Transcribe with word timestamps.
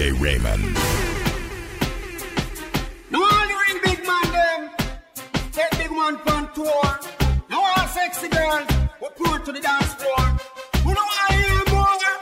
DJ 0.00 0.18
Raymond. 0.18 0.62
Now 3.10 3.22
all 3.22 3.48
the 3.48 3.56
real 3.62 3.80
big 3.84 4.06
man 4.06 4.32
them 4.32 4.70
take 5.52 5.70
big 5.72 5.90
man 5.90 6.16
on 6.26 6.54
tour. 6.54 6.98
Now 7.50 7.62
all 7.62 7.86
sexy 7.88 8.28
girls 8.28 8.66
we 9.02 9.08
put 9.22 9.44
to 9.44 9.52
the 9.52 9.60
dance 9.60 9.92
floor. 9.94 10.24
Who 10.84 10.94
know 10.94 11.04
I 11.04 11.34
hear 11.34 11.74
more? 11.74 12.16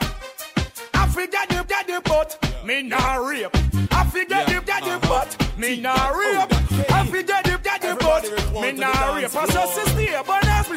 I 0.93 1.07
forget 1.07 1.47
the 1.47 1.63
get 1.69 1.87
the 1.87 2.01
butt, 2.03 2.37
me 2.65 2.81
nah 2.81 3.15
rape. 3.15 3.55
I 3.91 4.03
forget 4.11 4.47
the 4.47 4.61
get 4.65 4.83
the 4.83 5.07
butt, 5.07 5.57
me 5.57 5.79
nah 5.79 6.09
rape. 6.09 6.51
I 6.91 7.05
forget 7.05 7.45
the 7.45 7.59
get 7.63 7.81
the 7.81 7.95
butt, 7.95 8.25
me 8.61 8.73
nah 8.73 9.15
rape. 9.15 9.33
I 9.33 9.45
saw 9.47 9.65
sister 9.67 9.99
here, 10.01 10.21
but 10.27 10.41
that's 10.41 10.67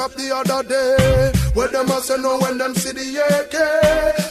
strap 0.00 0.12
the 0.16 0.34
other 0.34 0.62
day. 0.68 1.32
Where 1.54 1.68
them 1.68 1.88
a 1.90 2.00
say 2.00 2.16
no 2.18 2.38
when 2.38 2.58
them 2.58 2.74
see 2.74 2.92
the 2.92 3.06
AK. 3.36 3.56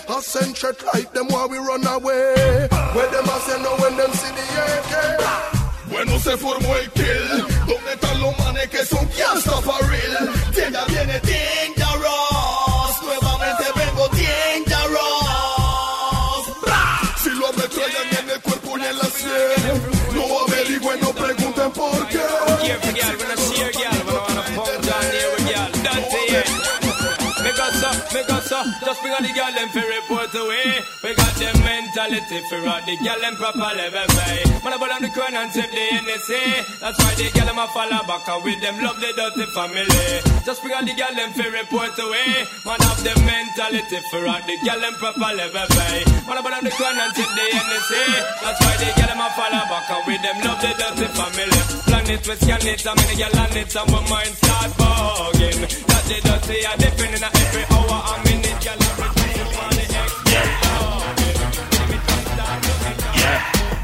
A 0.09 0.21
century 0.21 0.73
like 0.93 1.11
them 1.13 1.27
while 1.27 1.49
we 1.49 1.57
run 1.57 1.85
away. 1.85 2.67
Where 2.93 3.11
them 3.11 3.25
a 3.25 3.37
say 3.45 3.61
no 3.61 3.75
when 3.77 3.97
them 3.97 4.11
see 4.13 4.33
the 4.39 4.45
AK. 4.65 5.89
Bueno 5.89 6.17
se 6.19 6.37
formó 6.37 6.78
the 29.29 29.35
girl 29.37 29.53
them 29.53 29.69
for 29.69 29.85
report 29.85 30.33
away. 30.33 30.81
We 31.03 31.13
got 31.13 31.33
them 31.37 31.57
mentality 31.61 32.41
for 32.49 32.61
all 32.65 32.81
the 32.81 32.95
girl 32.97 33.19
them 33.21 33.35
proper 33.37 33.69
level 33.77 34.09
way. 34.17 34.41
Man, 34.65 34.73
put 34.79 34.89
on 34.89 35.01
the 35.01 35.09
crown 35.13 35.35
and 35.37 35.51
tip 35.53 35.69
the 35.69 35.85
NSA. 36.01 36.41
That's 36.81 36.97
why 36.97 37.13
the 37.13 37.29
girl 37.37 37.45
them 37.45 37.59
a 37.61 37.67
follow 37.69 38.01
back 38.09 38.25
and 38.25 38.41
with 38.43 38.61
them 38.61 38.75
love 38.81 38.97
the 38.97 39.11
dirty 39.13 39.45
family. 39.53 40.01
Just 40.45 40.65
on 40.65 40.85
the 40.85 40.93
girl 40.97 41.13
them 41.13 41.31
for 41.37 41.45
report 41.45 41.93
away. 41.99 42.47
Man, 42.65 42.79
have 42.81 43.01
them 43.05 43.19
mentality 43.25 43.99
for 44.09 44.25
all 44.25 44.41
the 44.41 44.55
girl 44.65 44.79
them 44.81 44.95
proper 44.97 45.29
level 45.29 45.67
way. 45.77 45.97
Man, 46.25 46.39
put 46.41 46.53
on 46.57 46.63
the 46.65 46.73
crown 46.73 46.97
and 46.97 47.13
tip 47.13 47.29
the 47.29 47.45
NSA. 47.53 48.03
That's 48.41 48.59
why 48.65 48.75
the 48.81 48.89
girl 48.97 49.09
them 49.13 49.21
a 49.21 49.27
follow 49.37 49.63
back 49.69 49.89
and 49.93 50.03
with 50.09 50.21
them 50.25 50.37
love 50.41 50.59
the 50.63 50.71
dirty 50.73 51.07
family. 51.13 51.61
Planet 51.85 52.23
we 52.25 52.35
scan 52.41 52.63
it, 52.65 52.81
I 52.81 52.91
mean 52.97 53.07
the 53.13 53.15
girl 53.19 53.35
and 53.37 53.89
my 53.93 54.01
mind 54.09 54.33
start 54.41 54.71
bugging. 54.73 55.59
That 55.85 56.03
the 56.09 56.17
dirty 56.17 56.57
are 56.65 56.77
different 56.81 57.13
in 57.13 57.23
every 57.29 57.65
hour 57.69 57.99
and 58.09 58.21
minute, 58.25 58.57
girl. 58.65 59.08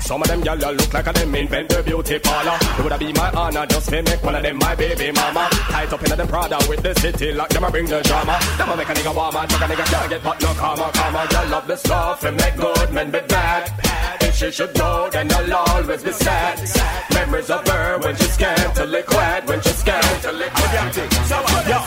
Some 0.06 0.22
of 0.22 0.28
them 0.28 0.44
gyal 0.44 0.62
ya 0.62 0.70
look 0.70 0.94
like 0.94 1.08
a 1.08 1.14
them 1.14 1.34
invent 1.34 1.70
the 1.70 1.82
beauty 1.82 2.20
parlor. 2.20 2.58
It 2.62 2.82
woulda 2.84 2.98
be 3.00 3.12
my 3.14 3.32
honor 3.32 3.66
just 3.66 3.90
to 3.90 4.04
make 4.04 4.24
one 4.24 4.36
of 4.36 4.44
them 4.44 4.58
my 4.58 4.76
baby 4.76 5.12
mama. 5.12 5.50
Tight 5.74 5.92
up 5.92 6.04
in 6.04 6.16
them 6.16 6.28
Prada 6.28 6.60
with 6.70 6.84
the 6.84 6.94
city 6.94 7.32
lock, 7.32 7.50
them 7.50 7.64
a 7.64 7.72
bring 7.72 7.88
the 7.88 8.02
drama. 8.04 8.38
Them 8.58 8.70
a 8.70 8.78
make 8.78 8.90
a 8.90 8.94
nigga 8.94 9.16
warm 9.16 9.36
and 9.36 9.50
chuck 9.50 9.62
a 9.62 9.66
nigga 9.66 9.86
can't 9.86 10.10
get 10.12 10.24
but 10.24 10.40
no 10.44 10.54
karma, 10.54 10.92
karma. 10.94 11.26
Gyal 11.26 11.50
love 11.50 11.66
the 11.66 11.76
stuff 11.76 12.24
and 12.24 12.38
make 12.38 12.56
good 12.56 12.94
men 12.94 13.10
be 13.10 13.20
bad. 13.22 14.25
If 14.36 14.40
she 14.40 14.52
should 14.52 14.76
know, 14.76 15.10
then 15.10 15.32
I'll 15.32 15.54
always 15.54 16.04
be 16.04 16.12
sad. 16.12 16.60
Memories 17.14 17.50
of 17.50 17.66
her 17.70 17.98
when 18.00 18.18
she's 18.18 18.34
scantily 18.34 19.02
clad, 19.04 19.48
when 19.48 19.62
she's 19.62 19.78
scared 19.78 20.04
scantily 20.04 20.50
clad. 20.50 21.68
Yeah. 21.70 21.80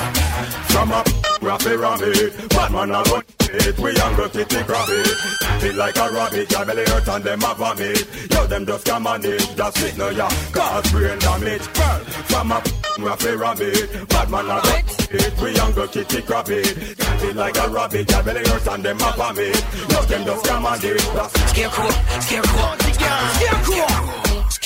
From 0.72 0.92
a 0.92 1.04
raffy 1.42 1.76
rabbit, 1.76 2.48
bad 2.48 2.72
man 2.72 2.90
a 2.90 3.02
run 3.02 3.22
it. 3.50 3.78
We 3.78 3.92
younger 3.92 4.28
kitty 4.30 4.62
grab 4.62 4.88
it. 4.88 5.60
Feel 5.60 5.74
like 5.74 5.96
a 5.98 6.10
rabbit, 6.10 6.50
your 6.50 6.64
belly 6.64 6.84
hurt 6.86 7.08
and 7.08 7.24
them 7.24 7.42
a 7.42 7.54
vomit. 7.54 8.30
Yo, 8.30 8.46
them 8.46 8.64
just 8.64 8.86
come 8.86 9.06
on 9.06 9.24
it, 9.24 9.54
just 9.54 9.78
fit 9.78 9.98
no 9.98 10.08
ya. 10.08 10.28
Cause 10.52 10.90
brain 10.90 11.18
damage. 11.18 11.72
Girl, 11.74 11.98
from 12.30 12.52
a 12.52 12.62
raffy 12.98 13.36
rabbit, 13.36 14.08
bad 14.08 14.30
man 14.30 14.46
a 14.46 14.56
run 14.56 14.84
it. 15.10 15.40
We 15.42 15.54
younger 15.54 15.86
kitty 15.86 16.22
grab 16.22 16.48
it. 16.48 16.96
Feel 17.20 17.34
like 17.34 17.58
a 17.58 17.68
rabbit, 17.68 18.10
your 18.10 18.22
belly 18.22 18.40
hurt 18.48 18.66
and 18.68 18.82
them 18.84 18.96
a 18.96 19.12
vomit. 19.12 19.64
Yo, 19.90 20.02
them 20.02 20.24
just 20.24 20.46
come 20.46 20.66
on 20.66 20.78
it, 20.82 20.98
just 20.98 21.48
Scarecrow, 21.48 21.90
scarecrow, 22.20 22.37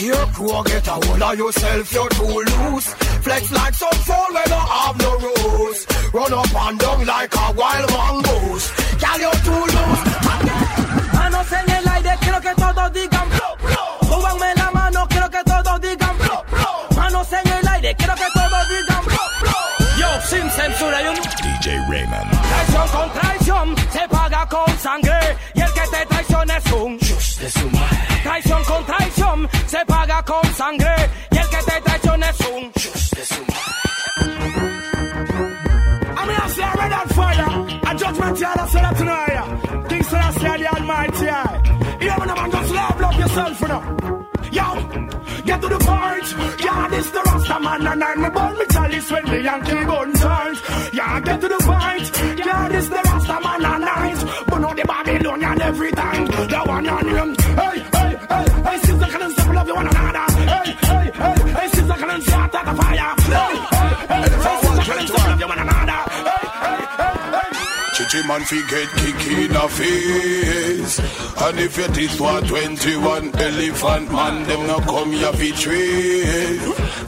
scarecrow. 0.02 0.62
Get 0.64 0.86
a 0.88 0.90
hold 0.92 1.22
of 1.22 1.38
yourself, 1.38 1.92
you're 1.92 2.08
too 2.10 2.38
loose. 2.50 2.88
Flex 3.24 3.52
like 3.52 3.74
some 3.74 3.90
have 4.02 4.98
no 4.98 5.12
rules. 5.18 5.86
Run 6.12 6.32
up 6.32 6.54
and 6.54 6.78
down 6.78 7.06
like 7.06 7.34
a 7.34 7.52
wild 7.52 7.90
mongoose. 7.92 8.66
You're 9.20 9.40
too 9.46 9.64
loose. 9.74 10.02
Manos 11.12 11.52
en 11.52 11.70
el 11.70 11.88
aire, 11.88 12.16
quiero 12.20 12.40
que 12.40 12.54
todos 12.54 12.92
digan 12.92 13.28
blow, 13.28 13.54
blow. 13.62 13.92
Súbanme 14.10 14.54
la 14.56 14.70
mano, 14.72 15.06
quiero 15.08 15.30
que 15.30 15.42
todos 15.44 15.80
digan 15.80 16.18
blow, 16.18 16.42
blow. 16.50 16.96
Manos 16.96 17.32
en 17.32 17.52
el 17.52 17.68
aire, 17.68 17.94
quiero 17.96 18.14
que 18.14 18.28
todos 18.34 18.68
digan 18.68 19.04
blow, 19.04 19.28
blow. 19.40 19.88
Yo, 19.98 20.08
sin 20.28 20.50
censura, 20.50 21.02
yo. 21.02 21.12
DJ 21.42 21.78
Raymond. 21.90 22.30
Traición 22.48 22.88
con 22.88 23.12
traición 23.12 23.76
se 23.92 24.08
paga 24.08 24.48
con 24.48 24.78
sangre 24.78 25.36
y 25.54 25.60
el 25.60 25.72
que 25.72 25.86
te 25.92 26.06
traiciona 26.06 26.56
es 26.56 26.72
un 26.72 27.01
chus 27.42 27.54
de 27.54 27.60
su 27.60 27.70
madre. 27.70 27.98
Traición 28.22 28.64
con 28.64 28.84
traición 28.84 29.48
se 29.66 29.86
paga 29.86 30.22
con 30.24 30.44
sangre 30.54 30.94
y 31.30 31.38
el 31.38 31.48
que 31.48 31.56
te 31.56 31.80
traiciona 31.80 32.30
es 32.30 32.40
un 32.40 32.72
chus 32.72 33.10
de 33.10 33.24
su 33.24 33.40
madre. 33.40 33.62
I 36.14 36.26
mean, 36.26 36.36
I 36.36 36.48
say 36.48 36.62
I 36.62 36.74
red 36.74 36.92
on 36.92 37.08
fire. 37.08 37.48
A 37.84 37.98
judgment 37.98 38.38
yard, 38.38 38.58
I 38.58 38.68
say 38.68 38.80
that 38.80 38.96
tonight. 38.96 39.88
King 39.88 40.04
Selassie, 40.04 40.58
the 40.58 40.68
Almighty. 40.74 41.26
You 42.00 42.08
know, 42.08 42.34
man, 42.34 42.50
just 42.50 42.74
love, 42.74 43.00
love 43.00 43.18
yourself, 43.18 43.60
you 43.60 43.68
know. 43.68 43.82
Yo, 44.52 44.74
get 45.44 45.60
to 45.62 45.68
the 45.68 45.78
point. 45.78 46.62
Yeah, 46.62 46.88
this 46.88 47.10
the 47.10 47.20
Rasta 47.22 47.60
man, 47.60 47.86
and 47.86 48.04
I'm 48.04 48.24
about 48.24 48.58
me 48.58 48.64
chalice 48.70 49.10
when 49.10 49.24
the 49.24 49.42
Yankee 49.42 49.84
gun 49.84 50.12
turns. 50.12 50.60
Yeah, 50.92 51.20
get 51.20 51.40
to 51.40 51.48
the 51.48 51.58
point. 51.58 52.38
Yeah, 52.38 52.68
this 52.68 52.88
the 52.88 53.11
Man 68.26 68.42
fi 68.44 68.60
get 68.68 68.88
kick 68.90 69.26
in 69.26 69.52
the 69.52 69.68
face. 69.68 70.98
And 71.42 71.58
if 71.58 71.76
your 71.76 71.88
teeth 71.88 72.20
were 72.20 72.40
21 72.40 73.34
elephant 73.34 74.12
man 74.12 74.46
Them 74.46 74.66
no 74.68 74.78
come 74.78 75.10
here 75.10 75.32
fi 75.32 75.50
trade 75.50 76.60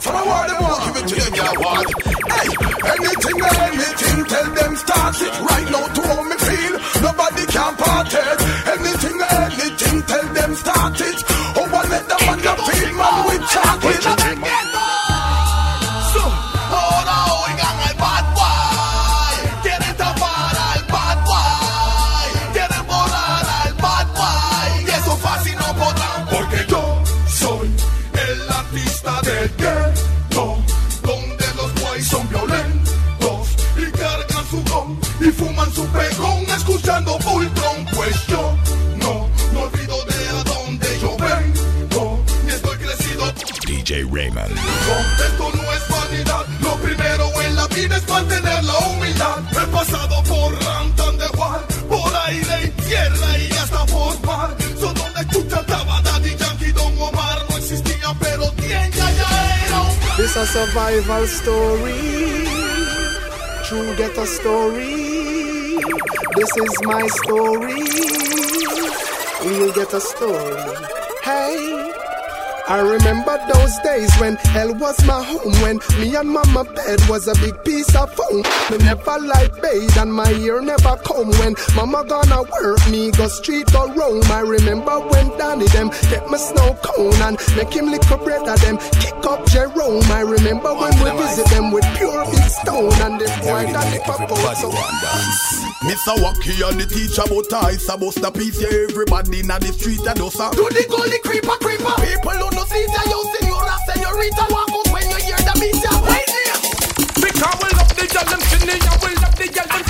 For 0.03 0.11
a 0.11 0.23
while 0.27 0.47
them 0.49 0.61
won't 0.61 0.83
give 0.83 0.97
it 0.99 1.07
to 1.07 1.15
you, 1.15 1.31
girl, 1.31 1.55
what? 1.63 1.87
Hey, 2.35 2.49
anything 2.93 3.41
or 3.41 3.55
anything, 3.63 4.25
tell 4.25 4.49
them 4.55 4.75
start 4.75 5.15
it 5.21 5.35
Right 5.39 5.71
now 5.71 5.87
to 5.87 6.01
how 6.03 6.23
me 6.23 6.35
feel, 6.35 6.75
nobody 7.01 7.45
can 7.47 7.75
part 7.77 8.11
it 8.11 8.39
Anything 8.75 9.21
or 9.21 9.44
survival 60.55 61.27
story. 61.27 62.47
True 63.65 63.93
get 63.97 64.17
a 64.17 64.25
story. 64.25 65.75
This 66.37 66.51
is 66.63 66.73
my 66.83 67.05
story. 67.19 67.83
We'll 69.43 69.73
get 69.73 69.91
a 69.93 69.99
story. 69.99 70.63
Hey. 71.23 71.84
I 72.67 72.79
remember 72.79 73.37
those 73.53 73.77
days 73.79 74.11
when 74.17 74.37
hell 74.37 74.73
was 74.73 74.97
my 75.05 75.21
home. 75.21 75.53
When 75.61 75.79
me 75.99 76.15
and 76.15 76.27
mama 76.29 76.63
bed 76.63 76.99
was 77.07 77.27
a 77.27 77.35
big 77.35 77.63
piece 77.63 77.95
of 77.95 78.11
foam. 78.11 78.41
Me 78.71 78.77
never 78.79 79.19
light 79.19 79.53
bathe 79.61 79.95
and 79.97 80.11
my 80.11 80.31
ear 80.31 80.61
never 80.61 80.97
come. 81.05 81.29
When 81.37 81.55
mama 81.75 82.03
gonna 82.07 82.41
work, 82.41 82.79
me 82.89 83.11
go 83.11 83.27
street 83.27 83.73
or 83.75 83.93
roam. 83.93 84.23
I 84.31 84.39
remember 84.39 84.99
when 84.99 85.29
Danny 85.37 85.67
them 85.67 85.89
get 86.09 86.27
my 86.27 86.37
snow 86.37 86.75
cone 86.81 87.21
and 87.21 87.37
make 87.55 87.71
him 87.71 87.85
lick 87.85 88.09
a 88.09 88.17
bread 88.17 88.47
of 88.47 88.59
them. 88.61 88.77
Kick 88.99 89.25
up 89.25 89.45
Jerome. 89.45 90.03
I 90.11 90.21
remember 90.21 90.73
when 90.73 90.93
we 91.03 91.11
visit 91.21 91.45
them 91.49 91.71
with 91.71 91.85
pure 91.97 92.25
big 92.25 92.49
stone 92.49 92.93
and 92.93 93.21
them 93.21 93.39
boy 93.41 93.71
that 93.73 94.09
up 94.09 94.31
out. 94.31 94.57
So 94.57 95.64
Mr. 95.83 96.15
Wacky 96.23 96.55
and 96.63 96.79
the 96.79 96.85
teacher 96.87 97.23
but 97.27 97.51
I 97.51 97.77
supposed 97.77 98.23
to 98.23 98.31
piece 98.31 98.61
yeah, 98.61 98.87
everybody 98.89 99.41
in 99.41 99.47
the 99.47 99.71
street 99.75 99.99
and 100.07 100.21
us 100.21 100.39
a 100.39 100.49
Do 100.55 100.65
the 100.71 100.85
gully 100.87 101.19
creeper 101.19 101.57
creeper 101.59 101.95
People 101.99 102.31
who 102.31 102.47
no 102.55 102.63
see 102.71 102.87
ya 102.87 103.01
you 103.11 103.21
senora 103.35 103.75
senorita 103.85 104.45
Walk 104.49 104.71
out 104.71 104.87
when 104.95 105.05
you 105.11 105.19
hear 105.19 105.39
the 105.43 105.53
beat 105.59 105.77
ya 105.83 105.93
Wait 106.07 106.25
here 106.25 106.59
Because 107.19 107.57
we 107.59 107.69
love 107.75 107.91
the 107.91 108.05
girl 108.07 108.27
them 108.31 108.41
skinny 108.47 108.77
and 108.79 108.99
we 109.03 109.11
love 109.19 109.35
the 109.35 109.47
girl 109.51 109.67
them. 109.67 109.85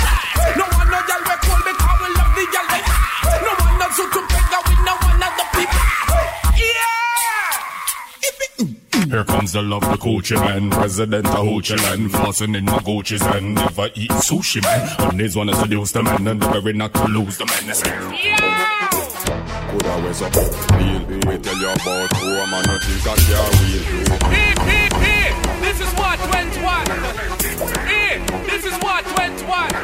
No 0.58 0.66
one 0.74 0.90
no 0.90 1.00
girl 1.06 1.22
we 1.22 1.34
cool 1.46 1.60
because 1.64 1.98
we 2.02 2.08
love 2.18 2.32
the 2.34 2.44
girl 2.50 2.66
them. 2.66 2.84
No 3.46 3.52
one 3.56 3.76
no 3.78 3.86
suit 3.94 4.10
to 4.12 4.35
Here 9.08 9.24
comes 9.24 9.52
the 9.52 9.62
love, 9.62 9.82
the 9.82 9.96
Gucci 9.96 10.34
man, 10.34 10.68
president 10.70 11.26
of 11.26 11.34
Hoochie 11.46 11.80
land, 11.80 12.10
flossing 12.10 12.56
in 12.56 12.64
my 12.64 12.78
Gucci's 12.78 13.22
and 13.22 13.54
never 13.54 13.88
eat 13.94 14.10
sushi 14.10 14.60
man. 14.62 15.10
And 15.10 15.20
this 15.20 15.36
one 15.36 15.46
to 15.46 15.54
seduce 15.54 15.92
the 15.92 16.02
man 16.02 16.26
and 16.26 16.40
never 16.40 16.72
not 16.72 16.92
to 16.94 17.04
lose 17.06 17.38
the 17.38 17.46
man. 17.46 17.72
Say, 17.72 17.90
Could 19.70 19.86
always 19.86 20.22
up 20.22 20.32
Deal 20.32 21.06
We 21.30 21.38
tell 21.38 21.56
you 21.56 21.68
about 21.68 22.12
home 22.14 22.52
and 22.52 22.66
nothing 22.66 22.98
that 23.04 23.18
you 23.28 23.42
will 23.62 24.18
Hey, 24.28 24.54
hey, 24.66 24.88
hey. 24.98 25.30
This 25.60 25.80
is 25.80 25.92
what 25.94 26.18
went 26.32 26.56
one. 26.62 26.86
Hey, 27.86 28.18
this 28.46 28.64
is 28.64 28.74
what 28.82 29.04
went 29.16 29.40
one. 29.46 29.74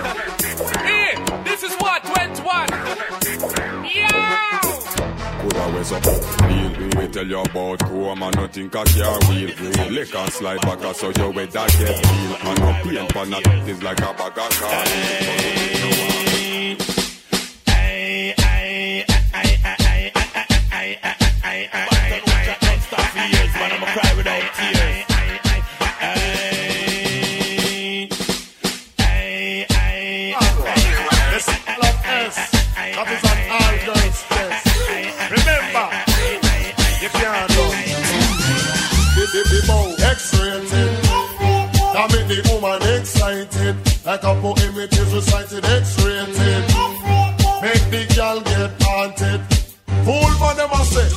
Hey, 0.82 1.14
this 1.44 1.62
is 1.62 1.74
what 1.76 2.02
went 2.16 2.38
one. 2.44 2.69
Yeah. 3.86 4.62
Could 5.43 5.56
always 5.56 5.91
up 5.91 6.03
Deal 6.03 6.73
We 6.97 7.09
tell 7.09 7.27
you 7.27 7.41
about 7.41 7.83
home 7.83 8.23
and 8.23 8.37
nothing 8.37 8.69
that 8.69 8.94
you 8.94 9.03
will 9.03 9.91
Lick 9.91 10.15
and 10.15 10.33
slide 10.33 10.61
back 10.61 10.94
so 10.94 11.11
you 11.17 11.31
with 11.31 11.53
that 11.53 11.69
get 11.79 11.97
feel 12.06 12.37
And 12.49 12.61
no 12.61 12.73
pain 12.85 13.09
for 13.09 13.27
nothing 13.27 13.69
is 13.69 13.83
like 13.83 13.99
a 13.99 14.15
bag 14.15 14.39
of 14.39 14.61
That 14.61 15.43
excited. 44.22 44.32
Like 44.32 44.36
a 44.36 44.40
poem 44.40 44.78
it 44.78 44.92
is 44.98 45.14
recited 45.14 45.64
X-rated. 45.64 46.64
Make 47.62 47.84
the 47.90 48.14
girl 48.14 48.40
get 48.40 48.70
haunted. 48.82 49.40
Fool 50.04 50.30
for 50.38 50.54
them 50.54 50.70
I 50.72 50.84
say. 50.84 51.08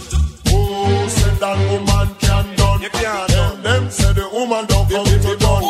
Who 0.49 1.09
said 1.09 1.37
that 1.39 1.57
woman 1.71 2.15
can 2.19 2.55
done? 2.55 2.81
You 2.81 2.89
can't 2.89 3.29
Tell 3.29 3.55
them 3.57 3.89
say 3.89 4.13
the 4.13 4.29
woman 4.31 4.65
don't 4.67 4.89
come 4.89 5.05
to 5.05 5.35
done. 5.37 5.63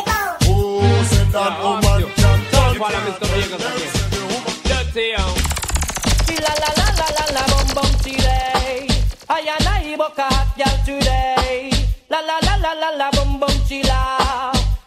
Who 0.44 0.82
said 1.06 1.28
that 1.32 1.64
woman 1.64 2.12
can 2.16 2.40
done? 2.52 2.76
Follow 2.78 3.00
Mr. 3.08 3.28
Vegas 3.32 3.62
Them 3.62 3.74
again. 3.74 3.92
say 3.96 4.10
the 4.12 4.22
woman 4.32 4.56
Dirty, 4.68 5.06
yo. 5.12 5.24
Um, 5.24 5.36
la 6.44 6.54
la 6.62 6.70
la 6.80 6.88
la 7.00 7.08
la 7.18 7.26
la 7.36 7.44
bum 7.52 7.68
bum 7.76 7.92
chile. 8.04 8.40
I 9.28 9.40
and 9.40 9.68
I 9.68 9.96
book 9.98 10.18
a 10.18 10.24
hot 10.24 10.50
girl 10.58 10.78
today. 10.86 11.72
La 12.10 12.20
la 12.20 12.38
la 12.44 12.56
la 12.58 12.74
la 12.74 12.90
la 13.00 13.12
bum 13.12 13.40
bum 13.40 13.56
chila. 13.68 14.00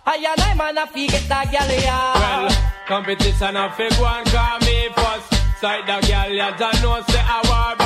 I 0.06 0.16
and 0.16 0.40
I 0.40 0.54
man 0.54 0.78
a 0.78 0.86
fi 0.86 1.06
get 1.06 1.28
that 1.28 1.50
girl 1.52 1.68
Well, 1.68 1.84
ya. 1.84 2.17
Competition 2.88 3.54
a 3.54 3.70
fig 3.72 3.92
one 4.00 4.24
call 4.24 4.58
me 4.60 4.88
first. 4.96 5.60
Side 5.60 5.86
the 5.86 6.06
girl, 6.08 6.32
ya 6.32 6.56
don't 6.56 6.82
know 6.82 7.02
say 7.08 7.20
a 7.20 7.40
war 7.48 7.77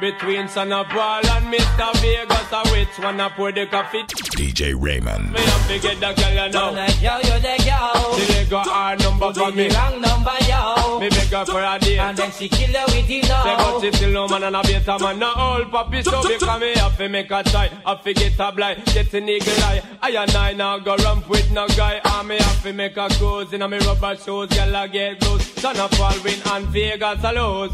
between 0.00 0.48
Sean 0.48 0.70
Paul 0.86 1.26
and 1.26 1.52
Mr. 1.52 1.92
Vegas. 2.00 2.52
A 2.52 2.62
which 2.70 2.98
one 2.98 3.20
a 3.20 3.28
pour 3.30 3.52
the 3.52 3.66
coffee? 3.66 4.02
DJ 4.04 4.74
Raymond. 4.78 5.32
Me 5.32 5.40
have 5.40 5.68
to 5.68 5.78
get 5.78 6.00
the 6.00 6.12
girl 6.22 6.46
you 6.46 6.52
Don't 6.52 6.52
know. 6.52 6.72
let 6.72 7.02
yo 7.02 7.16
yo 7.18 7.38
the 7.40 7.56
girl. 7.64 8.14
Till 8.16 8.26
they 8.34 8.44
got 8.48 8.68
our 8.68 8.96
number 8.96 9.32
for 9.34 9.50
me. 9.50 9.68
me 9.68 9.74
wrong 9.74 10.00
number 10.00 10.32
yo. 10.48 11.00
Me 11.00 11.08
beg 11.08 11.28
her 11.28 11.44
for 11.46 11.62
a 11.62 11.78
date. 11.80 11.98
And 11.98 12.16
then 12.16 12.30
she 12.32 12.48
kill 12.48 12.70
you 12.70 12.84
with 12.86 13.10
it 13.10 13.24
Say 13.24 13.28
but 13.28 13.56
now. 13.56 13.80
she 13.80 13.92
still 13.92 14.12
no 14.12 14.28
man 14.28 14.44
and 14.44 14.56
a 14.56 14.62
better 14.62 14.98
man 15.02 15.18
No 15.18 15.32
old 15.36 15.70
puppy 15.70 16.02
so 16.02 16.22
because 16.22 16.60
me 16.60 16.74
have 16.76 16.96
to 16.98 17.08
make 17.08 17.30
a 17.30 17.42
try 17.42 17.68
Have 17.84 18.02
to 18.04 18.14
get 18.14 18.38
a 18.38 18.52
blind, 18.52 18.84
get 18.86 19.12
an 19.14 19.28
eagle 19.28 19.52
eye 19.64 19.82
I 20.02 20.10
and 20.10 20.30
I 20.30 20.52
now 20.52 20.78
go 20.78 20.96
ramp 20.96 21.28
with 21.28 21.50
no 21.50 21.66
guy 21.68 22.00
And 22.04 22.28
me 22.28 22.36
have 22.38 22.62
to 22.62 22.72
make 22.72 22.96
a 22.96 23.08
cruise 23.08 23.52
in 23.52 23.62
a 23.62 23.68
me 23.68 23.78
rubber 23.78 24.16
shoes 24.16 24.48
Girl 24.48 24.76
I 24.76 24.86
get 24.86 25.22
loose 25.22 25.58
Sean 25.60 25.74
Paul 25.76 26.14
win 26.24 26.40
and 26.46 26.66
Vegas 26.68 27.24
a 27.24 27.32
lose 27.32 27.72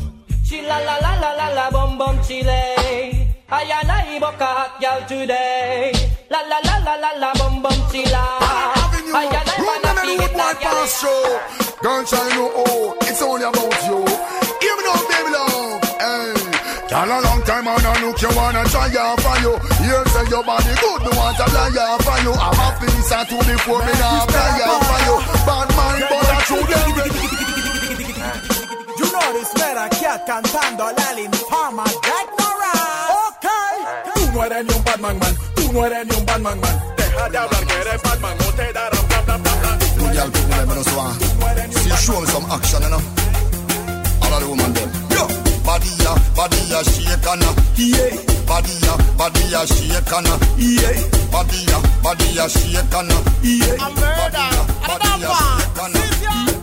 She 0.52 0.60
la 0.60 0.76
la 0.84 0.99
la 1.00 1.12
la 1.16 1.31
la 1.32 1.49
la 1.56 1.70
bum 1.70 1.96
bum 1.96 2.22
chile. 2.22 2.60
I 3.49 3.72
and 3.72 3.90
I 3.90 4.19
book 4.20 4.38
a 4.38 4.44
hot 4.44 4.72
girl 4.82 5.00
today. 5.08 5.93
La 6.28 6.40
la 6.44 6.58
la 6.69 6.76
la 6.84 6.94
la 7.00 7.11
la 7.16 7.32
bum 7.40 7.62
bum 7.62 7.78
chila. 7.88 8.21
I 9.16 9.32
and 9.32 9.49
I 9.49 9.56
man 9.64 9.88
a 9.88 9.92
fi 9.97 10.12
get 10.21 10.35
that 10.37 10.61
girl 10.61 10.85
ya. 10.85 11.16
Girl, 11.80 12.04
try 12.04 12.28
know 12.37 12.52
oh, 12.52 12.92
it's 13.00 13.23
only 13.25 13.49
about 13.49 13.80
you. 13.88 14.04
Give 14.61 14.76
me 14.76 14.82
no 14.85 14.92
baby 15.09 15.30
love, 15.32 15.88
hey. 16.04 16.37
Girl, 16.92 17.09
a 17.09 17.16
long 17.25 17.40
time 17.49 17.66
on 17.73 17.80
a 17.88 17.92
look, 18.04 18.21
you 18.21 18.28
wanna 18.37 18.62
try 18.68 18.92
out 18.92 19.25
for 19.25 19.37
you. 19.40 19.56
You 19.88 20.04
say 20.12 20.28
your 20.28 20.44
body 20.44 20.76
good, 20.85 21.00
me 21.00 21.16
want 21.16 21.32
to 21.40 21.49
fly 21.49 21.73
out 21.80 22.04
for 22.04 22.18
you. 22.28 22.32
I'm 22.37 22.61
a 22.61 22.68
piece 22.76 23.09
of 23.09 23.25
two 23.25 23.40
before 23.40 23.80
me 23.88 23.94
now 23.97 24.28
fly 24.28 24.61
out 24.68 24.85
for 24.85 25.00
you. 25.09 25.16
Bad 25.49 25.68
mind, 25.73 26.12
mera 30.12 30.25
cat 30.25 30.45
cantando 30.45 30.85
la 30.97 31.12
linfama 31.14 31.85
Jack 31.85 32.28
Norris. 32.38 33.11
Ok. 33.26 33.47
Tú 34.14 34.33
no 34.33 34.45
eres 34.45 34.64
ni 34.64 34.75
un 34.75 34.85
Batman 34.85 35.19
man. 35.19 35.37
Tú 35.54 35.73
no 35.73 35.87
eres 35.87 36.07
ni 36.07 36.16
un 36.16 36.26
Batman 36.26 36.61
man. 36.61 36.83
Deja 36.97 37.28
de 37.28 37.38
hablar 37.38 37.66
que 37.66 37.75
eres 37.75 38.02
Batman. 38.02 38.37
No 38.38 38.45
te 38.52 38.73
darán 38.73 39.09
bla 39.09 39.21
bla 39.23 39.37
bla 39.38 39.54
bla. 39.54 39.78
You 39.97 40.12
girl 40.12 40.31
people 40.31 40.57
them 40.57 40.69
just 40.75 40.97
want 40.97 41.23
see 41.73 41.88
you 41.88 41.97
show 41.97 42.21
me 42.21 42.26
some 42.26 42.47
action, 42.50 42.83
you 42.83 42.90
know. 42.90 43.00
All 44.23 44.35
of 44.35 44.40
the 44.40 44.49
woman 44.49 44.73
them. 44.73 44.90
Yo, 45.11 45.26
body 45.64 45.88
ya, 46.02 46.14
body 46.37 46.61
ya 46.69 46.83
shake 46.83 47.26
and 47.26 47.42
yeah. 47.76 48.12
Body 48.47 48.73
ya, 48.83 48.97
body 49.16 49.42
ya 49.49 49.64
shake 49.64 50.12
and 50.12 50.28
yeah. 50.59 50.92
Body 51.31 51.64
ya, 51.64 51.78
body 52.02 52.26
ya 52.37 52.49
shake 52.49 52.95
and 52.95 53.12
a, 53.12 53.19
yeah. 53.42 53.81
A 53.81 53.88
murder. 53.97 54.49
Body 54.87 55.23
ya, 55.23 55.33
body 55.75 56.02
ya 56.23 56.62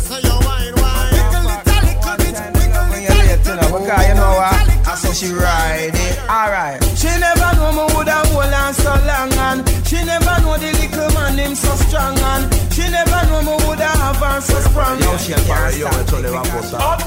bit. 0.00 0.10
Let 0.10 0.24
your 0.24 0.40
wine, 0.46 0.74
wine. 0.80 1.12
Wiggle 1.14 1.46
it 1.50 1.62
a 1.66 1.76
little 1.86 2.16
bit. 2.20 2.36
Wiggle 2.56 2.84
When 2.90 3.00
it 3.00 3.04
you 3.04 3.10
a 3.10 3.20
late, 3.20 3.38
little 3.40 3.54
you 3.54 3.60
know, 3.60 3.68
bit. 3.70 3.84
because 3.84 4.08
you 4.08 4.14
know 4.14 4.32
what? 4.40 4.56
I 4.90 4.94
saw 4.96 5.12
she 5.12 5.28
ride 5.32 5.94
it. 5.94 6.14
Alright. 6.28 6.78
She 6.98 7.10
never 7.18 7.48
know 7.58 7.70
me 7.76 7.84
woulda 7.94 8.18
hold 8.30 8.52
on 8.52 8.72
so 8.74 8.92
long 9.06 9.32
and 9.48 9.58
she 9.86 9.98
never 10.04 10.34
know 10.42 10.56
the 10.58 10.70
little 10.78 11.10
man 11.14 11.38
him 11.38 11.54
so 11.54 11.72
strong 11.86 12.18
and 12.18 12.44
she 12.72 12.84
never 12.90 13.20
know 13.30 13.42
me 13.42 13.54
woulda 13.64 13.86
have 13.88 14.16
her 14.16 14.40
so 14.40 14.58
strong. 14.68 14.98
Yo, 15.00 15.16
she 15.18 15.32
can't 15.32 16.64
stop. 16.64 17.00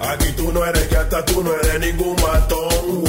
Aquí 0.00 0.32
tú 0.32 0.52
no 0.52 0.64
eres 0.64 0.88
gata, 0.90 1.24
tú 1.24 1.42
no 1.42 1.52
eres 1.54 1.80
ningún 1.80 2.16
matón, 2.16 3.04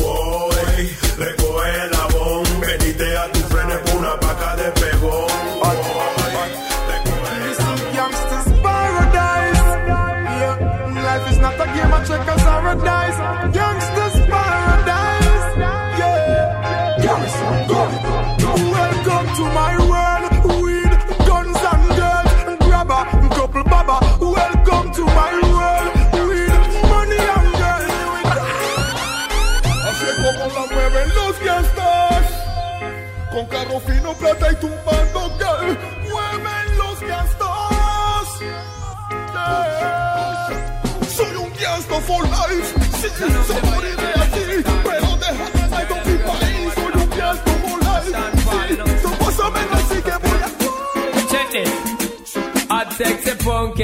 sexy 52.99 53.35
punky, 53.43 53.83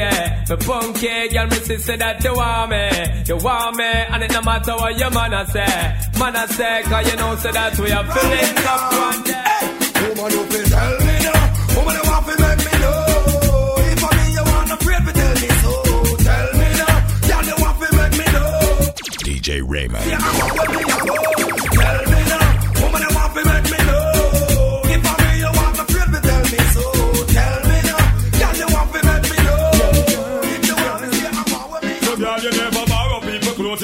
me 0.49 0.55
punky 0.67 1.29
girl, 1.29 1.47
me 1.47 1.55
sister 1.67 1.97
that 1.97 2.23
you 2.23 2.33
want 2.33 2.71
me, 2.71 2.83
you 3.27 3.37
want 3.37 3.77
me, 3.77 3.85
and 3.85 4.23
it 4.23 4.31
no 4.33 4.41
matter 4.41 4.75
what 4.75 4.97
your 4.99 5.09
man 5.11 5.33
a 5.33 5.45
say, 5.47 6.19
man 6.19 6.35
a 6.35 6.47
say, 6.49 6.83
cause 6.83 7.09
you 7.09 7.15
know 7.17 7.35
say 7.37 7.51
that 7.51 7.79
we 7.79 7.91
are 7.91 8.05
feeling. 8.11 8.57
Up 8.73 8.83
one 9.03 9.23
day. 9.23 9.85
Woman, 10.03 10.31
you 10.35 10.43
fi 10.51 10.59
tell 10.67 10.93
me 11.07 11.15
now. 11.23 11.75
Woman, 11.75 12.04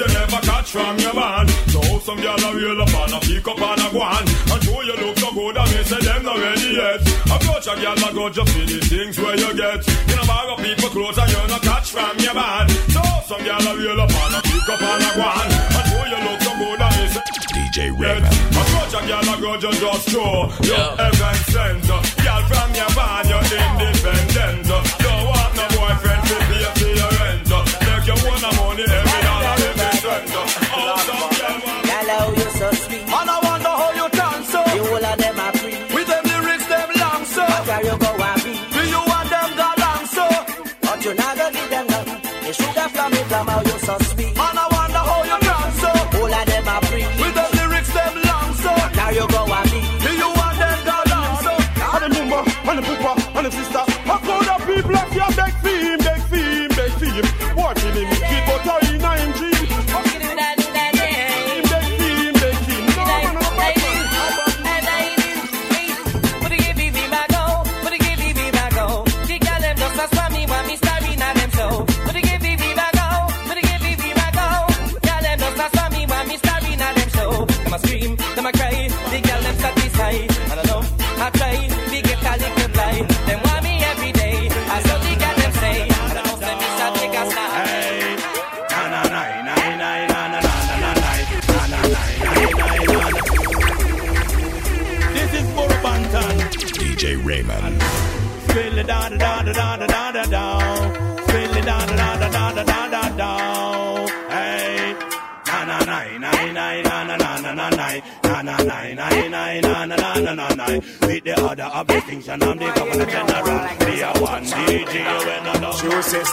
never 0.08 0.40
catch 0.46 0.70
from 0.70 0.98
your 0.98 1.14
man. 1.14 1.48
So 1.68 1.80
some 2.00 2.20
girl 2.20 2.44
a 2.44 2.54
real 2.54 2.82
up 2.82 2.94
and 2.94 3.14
a 3.14 3.20
pick 3.20 3.48
up 3.48 3.60
and 3.60 3.80
a 3.80 3.90
go 3.92 4.00
on. 4.00 4.22
And 4.52 4.62
show 4.62 4.80
you 4.82 4.96
look 4.96 5.18
so 5.18 5.21
good 5.34 5.56
and 5.56 5.70
me 5.72 5.82
say 5.84 6.00
them 6.00 6.22
not 6.24 6.38
ready 6.38 6.76
yet. 6.76 7.00
Approach 7.26 7.66
a 7.66 7.74
girl 7.80 7.96
a 7.96 8.08
go 8.12 8.28
just 8.28 8.52
see 8.52 8.66
the 8.66 8.78
things 8.84 9.18
where 9.18 9.36
you 9.36 9.50
get. 9.56 9.80
You 10.08 10.16
know 10.16 10.26
borrow 10.28 10.56
people 10.56 10.90
clothes 10.92 11.18
and 11.18 11.30
you 11.32 11.42
no 11.48 11.58
catch 11.58 11.90
from 11.90 12.16
your 12.20 12.34
man. 12.34 12.68
So 12.92 13.02
some 13.26 13.42
girl 13.42 13.64
a 13.64 13.72
real 13.76 14.00
up 14.00 14.12
and 14.12 14.34
a 14.36 14.40
pick 14.44 14.68
up 14.68 14.82
and 14.82 15.04
a 15.04 15.10
go 15.16 15.24
on. 15.24 15.48
And 15.48 15.84
show 15.88 16.04
you 16.04 16.20
look 16.26 16.40
so 16.40 16.52
good 16.60 16.80
and 16.80 16.94
me 17.00 17.04
say 17.08 17.24
DJ 17.52 17.78
Raymond. 17.96 18.36
Approach 18.52 18.94
a 18.94 19.00
girl 19.08 19.28
a 19.32 19.34
go 19.40 19.50
just 19.56 19.80
just 19.80 20.04
show 20.12 20.52
you 20.62 20.82
heaven 21.00 21.36
sent. 21.48 21.88
Uh, 21.88 21.98
girl 22.20 22.42
from 22.48 22.70
your 22.76 22.90
van, 22.92 23.24
you're 23.28 23.46
independent. 23.56 24.68
Uh. 24.68 24.80
Don't 25.00 25.24
want 25.28 25.52
no 25.56 25.64
boyfriend 25.72 26.22
to 26.28 26.36
pay 26.50 26.66
for 26.76 26.92
your 26.92 27.12
rent. 27.20 27.48
Uh. 27.48 27.64
Make 27.88 28.06
your 28.06 28.20
own 28.28 28.42
money 28.56 28.84
every 28.84 29.20
every 29.22 29.31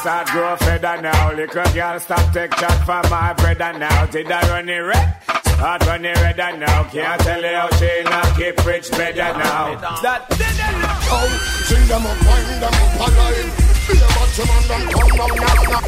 start 0.09 0.27
grow 0.29 0.55
feather 0.57 1.01
now. 1.01 1.31
Little 1.33 1.73
girl 1.73 1.99
stop 1.99 2.33
take 2.33 2.51
chat 2.55 2.77
for 2.85 3.01
my 3.09 3.33
brother 3.33 3.77
now. 3.77 4.05
Did 4.07 4.31
I 4.31 4.41
run 4.49 4.67
it 4.67 4.79
red? 4.79 5.15
Start 5.45 5.85
running 5.85 6.17
redder 6.23 6.57
now. 6.57 6.83
Can't 6.85 7.21
tell 7.21 7.41
you 7.41 7.53
how 7.53 7.69
she 7.77 8.01
not 8.05 8.35
keep 8.35 8.57
rich 8.65 8.89
better 8.91 9.31
now. 9.37 9.75
That 10.01 10.25
Oh, 11.11 11.29
sing 11.67 11.85
them 11.87 12.05
up, 12.09 12.17
wind 12.25 12.57
them 12.63 12.73
up 12.73 13.01
alive. 13.05 13.49
Be 13.85 13.93
a 13.97 14.07
bottom 14.17 14.49
and 14.55 14.65
them 14.69 14.83
come 14.93 15.13
down 15.19 15.33
now, 15.45 15.59
now. 15.69 15.81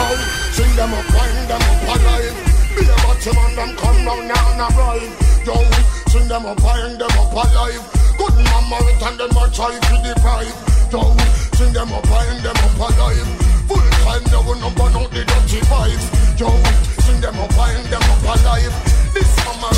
Oh, 0.00 0.16
sing 0.56 0.72
them 0.76 0.94
up, 0.96 1.08
wind 1.12 1.44
them 1.50 1.64
up 1.68 1.88
alive. 1.92 2.36
Be 2.72 2.82
a 2.88 2.96
bottom 3.04 3.38
and 3.44 3.54
them 3.58 3.72
come 3.76 4.00
down 4.08 4.20
now, 4.32 4.46
now, 4.56 4.70
right. 4.80 5.12
Yo, 5.44 5.56
sing 6.08 6.28
them 6.28 6.46
up, 6.46 6.62
wind 6.62 7.00
them 7.00 7.14
up 7.20 7.32
alive. 7.36 7.84
Good 8.16 8.36
mama, 8.48 8.76
return 8.86 9.14
them 9.18 9.36
a 9.36 9.44
try 9.52 9.76
to 9.76 9.94
deprive. 10.08 10.56
Yo, 10.92 11.47
sing 11.58 11.72
them 11.72 11.92
up, 11.92 12.06
wind 12.08 12.38
them 12.46 12.54
up 12.54 12.78
alive. 12.78 13.30
Full 13.66 13.90
time, 14.06 14.22
they 14.30 14.42
will 14.46 14.60
not 14.62 14.74
burn 14.78 14.94
out 14.94 15.10
the 15.10 15.26
dirty 15.26 15.58
vibes. 15.66 16.06
Yo, 16.38 16.48
sing 17.02 17.20
them 17.20 17.34
up, 17.34 17.50
wind 17.58 17.84
them 17.90 18.02
up 18.14 18.22
alive. 18.22 18.74
This 19.12 19.26
mama, 19.44 19.70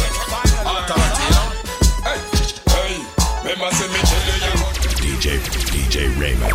Hey, 2.05 2.21
hey, 2.77 2.95
remember 3.41 3.71
say 3.73 3.89
me 3.89 4.01
tell 4.11 4.25
you 4.29 4.37
you 4.45 5.17
DJ 5.17 5.41
DJ 5.73 5.97
Raymond. 6.21 6.53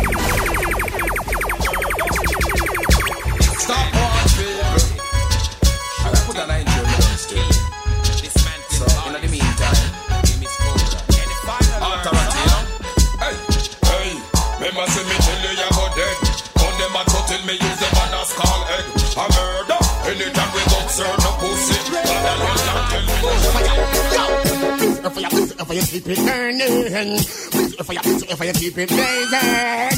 Stop 3.58 3.94
on 3.98 4.26
baby. 4.38 4.62
I 6.04 6.08
put 6.24 6.38
a 6.38 6.46
line 6.46 6.66
to 6.66 6.70
your 6.70 6.86
mouth 6.86 7.18
still. 7.18 7.50
So 8.78 8.86
in 9.06 9.12
the 9.14 9.28
meantime, 9.28 9.90
authority, 11.82 12.38
you 12.38 12.48
know. 12.52 12.62
Hey, 13.18 13.34
hey, 13.90 14.10
remember 14.60 14.86
say 14.92 15.04
me 15.10 15.15
you, 25.76 25.82
keep 25.82 26.08
it 26.08 26.18
burning, 26.18 26.86
if 26.88 27.88
you, 27.88 27.98
if 28.28 28.40
you 28.40 28.52
keep 28.52 28.78
it 28.78 28.88
blazing, 28.88 29.92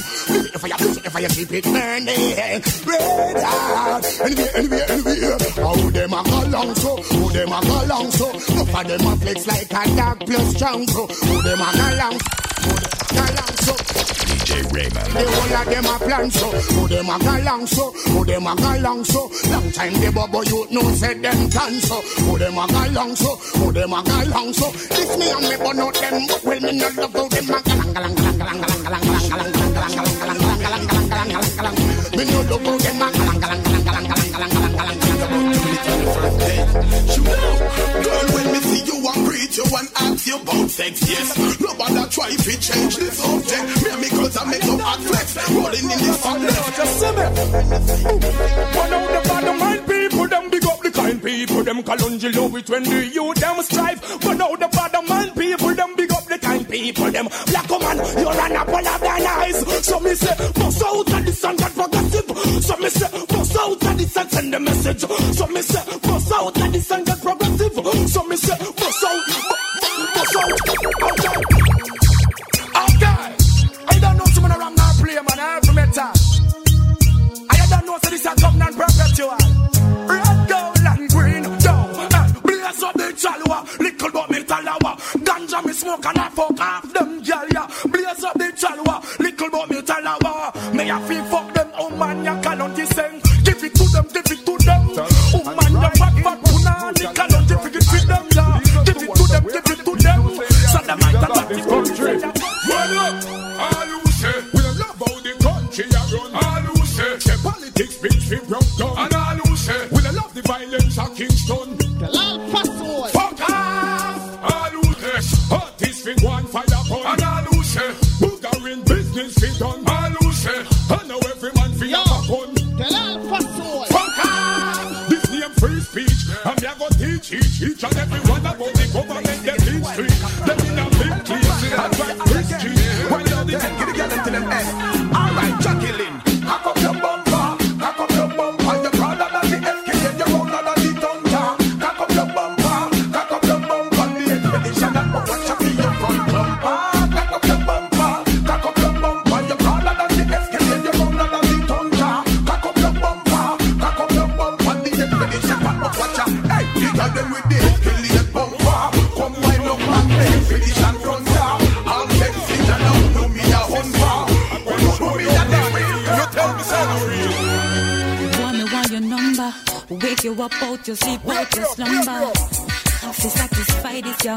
if 0.54 0.62
you, 0.62 0.72
if 1.04 1.14
you 1.20 1.46
keep 1.46 1.52
it 1.52 1.64
burning, 1.64 2.62
red 2.86 3.42
hot. 3.44 4.04
Anyway, 4.20 4.48
anyway, 4.54 4.82
anyway, 4.88 5.20
how 5.54 5.72
oh, 5.72 5.90
them 5.90 6.12
a 6.12 6.22
go 6.24 6.40
long 6.50 6.74
so, 6.74 6.96
how 7.02 7.28
them 7.28 7.52
a 7.52 7.60
go 7.62 7.84
long 7.86 8.10
so, 8.10 8.30
enough 8.30 8.74
of 8.74 8.88
them 8.88 9.06
a 9.06 9.16
flex 9.16 9.46
like 9.46 9.70
a 9.70 9.96
dog 9.96 10.20
plus 10.26 10.54
strong 10.54 10.86
so, 10.88 11.06
how 11.06 11.42
them 11.42 11.60
a 11.60 11.70
go 11.72 11.96
long, 11.96 12.18
how 12.58 12.74
them 12.74 12.94
a 13.00 13.14
go 13.14 13.24
long 13.34 13.56
so. 13.56 14.27
DJ 14.48 14.64
Raymond. 14.72 15.12
The 15.12 15.20
whole 15.28 15.56
of 15.60 15.66
them 15.68 15.84
a 15.84 15.98
plan 16.00 16.30
so, 16.30 16.48
how 16.48 16.86
them 16.88 17.10
a 17.10 17.18
go 17.20 17.44
long 17.44 17.66
so, 17.66 17.92
how 18.08 18.24
them 18.24 18.46
a 18.46 18.56
go 18.56 18.80
long 18.80 19.04
so. 19.04 19.28
Long 19.52 19.72
time 19.72 19.92
the 19.92 20.10
bubble 20.10 20.44
youth 20.44 20.70
know 20.70 20.88
said 20.96 21.20
them 21.20 21.50
can 21.50 21.74
so, 21.84 22.00
how 22.00 22.36
them 22.38 22.56
a 22.56 22.64
go 22.66 22.92
long 22.96 23.14
so, 23.14 23.36
how 23.60 23.70
them 23.70 23.92
a 23.92 24.00
go 24.02 24.16
long 24.32 24.52
so. 24.54 24.70
This 24.72 25.18
me 25.20 25.28
and 25.28 25.44
me 25.44 25.56
burn 25.60 25.80
out 25.80 25.94
them, 25.94 26.26
but 26.26 26.44
well 26.44 26.60
me 26.60 26.72
not 26.80 26.96
love 26.96 27.12
them 27.12 27.44
a 27.44 27.58
galang 27.60 27.92
galang 27.92 28.14
galang 28.16 28.40
galang 28.40 28.60
galang 28.64 28.80
galang 28.80 29.04
galang 29.04 29.52
galang 29.52 29.52
galang 29.58 29.92
galang 29.92 30.16
galang 30.16 30.40
galang 30.40 30.64
galang 30.64 30.84
galang 30.88 30.88
galang 30.88 31.28
galang 31.28 31.52
galang. 31.52 31.76
Me 32.16 32.24
no 32.24 32.40
love 32.48 32.64
how 32.64 32.76
them 32.80 33.02
a 33.04 33.08
galang 33.12 33.38
galang 33.44 33.62
galang 33.68 33.84
galang 33.84 34.08
galang 34.08 34.32
galang 34.32 34.48
galang 34.48 34.72
galang 34.78 34.96
galang. 34.96 35.28
You 37.08 37.24
know, 37.24 37.97
greet 39.48 39.56
you 39.56 39.76
and 39.76 39.88
ask 39.96 40.26
you 40.26 40.36
about 40.36 40.70
sex, 40.70 41.08
yes. 41.08 41.60
Nobody 41.60 42.08
try 42.10 42.30
to 42.30 42.60
change 42.60 42.96
the 42.96 43.10
subject. 43.10 43.84
Me 43.84 43.90
and 43.90 44.00
me 44.00 44.08
girls 44.10 44.36
I 44.36 44.44
make 44.44 44.64
no 44.64 44.78
hot 44.78 45.00
flex, 45.00 45.36
rolling 45.50 45.90
in 45.90 45.98
this 45.98 46.22
fat 46.22 46.40
left. 46.40 46.76
Just 46.76 47.00
see 47.00 47.10
me. 47.10 47.22
But 48.74 48.88
now 48.90 49.06
the 49.06 49.20
bottom 49.28 49.58
mind 49.58 49.86
people, 49.86 50.28
them 50.28 50.50
big 50.50 50.64
up 50.64 50.77
the 50.77 50.77
kind 50.98 51.22
people, 51.22 51.62
them 51.62 51.82
kalunji 51.82 52.34
love 52.34 52.56
it 52.56 52.68
when 52.68 52.82
the 52.82 53.06
you 53.06 53.32
them 53.34 53.62
strive. 53.62 54.00
But 54.20 54.34
now 54.34 54.54
the 54.56 54.68
bottom 54.68 55.06
mind 55.06 55.34
people, 55.36 55.74
them 55.74 55.94
big 55.96 56.12
up 56.12 56.24
the 56.26 56.38
kind 56.38 56.68
people, 56.68 57.10
them 57.10 57.28
black 57.46 57.68
woman, 57.70 57.96
you're 58.18 58.40
an 58.44 58.52
apple 58.52 58.88
of 58.94 59.00
thine 59.00 59.26
eyes. 59.26 59.86
So 59.86 60.00
me 60.00 60.14
say, 60.14 60.34
bust 60.54 60.82
out 60.84 61.12
of 61.12 61.24
the 61.24 61.32
sun 61.32 61.56
that 61.56 61.72
progressive. 61.72 62.28
So 62.64 62.76
me 62.78 62.88
say, 62.90 63.10
bust 63.26 63.56
out 63.56 63.84
of 63.84 63.98
this 63.98 64.16
and 64.16 64.30
send 64.30 64.54
the 64.54 64.60
message. 64.60 65.00
So 65.38 65.46
me 65.46 65.62
say, 65.62 65.98
bust 66.02 66.32
out 66.32 66.60
of 66.60 66.72
this 66.72 66.90
and 66.90 67.06
get 67.06 67.22
progressive. 67.22 67.74
So 68.10 68.22
me 68.24 68.36
say, 68.36 68.58
bust 68.58 69.04
out, 69.06 69.26
bust 70.14 70.36
out. 70.36 70.52
Okay. 71.08 71.36
Okay. 72.88 73.18
I 73.86 73.98
don't 74.00 74.16
know 74.18 74.24
some 74.34 74.44
of 74.44 74.50
the 74.50 74.58
ram 74.58 74.74
now 74.74 74.92
play, 74.98 75.14
man. 75.14 75.62
To 75.62 75.72
metal. 75.72 76.27
Ganja 85.58 85.66
me 85.66 85.72
smoke 85.72 86.06
and 86.06 86.18
I 86.18 86.28
fuck 86.30 86.58
half 86.58 86.92
them 86.92 87.22
gal 87.22 87.48
ya. 87.48 87.66
Blaze 87.90 88.24
up 88.24 88.34
the 88.34 88.44
chalwa, 88.54 89.18
little 89.18 89.50
but 89.50 89.70
me 89.70 89.82
talawa. 89.82 90.74
Me 90.74 90.90
a 90.90 91.00
feel 91.00 91.24
fuck 91.24 91.52
them, 91.54 91.70
oh 91.78 91.90
man, 91.90 92.24
ya 92.24 92.40
cannot 92.42 92.76
sing. 92.76 93.20
Give 93.44 93.64
it 93.64 93.74
to 93.74 93.84
them, 93.92 94.06
give 94.12 94.38
it 94.38 94.47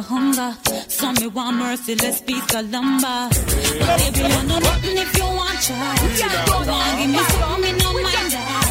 your 0.02 0.10
hunger. 0.10 0.56
Some 0.88 1.16
me 1.16 1.28
want 1.28 1.58
merciless 1.58 2.22
piece 2.22 2.54
of 2.56 2.72
lumber. 2.72 3.30
Baby, 3.30 4.22
you 4.34 4.42
know 4.48 4.60
nothing 4.60 4.98
if 4.98 5.18
you 5.18 5.26
want 5.26 5.58
try. 5.62 5.96
Don't 6.46 6.68
want 6.68 7.00
give 7.00 7.12
me 7.16 7.24
some, 7.32 7.62
me 7.62 7.72
no 7.82 7.90
mind 8.06 8.32
that. 8.36 8.68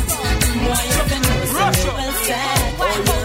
Boy, 0.65 0.83
you 0.95 1.03
can 1.11 1.23
some 1.55 1.95
well 1.97 2.15
said. 2.27 2.61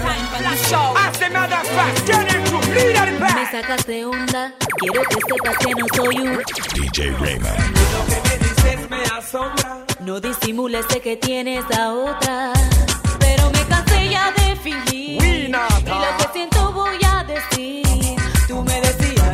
Wine 0.05 0.27
for 0.31 0.41
the 0.47 0.55
show. 0.69 0.87
As 1.03 1.21
a 1.21 1.29
matter 1.35 1.59
of 1.61 1.67
fact, 1.75 2.07
get 2.07 2.35
into 2.35 2.57
lead 2.75 2.95
at 2.95 3.05
the 3.05 3.11
Me 3.11 3.19
back. 3.19 3.51
sacas 3.51 3.85
de 3.85 4.05
onda, 4.05 4.53
quiero 4.79 5.01
que 5.09 5.17
sepas 5.27 5.57
que 5.57 5.71
no 5.79 5.85
soy 5.95 6.15
un 6.27 6.37
DJ 6.73 7.11
Raymond. 7.19 7.59
Lo 7.93 8.01
que 8.09 8.17
me 8.25 8.35
dices 8.43 8.89
me 8.89 9.03
asombra. 9.17 9.85
No 10.01 10.19
disimules 10.19 10.85
sé 10.89 10.99
que 11.01 11.15
tienes 11.17 11.63
a 11.77 11.93
otra, 11.93 12.53
pero 13.19 13.49
me 13.51 13.63
cansé 13.67 14.09
ya 14.09 14.31
de 14.31 14.55
fingir. 14.57 15.23
Y 15.23 15.47
lo 15.47 16.17
que 16.17 16.27
siento 16.33 16.71
voy 16.73 16.97
a 17.03 17.23
decir 17.23 17.84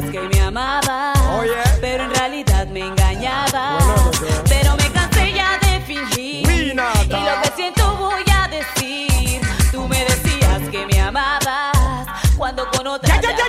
que 0.09 0.19
me 0.19 0.41
amabas, 0.41 1.17
oh, 1.29 1.43
yeah. 1.43 1.77
pero 1.79 2.05
en 2.05 2.15
realidad 2.15 2.67
me 2.67 2.79
engañabas. 2.81 3.83
Bueno, 3.83 4.09
okay. 4.09 4.29
pero 4.49 4.75
me 4.77 4.91
cansé 4.91 5.33
ya 5.33 5.59
de 5.59 5.81
fingir 5.81 6.49
y 6.49 6.73
lo 6.73 7.41
que 7.41 7.51
siento 7.55 7.95
voy 7.97 8.23
a 8.33 8.47
decir. 8.47 9.41
Tú 9.71 9.87
me 9.87 9.99
decías 10.05 10.61
que 10.71 10.85
me 10.85 11.01
amabas 11.01 12.07
cuando 12.37 12.69
con 12.71 12.87
otra 12.87 13.19
ya, 13.21 13.31
ya, 13.31 13.45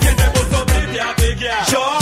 ¿Quién 0.00 0.16
te 0.16 0.24
puso 0.30 0.56
a 0.58 1.70
Yo. 1.70 1.97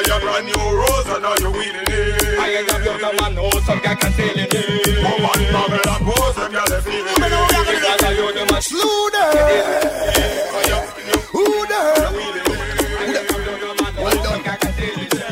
It. 0.00 0.06
Them 0.08 0.20
brand 0.20 0.46
new 0.46 0.62
rose 0.80 1.06
and 1.06 1.22
now 1.22 1.34
you 1.36 1.50
wheeling 1.50 1.86
it. 1.86 2.38
I 2.38 2.48
ain't 2.58 2.68
got 2.68 2.80
the 2.84 3.10
man 3.20 3.34
know 3.34 3.50
some 3.66 3.80
guy 3.80 3.94
can 3.94 4.12
steal 4.12 4.38
it. 4.38 4.52
Woman 5.04 5.42
bubble 5.52 5.88
and 5.90 6.04
post 6.06 6.36
them 6.36 6.52
gyal 6.52 6.68
they 6.68 6.80
feel 6.80 7.06
it. 7.06 7.16
Because 7.16 8.02
I 8.02 8.10
you 8.12 8.32
the 8.32 8.44
man 8.50 8.62
Slew 8.62 9.10
them. 9.10 9.32
Who 11.32 11.44
them? 11.66 12.12
Well 14.00 14.18
done. 14.24 14.42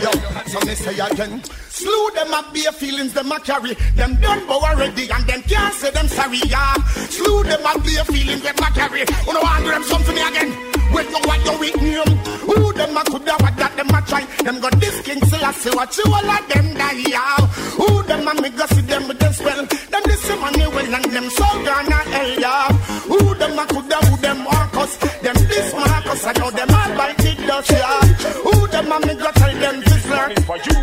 Yo, 0.02 0.10
so 0.46 0.58
me 0.66 0.74
say 0.74 0.98
again. 0.98 1.42
Slew 1.68 2.10
them 2.14 2.34
up 2.34 2.52
bare 2.52 2.72
feelings 2.72 3.12
them 3.12 3.32
a 3.32 3.40
carry. 3.40 3.74
Them 3.94 4.16
done 4.20 4.46
bow 4.46 4.60
already 4.60 5.10
and 5.10 5.26
them 5.26 5.42
can't 5.42 5.74
say 5.74 5.90
them 5.90 6.08
sorry. 6.08 6.40
Yeah. 6.46 6.74
Slew 7.08 7.42
them 7.44 7.64
up 7.64 7.82
bare 7.84 8.04
feelings 8.04 8.42
them 8.42 8.56
a 8.58 8.70
carry. 8.72 9.00
You 9.00 9.32
know 9.32 9.42
I 9.42 9.60
them 9.62 9.82
something 9.84 10.14
me 10.14 10.22
again. 10.22 10.77
When 10.92 11.06
you 11.08 11.20
want 11.28 11.44
your 11.44 11.58
name. 11.82 12.18
Who 12.48 12.72
them 12.72 12.96
a 12.96 13.02
coulda 13.04 13.34
what 13.40 13.56
that 13.56 13.76
them 13.76 13.90
a 13.94 14.00
try. 14.02 14.24
Them 14.44 14.60
got 14.60 14.74
this 14.80 15.00
king 15.02 15.20
still 15.26 15.44
I 15.44 15.52
see 15.52 15.70
what 15.70 15.96
you 15.96 16.04
all 16.06 16.30
of 16.30 16.48
them 16.48 16.74
die. 16.74 17.04
Yeah. 17.08 17.36
Who 17.78 18.02
them 18.04 18.28
a 18.28 18.32
me 18.42 18.50
go 18.50 18.66
see 18.66 18.82
them 18.82 19.08
with 19.08 19.18
them 19.18 19.32
spell. 19.32 19.66
Them 19.66 20.02
this 20.06 20.22
some 20.22 20.40
money 20.40 20.66
well 20.66 20.94
and 20.94 21.04
them 21.12 21.30
so 21.30 21.46
gonna 21.64 22.00
hell. 22.14 22.32
Yeah. 22.40 22.72
Who 23.10 23.34
them 23.34 23.58
a 23.58 23.64
coulda 23.66 23.96
who 24.06 24.16
them 24.18 24.38
Marcus. 24.44 24.96
Them 25.22 25.36
this 25.48 25.72
Marcus 25.74 26.24
I 26.26 26.32
know 26.32 26.50
them 26.50 26.70
all 26.70 26.92
by 26.96 27.12
the 27.14 27.30
dust. 27.46 27.70
Yeah. 27.70 28.00
Who 28.44 28.66
them 28.68 28.92
a 28.92 28.98
me 29.06 29.14
go 29.14 29.30
tell 29.32 29.54
them 29.62 29.80
this 29.80 30.04
learn. 30.08 30.34
For 30.48 30.56
you, 30.56 30.76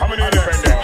I'm 0.00 0.12
an 0.12 0.20
independent. 0.20 0.80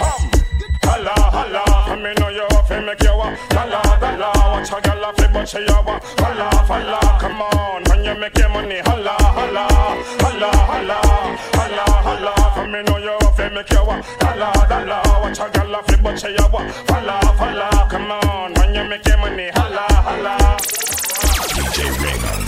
Holla, 0.83 1.13
holla, 1.35 1.63
I 1.67 1.95
me 1.95 2.13
know 2.19 2.29
you 2.29 2.43
up 2.57 2.71
and 2.71 2.85
make 2.85 3.03
you 3.03 3.15
wa. 3.15 3.35
Holla, 3.51 3.79
holla, 3.85 4.29
watch 4.51 4.71
a 4.71 4.81
gal 4.81 5.05
off 5.05 5.15
but 5.17 5.45
she 5.47 5.59
wa. 5.67 5.99
Holla, 6.19 6.47
holla, 6.69 6.99
come 7.19 7.41
on, 7.41 7.56
make 8.27 8.37
your 8.39 8.49
money. 8.49 8.79
Holla, 8.85 9.15
holla, 9.19 9.67
holla, 10.21 10.49
holla, 10.67 10.99
holla, 11.55 11.85
holla, 12.05 12.33
I 12.55 12.67
me 12.67 12.81
know 12.83 12.97
you 12.97 13.17
and 13.39 13.53
make 13.55 13.71
you 13.71 13.85
wa. 13.85 14.01
Holla, 14.21 14.51
holla, 14.67 15.01
watch 15.21 15.39
a 15.39 15.49
gal 15.51 15.75
off 15.75 16.03
but 16.03 16.19
she 16.19 16.29
ya 16.35 16.47
wa. 16.51 16.59
Holla, 16.89 17.17
holla, 17.39 17.87
come 17.89 18.11
on, 18.11 18.53
when 18.55 18.75
you 18.75 18.83
make 18.89 19.07
your 19.07 19.17
money. 19.17 19.49
Holla, 19.53 19.85
holla. 20.07 20.35
DJ 21.55 21.77
Raymond. 22.03 22.41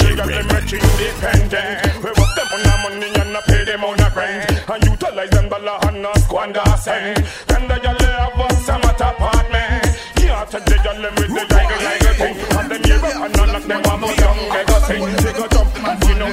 DJ 0.00 0.04
Raymond. 0.26 0.52
make 0.52 0.72
independent. 0.72 1.78
We 2.02 2.10
work 2.18 2.32
them 2.36 2.48
on 2.54 2.62
the 2.64 2.74
money 2.82 3.20
and 3.20 3.32
not 3.32 3.44
pay 3.44 3.64
them 3.64 3.84
on 3.84 3.96
the 3.96 4.12
rent. 4.16 4.70
And 4.70 4.84
utilize 4.84 5.30
them 5.30 5.48
dollar 5.48 5.78
and 5.88 6.02
not 6.02 6.18
squander 6.20 6.64
cent. 6.78 7.18
Then 7.46 7.68
the 7.68 7.74
gyal 7.74 8.00
have 8.00 8.58
some 8.64 8.82
at 8.82 9.00
apartment. 9.00 9.84
Yeah, 10.22 10.44
to 10.44 10.58
the 10.60 10.76
gyal 10.84 11.02
them 11.02 11.14
with 11.16 11.32
the 11.34 11.44
tiger 11.52 11.78
like 11.84 12.08
a 12.08 12.12
thing. 12.14 12.36
And 12.58 12.70
them 12.70 12.82
here 12.84 13.24
and 13.24 13.36
none 13.36 13.54
of 13.54 13.68
them 13.68 13.84
have 13.84 14.02
a 14.02 14.19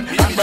yeah. 0.05 0.36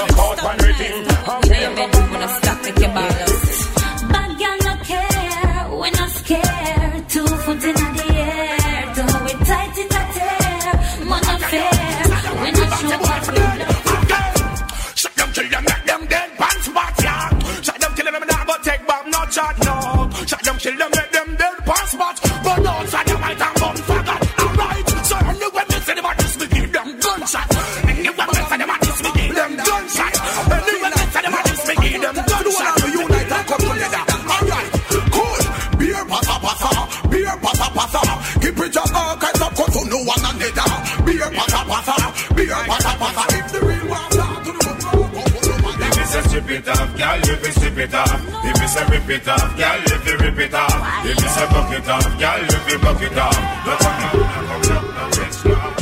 It 47.94 48.10
off. 48.10 48.44
If 48.44 48.60
you 48.60 48.68
say 48.68 48.84
rip 48.86 49.08
it 49.08 49.28
off, 49.28 49.56
girl, 49.56 49.82
if 49.84 50.06
you 50.06 50.16
rip 50.18 50.38
it 50.38 50.54
off. 50.54 51.06
If 51.06 51.20
you 51.22 51.28
say 51.28 51.46
buck 51.46 51.70
it 51.70 51.88
off, 51.88 52.18
girl, 52.18 52.40
if 52.42 52.70
you 52.70 52.78
buck 52.78 53.02
it 53.02 53.18
off. 53.18 53.38
No 53.66 53.76
come 53.76 53.96
down, 54.00 54.16
no 54.18 54.42
come 54.48 54.62
down, 54.62 54.84
no 54.94 55.22
extra. 55.22 55.74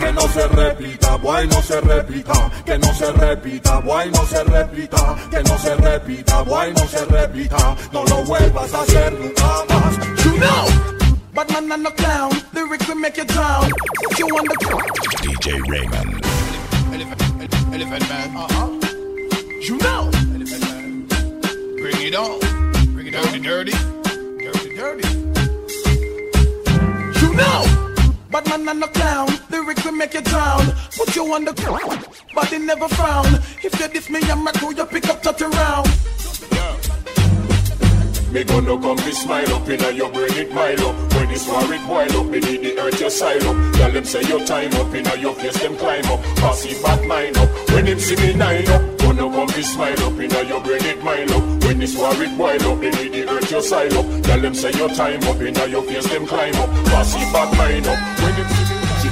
Que 0.00 0.12
no 0.12 0.28
se 0.28 0.48
repita, 0.48 1.16
boy, 1.16 1.46
no 1.46 1.60
se 1.62 1.80
repita. 1.80 2.50
Que 2.64 2.78
no 2.78 2.92
se 2.94 3.12
repita, 3.12 3.80
boy, 3.80 4.10
no 4.10 4.24
se 4.24 4.44
repita. 4.44 5.16
Que 5.30 5.42
no 5.42 5.58
se 5.58 5.74
repita, 5.76 6.42
boy, 6.42 6.72
no 6.72 6.86
se 6.88 7.04
repita. 7.04 7.76
No 7.92 8.04
lo 8.04 8.24
vuelvas 8.24 8.74
a 8.74 8.80
hacer 8.82 9.12
nunca 9.12 9.64
más. 9.68 10.24
You 10.24 10.38
know. 10.38 10.66
But 11.32 11.52
man, 11.52 11.70
I'm 11.70 11.82
no 11.82 11.90
clown. 11.90 12.32
Lyrics 12.52 12.88
will 12.88 12.96
make 12.96 13.16
you 13.16 13.24
drown. 13.24 13.70
Put 14.08 14.18
you 14.18 14.26
on 14.26 14.44
the 14.44 14.56
ground. 14.64 14.90
DJ 15.22 15.60
Raymond. 15.68 16.26
Elephant 17.72 18.08
man. 18.08 18.36
Uh-huh. 18.36 18.68
You 19.62 19.78
know. 19.78 20.29
Bring 21.90 22.06
it 22.06 22.14
on. 22.14 22.38
Bring 22.94 23.08
it 23.08 23.14
dirty, 23.14 23.40
dirty. 23.40 23.72
Dirty, 23.72 24.76
dirty. 24.76 25.08
You 27.20 27.34
know. 27.34 28.14
But 28.30 28.46
man, 28.46 28.68
I'm 28.68 28.78
no 28.78 28.86
clown. 28.86 29.28
Lyrics 29.50 29.84
will 29.84 29.92
make 29.92 30.14
you 30.14 30.20
drown. 30.20 30.66
Put 30.96 31.16
you 31.16 31.34
on 31.34 31.44
the 31.44 31.52
ground. 31.52 32.06
But 32.32 32.50
they 32.50 32.60
never 32.60 32.88
frown. 32.88 33.26
If 33.64 33.80
you 33.80 33.88
diss 33.88 34.08
me, 34.08 34.20
I'm 34.22 34.46
a 34.46 34.52
crew, 34.52 34.72
you 34.72 34.84
pick 34.86 35.08
up, 35.08 35.20
touch 35.22 35.42
around. 35.42 35.88
Me 38.32 38.44
gonna 38.44 38.78
come 38.80 38.96
be 38.96 39.10
smile 39.10 39.54
up 39.54 39.68
inna 39.68 39.90
your 39.90 40.08
brain 40.12 40.32
it 40.34 40.52
mile 40.54 40.86
up. 40.86 40.94
When 41.14 41.30
it's 41.30 41.48
war 41.48 41.66
it 41.74 41.84
boil 41.88 42.20
up, 42.20 42.26
me 42.30 42.38
need 42.38 42.62
the 42.62 42.78
earth 42.78 43.00
your 43.00 43.10
side 43.10 43.42
up. 43.42 43.56
Tell 43.74 43.90
them 43.90 44.04
say 44.04 44.22
your 44.22 44.44
time 44.46 44.72
up 44.74 44.94
inna 44.94 45.16
your 45.16 45.34
face 45.34 45.58
them 45.60 45.76
climb 45.76 46.04
up. 46.04 46.22
Pass 46.36 46.64
it 46.64 46.80
back 46.80 47.04
mine 47.08 47.36
up, 47.36 47.48
when 47.70 47.86
them 47.86 47.98
see 47.98 48.14
me 48.14 48.32
nine 48.34 48.68
up 48.68 48.98
Gonna 48.98 49.26
come 49.34 49.48
be 49.48 49.62
smile 49.62 50.00
up 50.04 50.20
inna 50.20 50.42
your 50.44 50.60
brain 50.60 50.84
it 50.84 51.02
mile 51.02 51.32
up. 51.32 51.64
When 51.64 51.82
it's 51.82 51.96
war 51.96 52.14
it 52.14 52.38
boil 52.38 52.72
up, 52.72 52.78
me 52.78 52.90
need 52.90 53.12
the 53.12 53.28
earth 53.28 53.50
your 53.50 53.62
side 53.62 53.92
up. 53.94 54.06
Tell 54.22 54.40
them 54.40 54.54
say 54.54 54.70
your 54.78 54.90
time 54.90 55.22
up 55.24 55.40
inna 55.40 55.66
your 55.66 55.82
face 55.82 56.08
them 56.08 56.24
climb 56.24 56.54
up. 56.54 56.70
Pass 56.86 57.14
it 57.16 57.32
back 57.32 57.50
mine 57.58 57.84
up, 57.84 57.98
when 58.20 58.34
them 58.36 58.48
see 58.48 58.69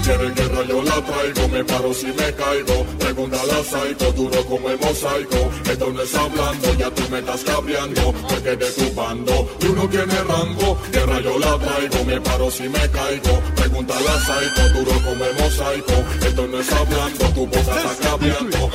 quieren 0.09 0.35
guerra 0.35 0.63
yo 0.65 0.83
la 0.83 1.05
traigo, 1.05 1.49
me 1.49 1.65
paro 1.65 1.93
si 1.93 2.07
me 2.07 2.33
caigo. 2.41 2.77
Pregunta 2.99 3.37
a 3.41 3.47
la 3.47 3.63
psycho, 3.63 4.13
duro 4.13 4.45
como 4.47 4.71
el 4.71 4.79
mosaico. 4.79 5.41
Esto 5.71 5.93
no 5.93 6.03
es 6.03 6.15
hablando, 6.15 6.75
ya 6.75 6.91
tú 6.91 7.03
me 7.11 7.19
estás 7.19 7.45
cabreando. 7.45 8.15
Porque 8.29 8.57
de 8.57 8.71
tu 8.71 8.95
bando, 8.95 9.35
tú 9.61 9.75
no 9.75 9.89
tienes 9.89 10.27
rango. 10.27 10.79
Guerra 10.93 11.21
yo 11.21 11.39
la 11.39 11.59
traigo, 11.59 12.05
me 12.05 12.21
paro 12.21 12.51
si 12.51 12.69
me 12.69 12.91
caigo. 12.91 13.35
Pregunta 13.57 13.95
a 13.97 14.01
la 14.01 14.17
psycho, 14.27 14.69
duro 14.75 14.93
como 15.05 15.25
el 15.25 15.35
mosaico. 15.41 15.97
Esto 16.27 16.47
no 16.47 16.59
es 16.59 16.73
hablando, 16.73 17.25
tu 17.35 17.47
boca 17.47 17.77
está 17.77 18.09
cabreando. 18.09 18.71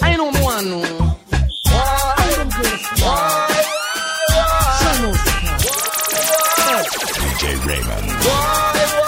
I 0.00 0.16
don't 0.16 0.36
want 0.40 0.66
no. 0.66 0.82
DJ 7.20 7.56
Raymond. 7.66 9.03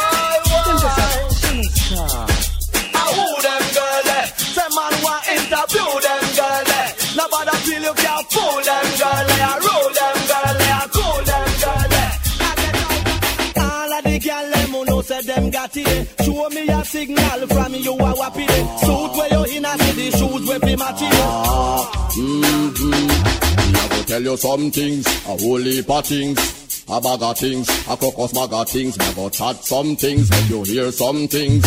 Interview 5.47 5.89
them 6.03 6.25
girl 6.35 6.63
there. 6.67 6.87
Eh. 6.87 7.15
Nobody 7.17 7.57
feel 7.65 7.83
you 7.83 7.95
can 7.95 8.23
fool 8.33 8.57
them 8.67 8.87
girl 8.99 9.23
there. 9.31 9.47
Eh. 9.47 9.65
Roll 9.67 9.89
them 9.97 10.19
girl 10.31 10.51
there. 10.61 10.83
Eh. 10.83 10.87
Cool 10.95 11.21
them 11.31 11.51
girl. 11.63 11.93
I 12.41 12.55
out. 12.83 13.67
All 13.67 13.93
of 13.97 14.05
the 14.05 14.17
girl 14.27 14.47
them 14.51 14.71
who 14.75 14.85
know 14.85 15.01
say 15.03 15.23
them 15.23 15.51
got 15.51 15.77
it. 15.77 16.23
Show 16.25 16.49
me 16.51 16.69
a 16.69 16.85
signal 16.85 17.41
from 17.47 17.75
you 17.75 17.95
a 17.95 18.11
wappy. 18.21 18.47
Suit 18.85 19.13
where 19.17 19.31
you 19.35 19.57
in 19.57 19.65
a 19.65 19.73
city, 19.79 20.11
shoes 20.11 20.49
where 20.49 20.61
be 20.61 20.77
match 20.77 21.03
it. 21.03 21.09
Ah, 21.13 22.11
mm-hmm. 22.17 23.73
Me 23.73 23.79
a 23.79 23.89
go 23.89 24.03
tell 24.05 24.23
you 24.23 24.37
some 24.37 24.71
things, 24.71 25.07
a 25.27 25.37
whole 25.43 25.59
heap 25.59 25.91
of 25.91 26.07
things. 26.07 26.66
A 26.89 27.01
bag 27.01 27.21
of 27.21 27.37
things, 27.37 27.69
a 27.89 27.97
crocus 27.97 28.33
bag 28.33 28.53
of 28.53 28.69
things. 28.69 28.97
Me 28.97 29.27
a 29.27 29.31
chat 29.31 29.57
some 29.65 29.97
things, 29.97 30.31
make 30.31 30.49
you 30.49 30.63
hear 30.63 30.93
some 30.93 31.27
things. 31.27 31.65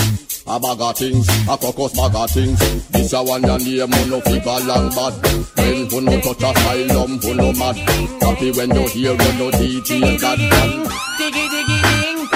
A 0.48 0.58
bag 0.58 0.80
of 0.80 0.98
things, 0.98 1.28
a 1.46 1.58
crocus 1.58 1.92
bag 1.92 2.16
of 2.16 2.32
things. 2.32 2.88
This 2.88 3.12
a 3.12 3.22
one 3.22 3.44
your 3.44 3.60
name, 3.60 3.92
who 3.92 4.10
no 4.10 4.22
figure 4.22 4.60
long 4.64 4.90
bad. 4.96 5.14
When 5.58 5.90
who 5.90 6.02
no 6.02 6.22
touch 6.22 6.42
a 6.42 6.52
asylum, 6.52 7.20
who 7.20 7.34
no 7.34 7.52
mad. 7.52 7.76
Happy 8.24 8.52
when 8.52 8.74
you 8.74 8.88
hear, 8.88 9.12
you 9.12 9.18
no 9.18 9.52
DJ 9.52 10.22
God 10.22 10.40
man. 10.40 10.88
Diggy 11.20 11.46
diggy 11.52 11.80
ding. 11.84 12.28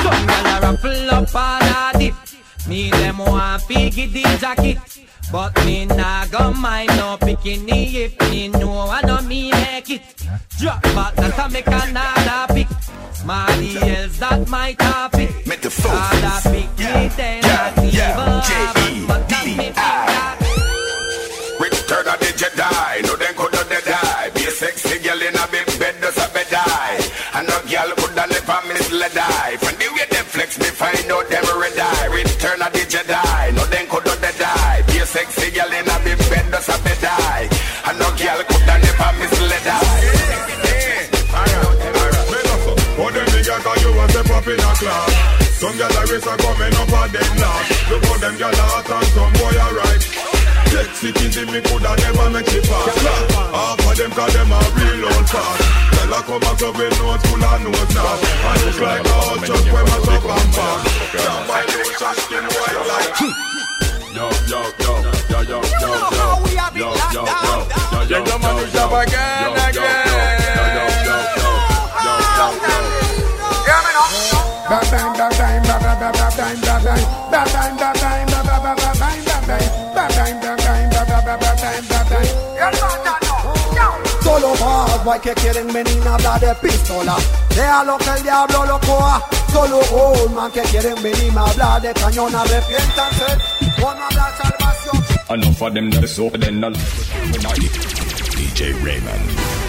Some 0.00 0.26
gyal 0.26 0.56
a 0.56 0.60
ruffle 0.62 1.10
up 1.10 1.34
and 1.34 1.96
a 1.96 1.98
dip. 1.98 2.14
Me 2.66 2.90
them 2.90 3.18
want 3.18 3.62
figgy 3.64 4.10
the 4.10 4.22
jacket. 4.40 4.91
But 5.32 5.56
me 5.64 5.86
nah 5.86 6.26
go 6.26 6.52
mind 6.52 6.88
no 6.98 7.16
bikini 7.16 7.94
if 7.94 8.20
me 8.30 8.48
know 8.48 8.84
I 8.90 9.00
know 9.00 9.22
me 9.22 9.50
make 9.50 9.88
it. 9.88 10.02
Drop 10.58 10.82
back 10.92 11.14
that 11.14 11.38
I 11.38 11.48
make 11.48 11.66
another 11.66 12.52
pick. 12.52 12.68
Somebody 13.16 13.78
else 13.80 14.18
that 14.18 14.46
my 14.48 14.74
topic. 14.74 15.30
Make 15.46 15.62
the 15.62 15.72
Other 15.88 16.50
pick 16.52 16.68
me 16.76 17.08
then 17.16 17.40
not 17.48 17.78
even 17.78 18.28
happen. 18.44 19.06
But 19.08 19.26
that 19.30 19.46
me 19.46 19.56
pick 19.56 19.74
that. 19.74 20.36
Return 21.58 22.06
of 22.12 22.18
the 22.20 22.30
Jedi, 22.36 23.02
no 23.08 23.16
then 23.16 23.32
could 23.32 23.52
not 23.56 23.72
die. 23.88 24.30
Be 24.34 24.44
a 24.44 24.50
sexy 24.50 24.98
girl 25.00 25.16
in 25.16 25.34
a 25.34 25.46
big 25.48 25.64
bed, 25.80 25.96
does 26.02 26.18
a 26.20 26.28
bed 26.34 26.46
die. 26.50 27.00
And 27.40 27.48
no 27.48 27.56
girl 27.72 27.88
could 27.96 28.18
have 28.20 28.28
never 28.28 28.60
misled 28.68 29.14
die. 29.14 29.56
From 29.64 29.80
the 29.80 29.88
way 29.96 30.04
them 30.12 30.26
flex, 30.26 30.58
me 30.58 30.66
find 30.66 31.10
out 31.10 31.24
them 31.30 31.46
red 31.56 31.78
eye. 31.78 32.01
Class 44.82 45.58
Some 45.58 45.74
gyal 45.78 45.94
a 45.94 46.02
race 46.10 46.26
are 46.26 46.38
coming 46.42 46.74
up 46.74 46.92
at 46.98 47.08
them 47.14 47.30
last 47.38 47.70
Look 47.90 48.04
how 48.04 48.18
them 48.18 48.34
gyal 48.34 48.52
a 48.52 48.64
hot 48.66 48.90
and 48.90 49.08
some 49.14 49.32
boy 49.38 49.54
a 49.54 49.66
right 49.78 50.02
Sexy 50.72 51.10
things 51.12 51.36
in 51.36 51.46
me 51.52 51.60
coulda 51.62 51.94
never 52.02 52.28
make 52.34 52.48
she 52.50 52.60
pass 52.66 52.96
Half 53.54 53.86
of 53.86 53.94
them 53.96 54.10
cause 54.12 54.34
them 54.34 54.50
a 54.50 54.58
real 54.74 55.06
old 55.06 55.26
fast 55.30 55.62
Tell 55.94 56.12
her 56.12 56.22
come 56.26 56.40
back 56.42 56.62
up 56.62 56.74
with 56.74 56.94
notes 56.98 57.24
full 57.30 57.44
of 57.44 57.58
notes 57.62 57.94
now 57.94 58.10
And 58.10 58.60
look 58.66 58.78
like 58.82 59.06
a 59.06 59.14
hot 59.14 59.38
truck 59.46 59.64
when 59.70 59.84
my 59.86 59.98
top 60.02 60.24
and 60.26 60.50
pass 60.50 60.80
Can't 61.14 61.42
buy 61.46 61.62
no 61.62 61.78
such 62.00 62.18
skin 62.26 62.44
white 62.50 62.80
like 62.90 63.14
Yo, 64.12 64.26
yo, 64.50 64.60
yo, 64.82 64.92
yo, 65.30 65.40
yo, 65.40 65.48
yo, 65.48 65.58
yo, 65.80 65.98
yo, 66.12 66.42
yo, 66.76 66.88
yo, 67.12 67.22
yo, 67.22 67.62
Llega 68.12 68.36
Manu 68.38 68.66
Chapa 68.72 68.98
again, 69.06 69.56
again. 69.56 70.32
Solo 84.22 84.54
guay 85.04 85.20
que 85.20 85.34
quieren 85.34 85.66
venir 85.72 86.08
a 86.08 86.14
hablar 86.14 86.40
de 86.40 86.54
pistola. 86.54 87.16
Déjalo 87.50 87.98
que 87.98 88.10
el 88.10 88.22
diablo 88.22 88.66
lo 88.66 88.80
coja. 88.80 89.22
Solo 89.52 90.28
man 90.30 90.50
que 90.50 90.62
quieren 90.62 91.02
venir 91.02 91.32
a 91.36 91.50
hablar 91.50 91.82
de 91.82 91.92
cañón. 91.92 92.34
Arrepiéntanse, 92.34 93.26
no 93.78 93.88
habrá 93.88 94.36
salvación. 94.38 95.04
Enough 95.28 95.62
of 95.62 95.74
them 95.74 96.06
so 96.06 96.30
then 96.30 96.60
DJ 98.36 98.72
Raymond. 98.82 99.61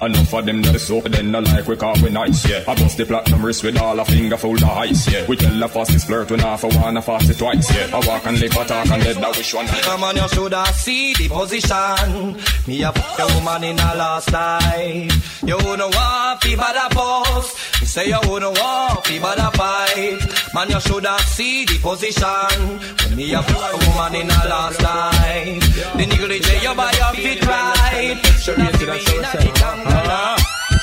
Enough 0.00 0.32
of 0.32 0.46
them 0.46 0.62
that 0.62 0.76
is 0.76 0.86
so 0.86 1.00
then 1.00 1.32
not 1.32 1.44
like 1.44 1.66
we 1.66 1.74
call 1.74 1.94
we 2.02 2.10
nice, 2.10 2.48
yeah. 2.48 2.62
I 2.68 2.74
bust 2.76 2.96
the 2.98 3.04
platinum 3.04 3.44
wrist 3.44 3.64
with 3.64 3.76
all 3.78 3.98
a 3.98 4.04
finger 4.04 4.36
full 4.36 4.54
of 4.54 4.62
ice, 4.62 5.10
yeah. 5.12 5.26
We 5.26 5.36
tell 5.36 5.58
the 5.58 5.68
fastest 5.68 6.06
flirt 6.06 6.30
when 6.30 6.38
half 6.38 6.62
a 6.62 6.68
one, 6.68 6.96
a 6.96 7.02
fast 7.02 7.28
it 7.28 7.38
twice, 7.38 7.74
yeah. 7.74 7.90
I 7.92 8.06
walk 8.06 8.24
and 8.26 8.38
live, 8.38 8.56
I 8.56 8.64
talk 8.64 8.90
and 8.90 9.02
dead, 9.02 9.16
that 9.16 9.36
wish 9.36 9.54
one. 9.54 9.66
Come 9.66 10.04
on, 10.04 10.16
you 10.16 10.28
shoulda 10.28 10.64
see 10.74 11.14
the 11.14 11.28
position. 11.28 12.36
Me 12.68 12.82
a 12.82 12.92
fuck 12.92 13.18
a 13.18 13.34
woman 13.34 13.64
in 13.64 13.78
a 13.78 13.94
last 13.96 14.32
life. 14.32 15.42
You 15.42 15.56
wouldn't 15.56 15.94
want 15.94 16.42
fi 16.42 16.54
bad 16.54 16.76
a 16.76 16.94
post. 16.94 17.80
Me 17.80 17.86
say 17.86 18.08
you 18.08 18.20
wouldn't 18.28 18.56
want 18.58 19.04
bad 19.04 19.38
a 19.38 19.50
fight. 19.50 20.54
Man, 20.54 20.70
you 20.70 20.80
shoulda 20.80 21.18
see 21.20 21.64
the 21.64 21.78
position. 21.78 23.16
Me 23.16 23.32
a 23.34 23.42
fuck 23.42 23.74
a 23.74 23.90
woman 23.90 24.14
in 24.20 24.30
a 24.30 24.48
last 24.48 24.80
life. 24.80 25.94
The 25.96 26.04
nigga 26.04 26.38
DJ 26.38 26.62
you 26.62 26.74
buy 26.76 26.92
your 26.92 27.14
fit 27.14 27.44
right. 27.46 28.16
Shoulda 28.38 28.78
see 28.78 28.86
me 28.86 29.18
in 29.18 29.24
a 29.24 29.87
jungle. 29.88 30.36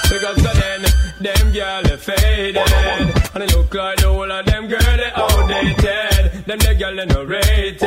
Because 0.10 0.38
of 0.38 0.54
then, 0.54 0.82
them 1.20 1.52
girl 1.52 1.84
they 1.84 1.98
faded. 1.98 2.58
And 3.34 3.44
it 3.44 3.56
look 3.56 3.74
like 3.74 3.98
the 3.98 4.08
whole 4.08 4.32
of 4.32 4.46
them 4.46 4.68
girl 4.68 4.80
they 4.80 5.12
outdated. 5.16 6.46
Them 6.46 6.60
the 6.60 6.76
girl 6.78 6.96
they 6.96 7.06
no 7.06 7.24
rated. 7.24 7.82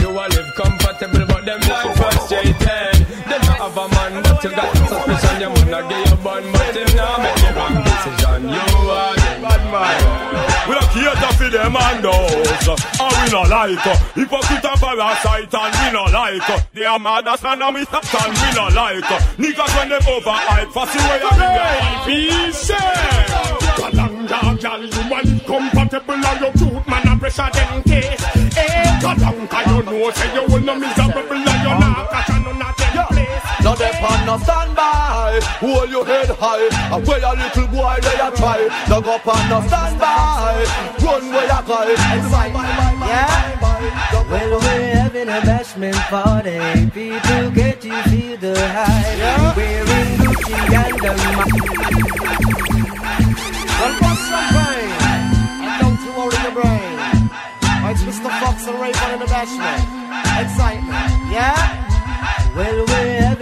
You 0.00 0.10
a 0.10 0.24
live 0.28 0.54
comfortable 0.56 1.26
but 1.26 1.44
them 1.44 1.60
life 1.60 1.96
frustrated. 1.96 3.06
They 3.28 3.38
don't 3.38 3.58
have 3.62 3.76
a 3.76 3.88
man 3.88 4.22
but 4.22 4.44
you 4.44 4.50
got 4.50 4.76
suspicion. 4.76 5.40
Your 5.40 5.50
man 5.50 5.74
a 5.74 5.88
give 5.88 6.10
you 6.10 6.16
bun 6.24 6.52
but 6.52 6.76
him 6.76 6.96
now 6.96 7.16
make 7.18 7.36
the 7.36 7.50
wrong 7.56 7.76
decision. 7.84 8.42
You 8.48 9.31
cater 10.92 11.32
for 11.36 11.48
them 11.48 11.76
and 11.76 12.06
us. 12.06 12.68
And 13.00 13.16
we 13.22 13.26
no 13.32 13.42
like 13.48 13.86
uh, 13.86 13.96
hypocrite 14.14 14.64
and 14.64 14.80
parasite 14.80 15.54
and 15.54 15.72
we 15.80 15.86
no 15.92 16.04
like 16.12 16.50
uh, 16.50 16.60
they 16.74 16.84
are 16.84 16.98
mad 16.98 17.26
as 17.28 17.42
man 17.42 17.62
and 17.62 17.74
we 17.74 17.84
stop 17.84 18.04
and 18.14 18.32
we 18.36 18.48
no 18.54 18.68
like 18.68 19.10
uh, 19.10 19.18
niggas 19.40 19.76
when 19.76 19.88
them 19.88 20.02
overhype 20.02 20.72
fussy 20.72 20.98
way 20.98 21.20
of 21.22 21.36
the 21.40 21.48
peace. 22.04 22.70
Kalanga, 23.72 24.60
gal, 24.60 24.82
you 24.84 25.04
man 25.08 25.40
compatible 25.40 26.14
and 26.14 26.40
your 26.40 26.52
cute 26.52 26.86
man 26.88 27.08
a 27.08 27.18
pressure 27.18 27.50
them 27.52 27.82
case. 27.82 28.24
Eh, 28.56 29.00
Kalanga, 29.00 29.58
you 29.66 29.82
know 29.82 30.10
say 30.10 30.34
you 30.34 30.44
will 30.52 30.60
no 30.60 30.74
miserable 30.78 31.32
and 31.32 31.62
you 31.62 31.78
not 31.80 32.31
Now 33.72 33.78
they 33.78 33.90
pan 33.92 34.26
no 34.26 34.36
standby, 34.36 35.40
hold 35.56 35.88
your 35.88 36.04
head 36.04 36.28
high. 36.28 36.68
And 36.94 37.06
where 37.08 37.24
a 37.24 37.32
little 37.32 37.66
boy 37.68 37.96
they 38.04 38.20
a 38.20 38.28
try. 38.36 38.68
Now 38.84 39.00
go 39.00 39.16
pan 39.24 39.48
no 39.48 39.64
standby, 39.64 40.68
run 41.00 41.32
where 41.32 41.48
you 41.48 41.60
cry. 41.64 41.96
Yeah. 43.08 43.32
Well, 44.28 44.60
we're 44.60 44.94
having 44.94 45.28
a 45.28 45.40
bashment 45.40 45.96
party. 46.12 46.60
People 46.92 47.50
get 47.52 47.80
to 47.80 48.02
feel 48.12 48.36
the 48.36 48.52
hype. 48.60 49.56
Wearing 49.56 50.20
Gucci 50.20 50.52
and 50.76 50.92
the 51.00 51.12
Well, 53.80 53.94
bust 54.04 54.22
some 54.28 54.48
brain. 54.52 55.00
And 55.64 55.80
don't 55.80 55.96
you 56.04 56.12
worry 56.12 56.36
your 56.44 56.52
brain. 56.60 56.92
It's 57.88 58.02
Mr. 58.04 58.28
Fox 58.36 58.66
and 58.68 58.76
Rayford 58.76 59.14
in 59.14 59.20
the 59.20 59.26
bashment. 59.32 59.80
Excitement. 60.44 61.32
Yeah? 61.32 61.88
Well, 62.54 62.84
we're 62.84 62.91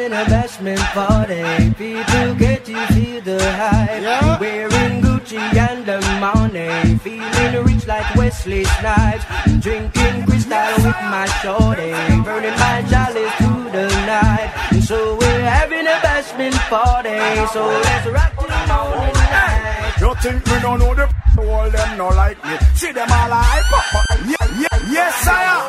having 0.00 0.12
a 0.12 0.24
bashment 0.30 0.78
party. 0.92 1.74
People 1.74 2.34
get 2.36 2.64
to 2.64 2.86
feel 2.88 3.20
the 3.22 3.52
hype. 3.52 4.02
Yeah. 4.02 4.40
Wearing 4.40 5.02
Gucci 5.02 5.38
and 5.38 5.84
the 5.84 6.00
money. 6.20 6.98
Feeling 6.98 7.64
rich 7.64 7.86
like 7.86 8.14
Wesley 8.14 8.64
Snipes. 8.64 9.24
Drinking 9.60 10.24
crystal 10.24 10.72
with 10.76 11.00
my 11.14 11.26
shorty. 11.42 11.92
Burning 12.24 12.56
my 12.58 12.82
jollies 12.88 13.32
through 13.38 13.70
the 13.70 13.88
night. 14.06 14.50
And 14.72 14.84
so 14.84 15.16
we're 15.16 15.42
having 15.42 15.86
a 15.86 15.98
bashment 16.06 16.56
party. 16.68 17.18
So 17.52 17.66
let's 17.66 18.06
rock 18.08 18.32
till 18.38 18.48
the 18.48 18.66
morning 18.68 19.14
light. 19.14 19.94
You 20.00 20.14
think 20.22 20.46
we 20.46 20.60
don't 20.60 20.78
know 20.78 20.94
the 20.94 21.08
all 21.38 21.70
them 21.70 21.96
no 21.96 22.08
like 22.08 22.42
me? 22.44 22.56
See 22.74 22.92
them 22.92 23.08
all 23.10 23.30
like 23.30 23.64
pop, 23.64 24.18
yeah, 24.26 24.60
yeah, 24.60 24.92
yes, 24.92 25.14
sire. 25.24 25.68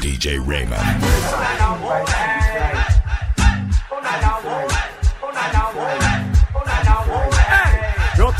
DJ 0.00 0.44
Raymond. 0.44 0.82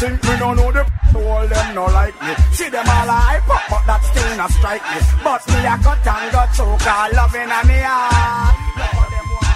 Think 0.04 0.22
me 0.24 0.36
don't 0.38 0.56
know 0.56 0.70
the 0.70 0.84
all 1.16 1.46
them 1.46 1.74
no 1.74 1.84
like 1.86 2.16
me? 2.20 2.34
See 2.52 2.68
them 2.68 2.84
all 2.88 3.06
like 3.06 3.42
pop, 3.48 3.62
but 3.70 3.82
that 3.88 4.02
still 4.04 4.36
not 4.36 4.50
strike 4.50 4.84
me. 4.92 4.98
But 5.24 5.40
me 5.48 5.58
a 5.64 5.74
cut 5.80 6.04
and 6.04 6.32
got 6.32 6.48
choke, 6.52 6.86
all 6.86 7.08
loving 7.16 7.48
a 7.48 7.60
me 7.64 7.78
heart. 7.80 8.54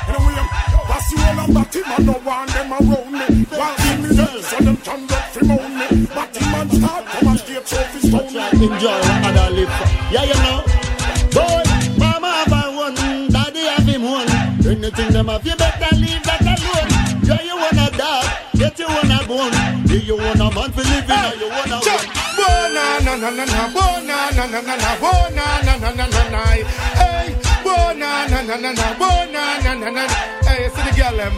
Anyway, 0.09 0.45
that's 0.89 1.13
you 1.13 1.21
all 1.21 1.41
about 1.45 1.75
him, 1.75 1.85
I 1.85 1.99
don't 2.01 2.25
want 2.25 2.51
them 2.55 2.73
around 2.73 3.13
me. 3.13 3.27
While 3.53 3.77
give 3.77 3.99
me 4.01 4.11
there, 4.17 4.43
so 4.49 4.57
them 4.65 4.77
can 4.79 5.01
get 5.11 5.25
from 5.35 5.51
on 5.53 5.71
me. 5.77 5.87
But 6.17 6.37
him 6.37 6.55
and 6.55 6.73
start 6.73 7.05
come 7.13 7.29
and 7.29 7.39
straight 7.41 7.67
so 7.69 7.81
fi 7.93 7.99
stone 8.09 8.33
me. 8.33 8.65
Enjoy 8.65 8.99
what 9.05 9.27
other 9.29 9.49
live 9.53 9.73
for. 9.77 9.89
Yeah, 10.15 10.25
you 10.31 10.39
know. 10.47 10.59
Boy, 11.37 11.65
mama 12.01 12.31
have 12.41 12.57
a 12.57 12.63
one, 12.73 12.97
daddy 13.29 13.65
have 13.69 13.85
him 13.85 14.03
one. 14.03 14.31
Anything 14.65 15.13
them 15.13 15.29
have, 15.29 15.45
you 15.45 15.57
better 15.57 15.93
leave 15.97 16.23
that 16.25 16.41
alone. 16.41 16.89
Yeah, 17.29 17.43
you 17.45 17.57
wanna 17.61 17.91
dog, 17.99 18.25
get 18.57 18.79
you 18.79 18.89
wanna 18.89 19.21
bone. 19.29 19.78
Yeah, 19.99 20.05
you 20.05 20.17
wanna 20.17 20.51
man 20.55 20.71
for 20.73 20.83
living, 20.83 21.11
hey, 21.11 21.39
you 21.41 21.49
wanna 21.51 21.81
Check. 21.83 22.07
Bona 22.37 22.85
na 23.03 23.17
na 23.17 23.31
na 23.31 23.45
na, 23.45 23.69
bona 23.75 24.31
na 24.31 24.47
na 24.47 24.61
na 24.61 24.77
na, 24.77 24.97
bona 25.03 25.45
na 25.65 25.77
na 25.77 25.91
na 25.91 26.07
na 26.07 26.23
na. 26.31 26.41
Hey, 26.47 27.35
bona 27.65 28.29
na 28.31 28.43
na 28.43 28.57
na 28.57 28.73
na, 28.73 28.95
bona 28.95 29.43
na 29.65 29.75
na 29.75 29.91
na. 29.91 30.07
Hey, 30.47 30.69
see 30.71 30.83
the 30.83 30.93
girl 30.97 31.17
them. 31.17 31.35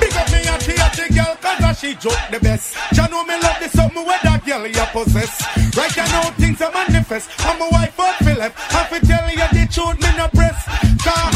Big 0.00 0.16
up 0.16 0.30
me 0.32 0.38
a 0.42 0.58
theatre 0.58 1.14
girl, 1.14 1.36
cause 1.40 1.62
a 1.62 1.74
she 1.78 1.94
joke 1.94 2.18
the 2.32 2.40
best. 2.40 2.74
Ya 2.96 3.06
know 3.06 3.24
me 3.24 3.34
love 3.40 3.58
the 3.60 3.68
something 3.68 4.04
where 4.04 4.18
that 4.24 4.44
girl 4.44 4.66
you 4.66 4.86
possess. 4.90 5.32
Right 5.76 5.96
you 5.96 6.06
know 6.12 6.22
things 6.42 6.60
are 6.60 6.72
manifest. 6.72 7.30
I'm 7.46 7.62
a 7.62 7.68
wife 7.70 7.98
of 8.00 8.16
Philip. 8.26 8.52
I 8.74 8.84
fi 8.90 8.98
tell 8.98 9.30
you 9.30 9.46
the 9.46 9.62
truth, 9.70 10.00
me 10.02 10.10
no 10.18 10.26
press. 10.28 10.58
Cause 11.06 11.31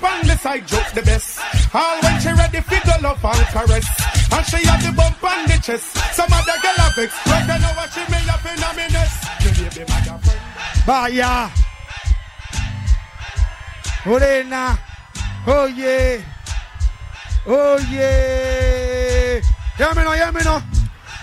girl 0.00 0.10
pan 0.10 0.26
the 0.26 0.36
side 0.36 0.66
joke 0.66 0.92
the 0.94 1.02
best. 1.02 1.40
All 1.74 2.00
when 2.02 2.20
she 2.20 2.28
ready 2.28 2.60
fi 2.60 2.80
go 2.84 2.92
love 3.02 3.24
and 3.24 3.46
caress. 3.52 3.86
And 4.32 4.46
she 4.46 4.66
have 4.66 4.82
the 4.82 4.92
bump 4.92 5.24
on 5.24 5.46
the 5.46 5.58
chest. 5.62 5.96
Some 6.14 6.32
other 6.32 6.58
girl 6.62 6.78
have 6.78 6.94
vex. 6.94 7.12
Right 7.26 7.46
you 7.46 7.58
know 7.60 7.72
what 7.76 7.92
she 7.92 8.00
may 8.10 8.24
have 8.28 8.46
in 8.46 8.62
a 8.62 8.70
minute. 8.76 9.12
Baby. 9.44 9.92
Vaya. 10.86 11.50
Morena. 14.06 14.78
Oye. 15.46 16.24
Oye. 17.46 19.42
Llámenos, 19.78 20.16
llámenos. 20.16 20.62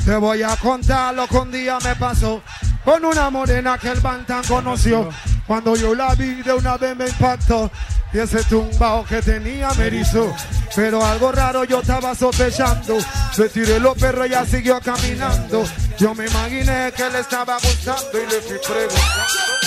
Te 0.06 0.16
voy 0.16 0.42
a 0.42 0.56
contar 0.56 1.14
lo 1.14 1.28
que 1.28 1.38
un 1.38 1.52
día 1.52 1.78
me 1.84 1.96
pasó 1.96 2.42
con 2.86 3.04
una 3.04 3.30
morena 3.30 3.78
que 3.78 3.90
el 3.90 4.00
Bantan 4.00 4.44
conoció. 4.46 5.10
Cuando 5.46 5.76
yo 5.76 5.94
la 5.94 6.16
vi 6.16 6.42
de 6.42 6.54
una 6.54 6.78
vez 6.78 6.96
me 6.96 7.08
impactó 7.08 7.70
y 8.14 8.20
ese 8.20 8.44
tumbao 8.44 9.06
que 9.06 9.22
tenía 9.22 9.70
me 9.74 9.88
erizó. 9.88 10.34
Pero 10.76 11.04
algo 11.06 11.32
raro 11.32 11.64
yo 11.64 11.82
estaba 11.82 12.14
sospechando. 12.16 12.98
Le 13.38 13.50
tiré 13.50 13.80
los 13.80 13.98
perros 13.98 14.28
y 14.28 14.30
ella 14.30 14.46
siguió 14.46 14.80
caminando. 14.80 15.64
Yo 15.98 16.14
me 16.14 16.28
imaginé 16.28 16.92
que 16.96 17.10
le 17.10 17.20
estaba 17.20 17.56
gustando 17.56 18.12
y 18.14 18.26
le 18.32 18.42
fui 18.42 18.58
preguntando. 18.66 19.58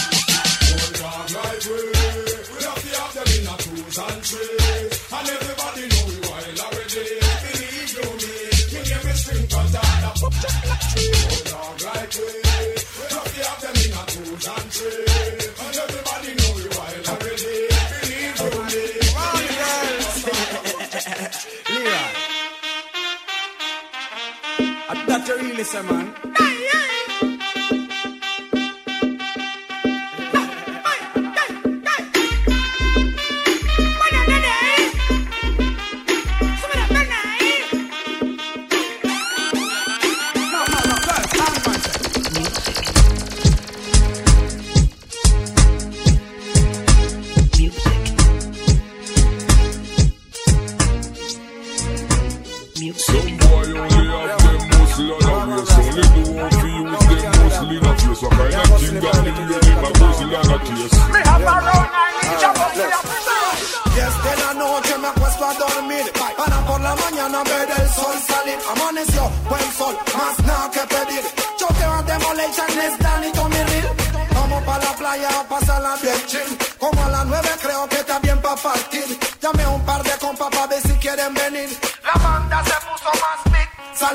Say, 25.62 25.82
man. 25.82 26.29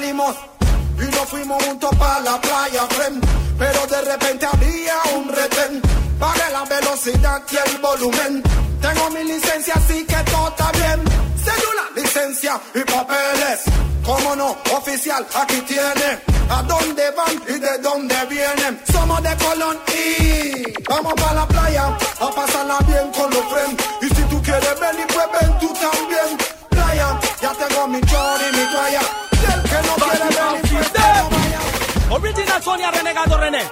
Y 0.08 0.12
nos 0.12 1.28
fuimos 1.30 1.63
juntos 1.63 1.89
pa' 1.98 2.20
la 2.20 2.39
playa, 2.39 2.86
friend 2.89 3.26
Pero 3.58 3.88
de 3.88 4.02
repente 4.02 4.46
había 4.46 4.94
un 5.15 5.30
retén 5.30 5.82
Pagué 6.20 6.44
la 6.52 6.63
velocidad 6.63 7.41
y 7.50 7.56
el 7.56 7.78
volumen 7.80 8.44
Tengo 8.82 9.10
mi 9.10 9.24
licencia 9.24 9.74
así 9.76 10.06
que 10.06 10.15
todo 10.32 10.50
está 10.50 10.72
bien 10.74 11.02
Cédula, 11.44 11.86
licencia 11.96 12.62
y 12.76 12.82
papeles 12.82 13.62
Cómo 14.04 14.36
no, 14.36 14.56
oficial, 14.78 15.26
aquí 15.34 15.60
tiene 15.62 16.36
a 16.48 16.62
dónde 16.62 17.10
van 17.18 17.41
y 17.48 17.60
de 17.60 17.78
dónde 17.80 18.15
vienen. 18.30 18.80
Somos 18.91 19.24
de 19.24 19.36
Colón 19.38 19.80
y 19.91 20.84
vamos 20.88 21.15
para 21.15 21.34
la 21.34 21.48
playa 21.48 21.88
a 22.20 22.30
pasarla 22.30 22.78
bien 22.86 23.12
con 23.12 23.32
los 23.32 23.44
friends. 23.52 23.84
Y 24.04 24.10
si 24.13 24.22
tú 24.30 24.39
quieres 24.44 24.80
venir, 24.80 25.08
pues 25.08 25.28
ven 25.41 25.60
tú 25.60 25.74
también. 25.74 26.38
Playa, 26.70 27.20
ya 27.41 27.52
tengo 27.54 27.88
mi 27.88 28.00
chor 28.02 28.39
y 28.48 28.56
mi 28.56 28.63
toalla. 28.72 29.35
El 29.53 29.62
que 29.63 29.79
no 29.88 29.95
quiere 29.95 30.25
venir, 30.25 30.91
que. 30.91 32.13
Original 32.13 32.63
Sonia 32.63 32.91
Renegado 32.91 33.38
René. 33.38 33.63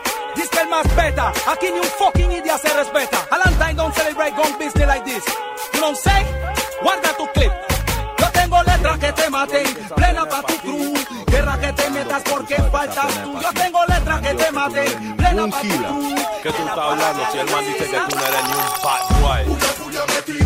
que 0.54 0.60
el 0.60 0.70
más 0.70 0.96
beta. 0.96 1.32
Aquí 1.48 1.68
ni 1.72 1.80
un 1.80 1.86
fucking 1.86 2.32
idiot 2.32 2.62
se 2.62 2.70
respeta. 2.74 3.18
Valentine 3.30 3.76
don't 3.76 3.96
celebrate 3.96 4.36
gone 4.36 4.58
business 4.58 4.88
like 4.88 5.06
this. 5.06 5.24
You 5.74 5.82
don't 5.82 5.98
say? 5.98 6.26
Guarda 6.82 7.14
tu 7.18 7.28
clip. 7.34 7.52
Yo 8.20 8.30
tengo 8.32 8.64
letras 8.64 8.98
que 9.00 9.12
te 9.14 9.30
maten, 9.30 9.66
plena 9.96 10.26
pa' 10.26 10.42
tu 10.44 10.58
crew. 10.60 10.94
Guerra 11.28 11.60
que 11.60 11.74
te 11.74 11.90
metas 11.90 12.24
porque 12.24 12.56
faltas 12.72 13.24
tú. 13.24 13.40
Yo 13.42 13.54
tengo 13.54 13.86
letras 13.86 14.22
que 14.22 14.34
te 14.34 14.52
maten, 14.52 15.18
plena 15.18 15.48
pa' 15.48 15.62
tu 15.62 15.68
crew. 15.68 16.16
¿Qué 16.44 16.52
tú 16.52 16.62
estás 16.62 16.78
hablando 16.78 17.32
si 17.32 17.38
el 17.40 17.50
man 17.52 17.66
dice 17.66 17.86
que 17.90 18.00
tú 18.00 18.16
no 18.16 18.26
eres 18.26 18.44
ni 18.48 18.54
un 18.54 18.68
fat 18.82 19.22
boy? 19.22 20.43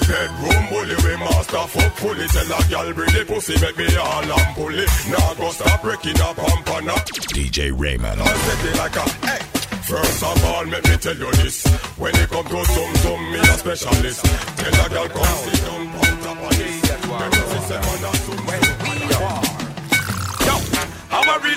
Bedroom 0.08 0.64
bully, 0.70 0.96
we 1.04 1.16
master 1.16 1.66
fuck 1.68 1.92
fully. 1.94 2.26
Tell 2.28 2.58
a 2.58 2.68
gal 2.68 2.92
bring 2.94 3.12
the 3.12 3.24
pussy, 3.26 3.54
make 3.60 3.78
me 3.78 3.96
all 3.96 4.22
and 4.22 4.56
pull 4.56 4.74
it. 4.74 4.90
Now 5.08 5.34
go 5.34 5.50
stop 5.50 5.82
breaking 5.82 6.20
up, 6.20 6.36
pump 6.36 6.68
and 6.70 6.90
up. 6.90 7.04
DJ 7.34 7.72
Raymond. 7.76 8.20
I 8.20 8.26
set 8.26 8.64
it 8.66 8.78
like 8.78 8.96
a 8.96 9.26
hey. 9.26 9.38
First 9.82 10.22
of 10.22 10.44
all, 10.44 10.64
let 10.66 10.84
me 10.88 10.96
tell 10.98 11.16
you 11.16 11.32
this. 11.42 11.66
When 11.98 12.14
it 12.14 12.30
come 12.30 12.44
to 12.44 12.64
some 12.64 12.94
some, 12.96 13.32
me 13.32 13.38
a 13.38 13.44
specialist. 13.58 14.24
Tell 14.24 14.86
a 14.86 14.88
gal 14.88 15.08
come 15.08 15.36
sit 15.44 15.64
down, 15.64 15.92
pump 15.92 16.22
up 16.26 16.42
on 16.42 16.50
this. 16.58 16.82
Make 17.10 17.30
me 17.32 17.38
see 17.50 17.66
second 17.66 18.19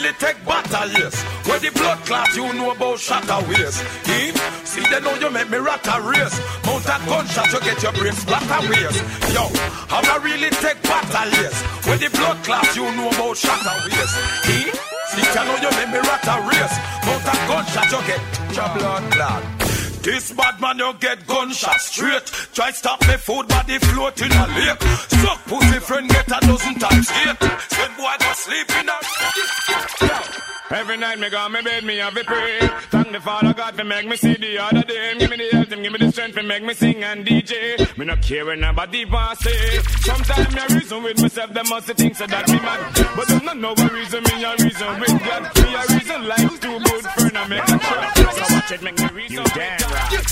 really 0.03 0.15
take 0.17 0.45
battle, 0.45 0.89
yes. 0.91 1.15
Where 1.47 1.59
the 1.59 1.71
blood 1.71 1.97
clot, 2.05 2.35
you 2.35 2.51
know 2.53 2.71
about 2.71 2.99
shatter 2.99 3.39
ways. 3.47 3.81
Eh? 4.05 4.31
See, 4.63 4.83
they 4.91 4.99
know 4.99 5.15
you 5.15 5.29
make 5.31 5.49
me 5.49 5.57
rat 5.57 5.85
a 5.87 6.01
race. 6.01 6.35
Mount 6.65 6.85
a 6.85 6.97
gunshot, 7.07 7.51
you 7.53 7.59
get 7.61 7.81
your 7.83 7.93
brain 7.93 8.13
splatter 8.13 8.67
ways. 8.67 8.97
Yo, 9.33 9.47
how 9.87 10.03
I 10.03 10.19
really 10.21 10.49
take 10.59 10.81
battle, 10.83 11.31
yes. 11.39 11.55
Where 11.87 11.97
the 11.97 12.09
blood 12.09 12.43
clot, 12.43 12.75
you 12.75 12.83
know 12.83 13.09
about 13.09 13.37
shatter 13.37 13.75
ways. 13.87 14.11
Eh? 14.51 14.71
See, 15.07 15.23
I 15.23 15.45
know 15.47 15.57
you 15.63 15.71
make 15.77 15.89
me 15.89 15.99
rat 16.03 16.27
a 16.27 16.35
race. 16.51 16.75
Mount 17.07 17.27
a 17.27 17.35
gunshot, 17.47 17.87
you 17.91 18.01
get 18.07 18.21
your 18.55 18.69
blood 18.75 19.11
clot. 19.11 19.62
This 20.03 20.33
bad 20.33 20.59
man, 20.59 20.79
you 20.79 20.93
get 20.99 21.25
gunshot 21.25 21.79
straight. 21.79 22.25
Try 22.53 22.71
stop 22.71 22.99
me 23.07 23.15
food 23.15 23.47
body 23.47 23.77
float 23.79 24.21
in 24.21 24.31
a 24.33 24.47
lake. 24.47 24.81
Suck 24.81 25.45
pussy 25.45 25.79
friend 25.79 26.09
get 26.09 26.27
a 26.27 26.45
dozen 26.45 26.75
times 26.75 27.09
eight. 27.25 27.39
Send 27.69 27.95
boy 27.95 28.15
go 28.19 28.33
sleep 28.33 28.69
in 28.79 28.89
a. 28.89 30.52
Every 30.73 30.97
night 30.97 31.19
me 31.19 31.29
go 31.29 31.47
me 31.49 31.61
bed, 31.61 31.83
me 31.83 31.97
have 31.97 32.17
a 32.17 32.23
pray. 32.23 32.59
Thank 32.89 33.11
the 33.11 33.19
Father 33.19 33.53
God 33.53 33.75
for 33.75 33.83
make 33.83 34.07
me 34.07 34.15
see 34.15 34.33
the 34.33 34.57
other 34.57 34.81
day. 34.81 35.13
Give 35.19 35.29
me 35.29 35.37
the 35.37 35.49
health, 35.51 35.71
and 35.71 35.83
give 35.83 35.91
me 35.91 35.99
the 35.99 36.11
strength 36.11 36.35
for 36.35 36.41
make 36.41 36.63
me 36.63 36.73
sing 36.73 37.03
and 37.03 37.23
DJ. 37.23 37.95
Me 37.95 38.05
not 38.05 38.23
care 38.23 38.43
when 38.43 38.59
nobody 38.59 39.05
want 39.05 39.37
say. 39.37 39.79
Sometimes 40.01 40.55
me 40.55 40.75
reason 40.75 41.03
with 41.03 41.21
myself, 41.21 41.53
them 41.53 41.69
must 41.69 41.87
think 41.93 42.15
so 42.15 42.25
that 42.25 42.47
me 42.47 42.55
mad. 42.55 43.15
But 43.15 43.27
there's 43.27 43.43
not 43.43 43.57
no 43.57 43.75
reason, 43.75 44.23
me 44.23 44.43
a 44.43 44.55
reason 44.57 44.99
with 44.99 45.19
God. 45.23 45.43
Me 45.61 45.75
a 45.75 45.85
reason 45.93 46.27
like 46.27 46.59
too 46.59 46.79
good 46.79 47.05
for 47.05 47.29
no 47.31 47.47
make 47.47 47.69
a 47.69 47.77
try. 47.77 48.13
So 48.15 48.53
watch 48.55 48.71
it 48.71 48.81
make 48.81 48.97
me 48.97 49.07
reason. 49.09 49.37
You 49.37 49.43
damn 49.53 49.91
right. 49.91 50.27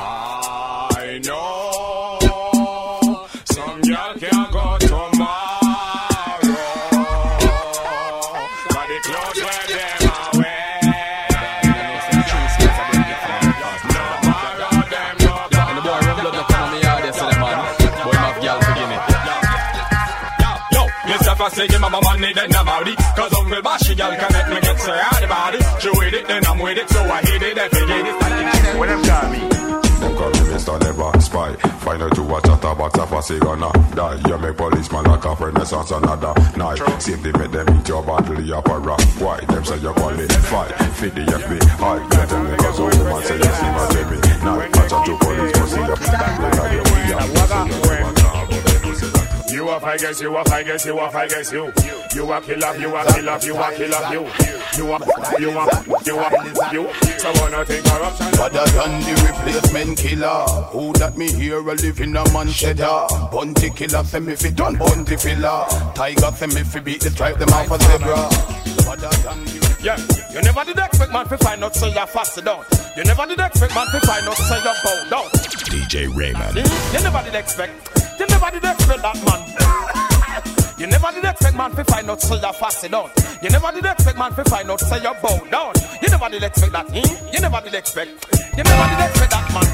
I 0.00 1.20
know 1.24 2.18
some 3.44 3.80
girl 3.80 4.14
can't 4.18 4.52
go 4.52 4.78
tomorrow. 4.78 5.67
I 21.48 21.50
say 21.50 21.66
give 21.66 21.80
mama 21.80 21.98
money, 22.02 22.30
then 22.34 22.54
I'm 22.54 22.68
out 22.68 22.86
it. 22.86 22.96
Cause 23.16 23.32
Uncle 23.32 23.62
Bashy 23.62 23.96
girl 23.96 24.14
can 24.14 24.32
make 24.34 24.48
me 24.54 24.60
get 24.60 24.78
so 24.80 24.92
hard 24.92 25.24
about 25.24 25.54
it. 25.54 25.64
She 25.80 25.88
with 25.88 26.12
it, 26.12 26.28
then 26.28 26.44
I'm 26.44 26.58
with 26.58 26.76
it, 26.76 26.90
so 26.90 27.00
I 27.00 27.22
hate 27.22 27.42
it, 27.42 27.56
every 27.56 27.86
day 27.86 28.02
this 28.02 28.76
When 28.76 28.88
them 28.90 29.02
call 29.02 29.57
Them 30.64 30.78
me 30.80 30.86
Never 30.86 31.20
Spy. 31.20 31.54
Find 31.54 32.02
out 32.02 32.18
watch 32.18 32.44
a 32.46 32.56
tabak 32.56 32.92
tap 32.92 33.12
a 33.12 33.22
say 33.22 33.38
gonna 33.38 33.70
die. 33.94 34.20
You 34.28 34.38
make 34.38 34.56
policeman 34.56 35.04
like 35.04 35.24
a 35.24 35.34
renaissance 35.34 35.90
another 35.90 36.34
night. 36.56 36.80
Simply 37.00 37.32
make 37.32 37.50
them 37.50 37.68
eat 37.78 37.88
your 37.88 38.02
bottle, 38.02 38.40
your 38.40 38.62
para. 38.62 38.96
Why? 39.18 39.40
Them 39.40 39.64
say 39.64 39.78
you 39.78 39.92
qualify. 39.92 40.68
Feed 40.98 41.14
the 41.14 41.22
FBI. 41.22 42.00
You 42.02 42.26
tell 42.26 42.42
me 42.44 42.56
cause 42.56 42.78
a 42.78 42.82
woman 42.82 43.22
say 43.22 43.36
you 43.36 43.42
see 43.42 43.70
my 43.76 43.88
Jimmy. 43.92 44.18
Now 44.44 44.60
catch 44.70 44.92
a 44.92 44.98
two 45.04 45.16
police, 45.18 45.52
but 45.52 45.68
see 45.68 45.80
You 49.54 49.68
a 49.68 49.76
I 49.84 49.96
guess 49.96 50.20
you 50.20 50.36
a 50.36 50.40
I 50.50 50.62
guess 50.62 50.84
you 50.86 50.98
a 50.98 51.10
I 51.10 51.26
guess 51.28 51.52
you. 51.52 51.72
You 52.14 52.32
a 52.32 52.40
killer, 52.40 52.76
you 52.76 52.96
a 52.96 53.04
killer, 53.12 53.38
you 53.42 53.56
a 53.56 53.72
killer, 53.72 54.12
you. 54.12 54.26
You 54.76 54.92
a, 54.92 54.98
you 55.40 55.50
a, 55.50 55.64
you 56.06 56.18
a, 56.18 56.72
you. 56.72 56.92
So 57.18 57.32
wanna 57.40 57.64
think 57.64 57.84
corruption. 57.84 58.30
Rather 58.38 58.64
than 58.70 59.00
the 59.02 59.14
replacement 59.26 59.98
killer 59.98 60.44
Who 60.70 60.92
that 60.94 61.16
me 61.18 61.32
hear 61.32 61.58
a 61.58 61.74
live 61.74 62.00
in 62.00 62.16
a 62.16 62.32
man 62.32 62.48
cheddar 62.48 63.06
Bounty 63.32 63.70
Killer 63.70 64.04
say 64.04 64.20
me 64.20 64.36
fi 64.36 64.50
done 64.50 64.76
bunty 64.76 65.16
filler 65.16 65.64
Tiger 65.94 66.30
say 66.32 66.46
me 66.46 66.62
fi 66.62 66.78
beat 66.80 67.00
the 67.00 67.10
tribe 67.10 67.38
them 67.38 67.48
off 67.50 67.70
a 67.70 67.78
zebra 67.82 68.30
Rather 68.86 69.10
than 69.26 69.44
the 69.44 69.76
Yeah, 69.82 69.98
you 70.32 70.40
never 70.42 70.64
did 70.64 70.78
expect 70.78 71.12
man 71.12 71.26
to 71.26 71.38
find 71.38 71.64
out 71.64 71.74
say 71.74 71.92
you're 71.92 72.06
fast 72.06 72.42
down. 72.44 72.64
You 72.96 73.04
never 73.04 73.26
did 73.26 73.40
expect 73.40 73.74
man 73.74 73.86
to 73.88 74.00
find 74.06 74.26
out 74.26 74.36
say 74.36 74.62
you're 74.62 74.74
bow 74.84 75.10
down. 75.10 75.28
DJ 75.68 76.14
Raymond. 76.14 76.56
You 76.56 77.02
never 77.02 77.22
did 77.24 77.34
expect. 77.34 77.72
You 78.18 78.26
never 78.26 78.50
did 78.50 78.64
expect 78.64 79.02
that 79.02 79.16
man. 79.26 79.67
You 80.78 80.86
never 80.86 81.10
did 81.10 81.24
expect 81.24 81.56
man 81.56 81.72
to 81.72 81.84
find 81.84 82.08
out 82.08 82.20
say 82.20 82.38
you're 82.40 82.52
fast 82.52 82.88
down. 82.88 83.10
You 83.42 83.50
never 83.50 83.72
did 83.72 83.84
expect 83.84 84.16
man 84.16 84.32
to 84.34 84.44
find 84.44 84.70
out 84.70 84.78
say 84.78 85.02
you're 85.02 85.14
bow 85.14 85.38
down. 85.50 85.74
You 86.00 86.08
never 86.08 86.28
did 86.28 86.44
expect 86.44 86.72
that. 86.72 86.86
Hmm? 86.86 87.34
You 87.34 87.40
never 87.40 87.60
did 87.62 87.74
expect. 87.74 88.10
You 88.56 88.62
never 88.62 88.86
did 88.86 89.00
expect 89.10 89.30
that 89.34 89.46
man. 89.50 89.66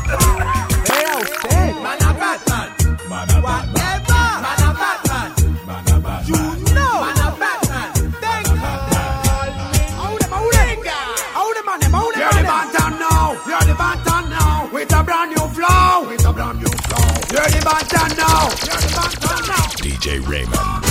Hey, 0.88 1.04
outstay. 1.12 1.72
Man 1.84 2.00
a 2.00 2.10
bad 2.16 2.40
man. 2.48 2.68
Man 3.10 3.28
a 3.28 3.42
bad 3.44 3.66
man. 3.68 4.42
Man 4.44 4.64
a 4.64 4.72
bad 4.80 5.00
man. 5.04 5.30
Man 5.66 5.88
a 5.92 6.00
bad 6.00 6.28
You 6.28 6.40
know. 6.72 6.96
Man 7.04 7.20
a 7.20 7.28
bad 7.36 7.60
man. 7.68 7.92
Thank 8.24 8.48
you. 8.48 8.54
Them 11.74 11.92
You're 11.92 12.28
the 12.28 12.36
them? 12.36 12.46
bantam 12.46 12.98
now. 12.98 13.32
You're 13.46 13.66
the 13.66 13.74
bantam 13.74 14.30
now. 14.30 14.70
With 14.72 14.92
a 14.94 15.02
brand 15.02 15.30
new 15.30 15.48
flow. 15.48 16.08
With 16.08 16.24
a 16.24 16.32
brand 16.32 16.58
new 16.60 16.66
flow. 16.66 17.08
You're 17.34 17.50
the 17.50 17.60
bantam 17.64 18.16
now. 18.16 18.48
You're 18.64 18.80
the 18.80 18.90
bantam 18.94 19.40
now. 19.48 19.66
DJ 19.82 20.26
Raymond. 20.28 20.83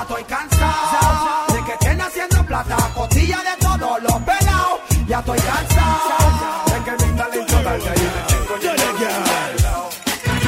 Ya 0.00 0.04
estoy 0.06 0.24
cansado 0.24 1.54
de 1.54 1.62
que 1.62 1.72
estén 1.72 2.00
haciendo 2.00 2.42
plata, 2.46 2.76
costilla 2.94 3.42
de 3.42 3.54
todos 3.60 4.02
los 4.02 4.22
pelados. 4.22 4.80
Ya 5.06 5.18
estoy 5.18 5.38
cansado 5.38 6.64
de 6.72 6.84
que 6.84 6.92
mi 7.04 7.18
talento 7.18 7.52
salga 7.52 7.74
y 7.76 8.00
me 8.00 8.24
chingo 8.26 8.54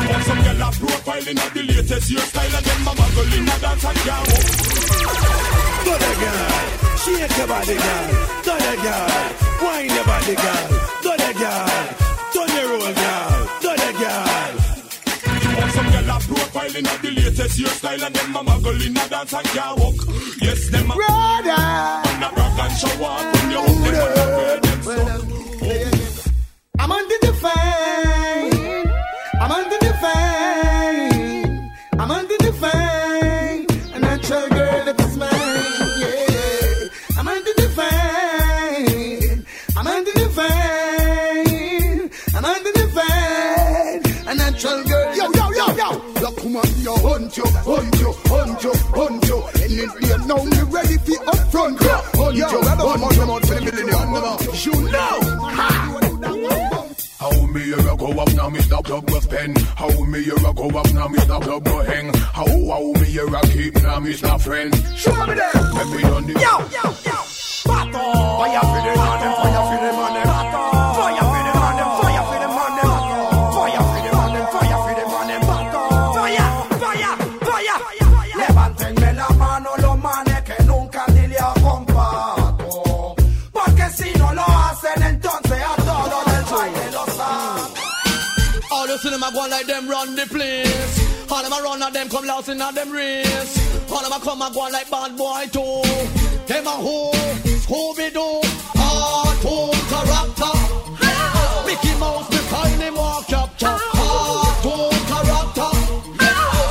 Want 0.08 0.24
some 0.24 0.42
girl 0.42 0.62
a 0.62 0.70
profile 0.70 1.28
in 1.28 1.36
the 1.36 1.62
latest 1.64 2.10
hairstyle 2.10 2.56
and 2.56 2.64
them 2.64 2.88
a 2.88 2.92
muggle 2.94 3.36
in 3.36 3.48
a 3.50 3.58
dance 3.60 3.84
and 3.84 3.98
can't 3.98 4.26
walk. 4.32 4.46
Go 5.84 5.92
there, 5.98 6.16
girl. 6.22 6.48
Shake 6.96 7.36
your 7.36 7.46
body, 7.46 7.76
girl. 7.76 8.06
Go 8.46 8.54
there, 8.56 8.76
girl. 8.80 9.06
Wine 9.60 9.90
your 9.94 10.04
body, 10.06 10.34
girl. 10.34 10.64
Go 11.02 11.12
there, 11.18 11.34
girl. 11.34 11.68
Turn 12.32 12.48
your 12.56 12.68
roll, 12.70 12.94
girl. 12.94 13.31
Some 15.90 16.08
a 16.08 16.18
profiling 16.20 16.94
of 16.94 17.02
the 17.02 17.10
latest 17.10 17.58
hairstyle 17.58 18.06
and 18.06 18.14
them 18.14 18.36
a 18.36 18.44
muggle 18.44 18.86
in 18.86 18.96
a 18.96 19.08
dance 19.08 19.32
and 19.32 19.46
can't 19.46 19.78
walk. 19.78 19.94
Yes, 20.40 20.68
them 20.70 20.90
a 20.90 20.94
brother. 20.94 21.62
And 22.08 22.24
a 22.24 22.28
rock 22.36 22.58
and 22.58 22.72
show 22.78 23.04
up 23.04 23.34
when 23.34 23.50
you 23.50 23.60
hook 23.60 23.84
them 23.84 23.96
on 24.02 24.10
the 24.14 24.24
bed 24.36 24.66
and 24.66 24.82
stuff. 24.84 25.22
I'm 26.78 26.92
under 26.92 27.18
the 27.22 27.32
fame. 27.42 28.90
I'm 29.40 29.52
under 29.52 29.78
the 29.78 29.92
fame. 30.02 31.70
I'm 31.98 32.10
under 32.10 32.38
the 32.38 32.52
fame. 32.52 32.81
Hunt 47.32 47.38
you, 47.38 47.44
hunt 47.64 48.00
you, 48.00 48.12
hunt 48.28 48.64
you, 48.64 48.72
hunt 48.92 49.28
you. 49.28 49.38
Any 49.62 49.86
day 50.00 50.16
now, 50.26 50.44
me 50.44 50.60
ready 50.68 50.96
for 50.98 51.28
up 51.28 51.38
front. 51.50 51.80
Yo, 51.80 51.88
hunt 51.88 52.36
you, 52.36 52.46
hunt 52.46 53.16
you. 53.16 53.26
for 53.46 53.60
the. 53.60 54.52
You 54.62 54.76
know. 54.90 55.20
Ha. 55.48 55.92
How 57.22 57.46
me 57.46 57.72
a 57.72 57.96
go 57.96 58.08
up 58.20 58.32
now, 58.34 58.50
Mr. 58.50 58.84
Club 58.84 59.06
go 59.06 59.20
spend. 59.20 59.58
How 59.76 59.88
me 60.04 60.20
a 60.28 60.52
go 60.52 60.66
up 60.68 60.92
now, 60.92 61.08
Mr. 61.08 61.40
Club 61.42 61.64
go 61.64 61.82
hang. 61.84 62.12
How 62.12 62.46
how 62.46 62.92
me 63.00 63.16
a 63.16 63.40
keep 63.46 63.74
now, 63.82 64.00
Mr. 64.00 64.40
Friend. 64.40 64.74
Show 64.96 65.26
me 65.26 65.34
there. 65.34 65.50
Let 65.54 65.86
me 65.88 66.02
done 66.02 66.26
the 66.26 66.32
Yo, 66.32 66.40
yo, 66.40 66.84
yo. 67.06 67.16
Pato. 67.62 68.02
Fire 68.38 68.60
for 68.60 68.80
the 68.82 68.92
fire 68.98 69.64
for 69.68 69.78
the 69.81 69.81
run 89.92 90.16
the 90.16 90.26
place. 90.26 91.30
All 91.30 91.42
them 91.42 91.52
a 91.52 91.62
run 91.62 91.82
at 91.82 91.92
them 91.92 92.08
come 92.08 92.26
lost 92.26 92.48
in 92.48 92.60
a 92.60 92.72
them 92.72 92.90
race. 92.90 93.54
All 93.92 94.02
them 94.02 94.12
a 94.12 94.18
come 94.24 94.40
a 94.40 94.50
go 94.52 94.60
like 94.72 94.90
bad 94.90 95.16
boy 95.16 95.44
too. 95.52 95.82
Them 96.48 96.66
a 96.66 96.76
who, 96.84 97.12
Scooby 97.64 98.08
Doo, 98.16 98.40
cartoon 98.72 99.76
character. 99.92 100.54
Mickey 101.66 101.92
Mouse, 102.00 102.28
me 102.30 102.40
find 102.52 102.80
him 102.82 102.94
walk 102.94 103.26
capture. 103.26 103.76
Cartoon 103.92 104.96
character. 105.12 105.70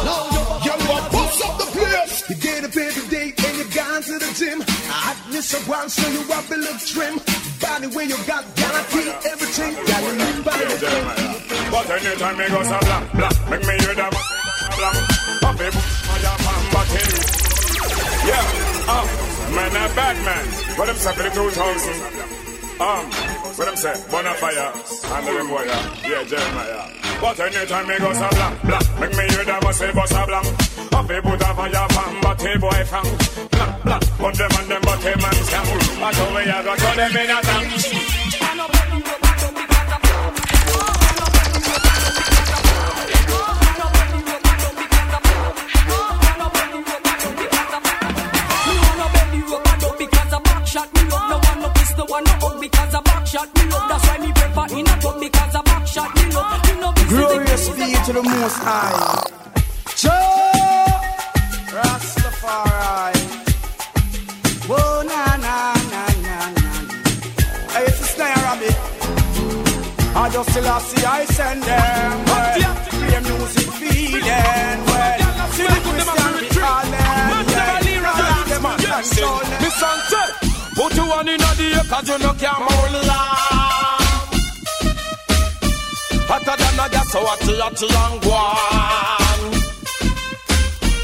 Now 0.08 0.22
you 0.36 0.44
Yo, 0.66 0.74
I 0.96 1.10
bust 1.14 1.46
up 1.46 1.54
the 1.62 1.68
place. 1.78 2.30
You 2.30 2.36
get 2.38 2.64
up 2.66 2.76
every 2.76 3.06
day 3.16 3.28
and 3.46 3.58
you 3.60 3.68
gone 3.76 4.02
to 4.02 4.16
the 4.18 4.32
gym. 4.34 4.64
I 4.90 5.16
miss 5.32 5.54
a 5.54 5.60
while, 5.70 5.90
so 5.90 6.08
you 6.10 6.22
up 6.34 6.50
and 6.50 6.64
look 6.64 6.80
trim. 6.80 7.20
Body 7.62 7.88
where 7.96 8.06
you 8.06 8.18
got 8.26 8.44
guarantee 8.56 9.12
everything. 9.32 9.74
Got 9.86 10.04
a 10.10 10.12
new 10.18 10.44
body. 10.44 11.51
But 11.72 11.88
anytime 11.90 12.38
me 12.38 12.48
go 12.50 12.64
some 12.64 12.84
blank, 12.84 13.12
blank 13.16 13.50
Make 13.50 13.64
me 13.64 13.74
hear 13.80 13.96
them 13.96 14.12
Up 14.12 15.56
a 15.56 15.68
book, 15.72 15.88
my 16.04 16.18
jam 16.20 16.40
back 16.76 16.92
in 17.00 17.08
Yeah, 18.28 18.92
um, 18.92 19.08
man 19.56 19.72
a 19.72 19.88
bad 19.96 20.18
man. 20.28 20.46
What 20.76 20.88
them 20.92 20.98
say 21.00 21.14
for 21.16 21.24
the 21.24 21.32
2000 21.32 21.40
Um, 22.76 23.08
what 23.56 23.66
them 23.72 23.78
say, 23.80 23.96
Bonafire 24.12 24.68
And 25.16 25.24
the 25.24 25.48
boy, 25.48 25.64
yeah, 25.64 26.24
Jeremiah. 26.28 26.92
But 27.22 27.40
anytime 27.40 27.88
me 27.88 27.98
go 28.00 28.12
some 28.20 28.30
blank, 28.36 28.62
blank 28.68 29.00
Make 29.00 29.16
me 29.16 29.24
hear 29.32 29.46
them 29.46 29.64
say 29.72 29.94
bust 29.94 30.12
a 30.12 30.28
Up 30.28 31.10
a 31.10 31.22
put 31.24 31.40
a 31.40 31.50
fire 31.56 31.88
but 32.20 32.44
a 32.44 32.60
boy 32.60 32.84
fang 32.84 33.08
Blank, 33.48 33.84
blank, 33.84 34.04
put 34.20 34.36
them 34.36 34.52
on 34.60 34.68
them, 34.68 34.84
a 34.84 35.16
man 35.24 35.40
scam. 35.48 36.04
I 36.04 36.12
told 36.12 36.36
me 36.36 36.52
I 36.52 36.64
got 36.68 36.78
to 36.78 36.90
them 37.00 37.16
in 37.16 37.32
a 37.32 37.42
tank 37.42 39.21
to 58.14 58.22
the 58.22 58.30
Most 58.30 58.58
High. 58.58 59.24
Jah 59.96 60.12
Rastafari. 61.76 63.24
Whoa, 64.68 65.04
na 65.04 65.24
na 65.46 65.56
na 65.94 66.04
na 66.26 66.36
na. 66.58 66.72
Hey, 67.74 67.86
it's 67.88 68.02
a 68.02 68.08
snare 68.12 68.36
rabbit. 68.46 68.78
I 70.16 70.30
just 70.34 70.50
still 70.50 70.64
have 70.64 70.82
see 70.82 71.06
I 71.06 71.26
send 71.26 71.64
them. 71.64 72.26
Well, 72.26 72.76
play 72.90 73.20
music 73.30 73.70
feeling. 73.80 74.78
Well, 74.92 75.20
see 75.56 75.68
the 75.72 75.80
Christian 75.88 76.32
we 76.36 76.48
call 76.60 76.84
them. 76.92 77.30
Yeah, 77.56 78.06
rock 78.06 78.48
them 78.52 78.66
and 78.66 78.82
control. 78.92 79.42
Miss 79.62 79.76
Sante, 79.80 80.24
put 80.76 80.96
you 80.96 81.08
one 81.08 81.28
in 81.30 81.40
the 81.40 81.74
air 81.76 81.84
cause 81.88 82.10
you 82.10 82.18
no 82.20 82.34
can 82.34 82.56
hold. 82.58 84.01
Hotter 86.32 86.56
than 86.56 86.80
a 86.80 86.88
gas, 86.88 87.12
so 87.12 87.20
hot, 87.20 87.44
hot, 87.44 87.76
and 87.76 88.24
one. 88.24 89.52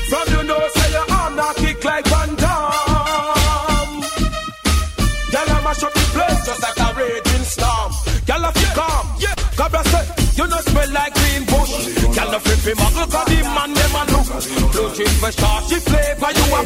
From 0.08 0.24
you 0.32 0.42
know, 0.48 0.56
say 0.72 0.88
your 0.96 1.04
arm 1.12 1.36
now 1.36 1.52
kick 1.52 1.84
like 1.84 2.08
Van 2.08 2.32
Damme. 2.40 4.00
Girl, 5.28 5.52
I 5.52 5.60
mash 5.68 5.84
up 5.84 5.92
the 5.92 6.00
place 6.16 6.48
just 6.48 6.64
like 6.64 6.80
a 6.80 6.88
raging 6.96 7.44
storm. 7.44 7.92
Girl, 8.24 8.48
if 8.48 8.56
you 8.56 8.72
calm, 8.72 9.06
yeah, 9.20 9.36
Cabra 9.60 9.84
say, 9.92 10.08
you 10.40 10.48
know 10.48 10.64
smell 10.64 10.92
like 10.96 11.14
green 11.20 11.44
bush. 11.44 11.76
Girl, 12.16 12.32
if 12.32 12.48
you 12.48 12.56
feel 12.64 12.80
muggle, 12.80 13.12
cause 13.12 13.28
the 13.28 13.44
man, 13.52 13.76
them 13.76 14.00
a 14.00 14.08
look. 14.08 14.32
Blue 14.72 14.96
chip 14.96 15.12
for 15.20 15.32
starchy 15.36 15.84
flavor, 15.84 16.32
you 16.40 16.56
a 16.56 16.64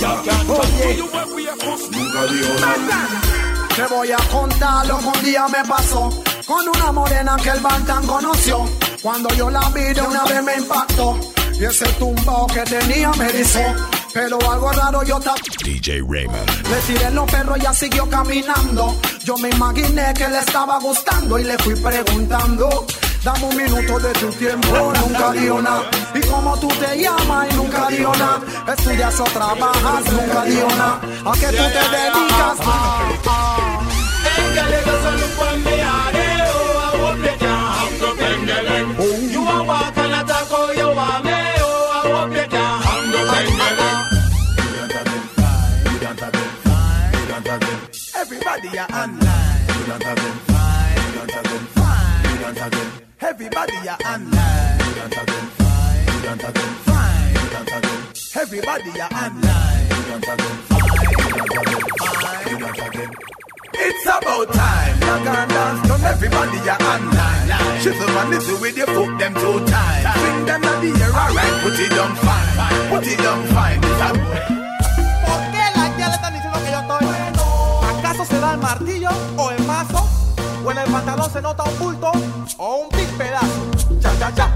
Girl, 0.00 0.16
can't 0.24 0.48
talk 0.48 0.64
to 0.80 0.88
you 0.96 1.06
when 1.12 1.28
we 1.36 1.44
a 1.44 1.54
cuss. 1.60 1.92
Te 3.76 3.86
voy 3.86 4.12
a 4.12 4.18
contar 4.30 4.86
lo 4.86 4.98
que 4.98 5.06
un 5.06 5.24
día 5.24 5.46
me 5.48 5.64
pasó 5.66 6.10
con 6.46 6.68
una 6.68 6.92
morena 6.92 7.36
que 7.42 7.48
el 7.48 7.60
Bantan 7.60 8.06
conoció. 8.06 8.68
Cuando 9.00 9.30
yo 9.30 9.48
la 9.48 9.66
vi 9.70 9.94
de 9.94 10.02
una 10.02 10.24
vez 10.24 10.42
me 10.44 10.56
impactó 10.56 11.18
y 11.58 11.64
ese 11.64 11.86
tumbao 11.94 12.46
que 12.48 12.60
tenía 12.62 13.10
me 13.12 13.28
erizó. 13.28 13.60
Pero 14.12 14.38
algo 14.50 14.70
raro 14.72 15.02
yo 15.04 15.16
estaba. 15.16 15.36
DJ 15.64 16.02
Raymond. 16.06 16.68
Le 16.68 16.76
tiré 16.86 17.10
los 17.12 17.30
perros 17.30 17.56
y 17.56 17.60
ella 17.60 17.72
siguió 17.72 18.10
caminando. 18.10 18.94
Yo 19.24 19.38
me 19.38 19.48
imaginé 19.48 20.12
que 20.12 20.28
le 20.28 20.38
estaba 20.40 20.78
gustando 20.78 21.38
y 21.38 21.44
le 21.44 21.56
fui 21.58 21.74
preguntando. 21.76 22.86
Dame 23.24 23.44
un 23.44 23.56
minuto 23.56 24.00
de 24.00 24.12
tu 24.14 24.26
tiempo, 24.32 24.92
nunca 25.00 25.32
dio 25.32 25.62
nada. 25.62 25.88
Y 26.14 26.20
como 26.26 26.58
tú 26.58 26.68
te 26.68 27.00
llamas 27.00 27.46
y 27.50 27.54
nunca 27.54 27.88
dio 27.88 28.12
nada. 28.16 28.40
Estudias 28.76 29.20
o 29.20 29.24
trabajas, 29.24 30.12
nunca 30.12 30.44
dio 30.44 30.68
nada. 30.68 31.00
¿A 31.24 31.32
qué 31.32 31.46
tú 31.46 31.62
te 31.62 31.96
dedicas? 31.96 32.58
Ah, 32.66 33.08
ah. 33.26 33.51
You 39.02 39.42
a 39.42 39.64
walk 39.64 39.98
and 39.98 40.12
a 40.12 40.22
talk, 40.24 40.48
oh, 40.52 40.70
you 40.72 40.88
a 40.88 41.22
me, 41.24 41.32
oh, 41.58 41.90
I 41.92 42.06
hope 42.12 42.34
you 42.36 42.46
can. 42.48 42.82
Everybody 48.14 48.78
are 48.78 48.90
online. 48.92 49.32
Everybody 53.20 53.88
are 53.88 53.98
online. 54.06 54.52
Everybody 58.36 59.00
are 59.00 59.10
online. 59.10 59.62
It's 63.74 64.04
about 64.06 64.52
time. 64.52 65.00
Rock 65.00 65.26
and 65.26 65.50
dance, 65.50 65.88
come 65.88 66.04
everybody 66.04 66.58
are 66.68 66.82
online. 66.82 67.48
Shizzle 67.80 68.08
and 68.20 68.30
little 68.30 68.60
with 68.60 68.76
your 68.76 68.86
foot 68.86 69.18
them 69.18 69.34
two 69.34 69.58
times. 69.66 70.06
Swing 70.18 70.44
them 70.46 70.64
at 70.64 70.80
the 70.80 70.90
air, 71.02 71.12
alright. 71.12 71.54
Put 71.62 71.80
it 71.80 71.90
down 71.90 72.14
fine. 72.16 72.88
Put 72.90 73.06
it 73.06 73.18
down 73.18 73.42
fine. 73.54 73.80
¿Por 73.80 75.40
qué 75.52 75.64
las 75.74 75.98
ya 75.98 76.08
le 76.08 76.14
están 76.14 76.32
diciendo 76.34 76.58
que 76.64 76.70
yo 76.70 76.80
estoy? 76.80 77.06
¿Acaso 77.98 78.24
será 78.24 78.52
el 78.52 78.58
martillo 78.58 79.10
o 79.36 79.50
el 79.50 79.62
mazo? 79.64 80.08
¿O 80.64 80.70
en 80.70 80.78
el 80.78 80.90
pantalón 80.90 81.30
se 81.32 81.42
nota 81.42 81.64
un 81.64 81.78
bulto 81.78 82.12
o 82.58 82.76
un 82.76 82.88
big 82.90 83.08
pedazo? 83.18 83.70
Cha, 84.00 84.18
cha, 84.18 84.34
cha. 84.34 84.50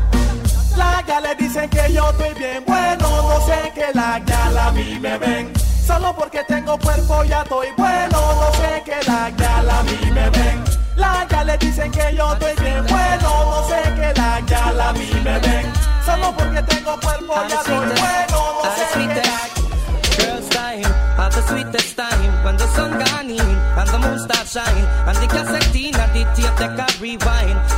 Las 0.76 1.06
ya 1.06 1.20
le 1.20 1.34
dicen 1.36 1.68
que 1.70 1.92
yo 1.92 2.10
estoy 2.10 2.34
bien 2.34 2.62
bueno, 2.66 3.08
no 3.08 3.40
sé 3.46 3.72
que 3.74 3.86
las 3.94 4.24
ya 4.26 4.68
a 4.68 4.72
mí 4.72 4.98
me 5.00 5.18
ven. 5.18 5.65
So 5.86 5.94
Solo 5.94 6.14
porque 6.16 6.42
tengo 6.48 6.76
cuerpo 6.78 7.22
ya 7.24 7.42
estoy 7.42 7.68
bueno. 7.76 8.18
No 8.18 8.52
sé 8.54 8.82
que 8.84 9.08
la 9.08 9.30
gal 9.30 9.70
a 9.70 9.82
mí 9.84 10.10
me 10.12 10.30
ven. 10.30 10.64
La 10.96 11.24
gal 11.28 11.46
le 11.46 11.56
dicen 11.58 11.92
que 11.92 12.14
yo 12.16 12.32
estoy 12.32 12.64
bien 12.64 12.84
bueno. 12.88 13.28
No 13.50 13.68
sé 13.68 13.82
que 13.94 14.20
la 14.20 14.40
gal 14.40 14.80
a 14.80 14.92
mí 14.92 15.10
me 15.22 15.38
ven. 15.38 15.72
Solo 16.04 16.34
porque 16.36 16.62
tengo 16.62 16.98
cuerpo 17.00 17.34
ya 17.48 17.56
estoy 17.56 17.76
bueno. 17.76 18.38
No 18.64 18.70
sé 18.76 19.08
que 19.08 19.28
la 19.28 19.46
have 21.16 21.32
the 21.34 21.42
sweetest 21.48 21.96
time 21.96 22.44
when 22.44 22.56
the 22.56 22.66
sun 22.68 22.90
gone 22.90 23.30
in 23.30 23.40
and 23.40 23.88
the 23.88 23.98
moon 23.98 24.18
start 24.18 24.46
shine 24.46 24.84
and 25.08 25.16
the 25.16 25.26
cassette 25.26 25.74
in 25.74 25.94
and 25.94 26.12
the 26.12 26.22
tape 26.36 27.00
rewind. 27.00 27.75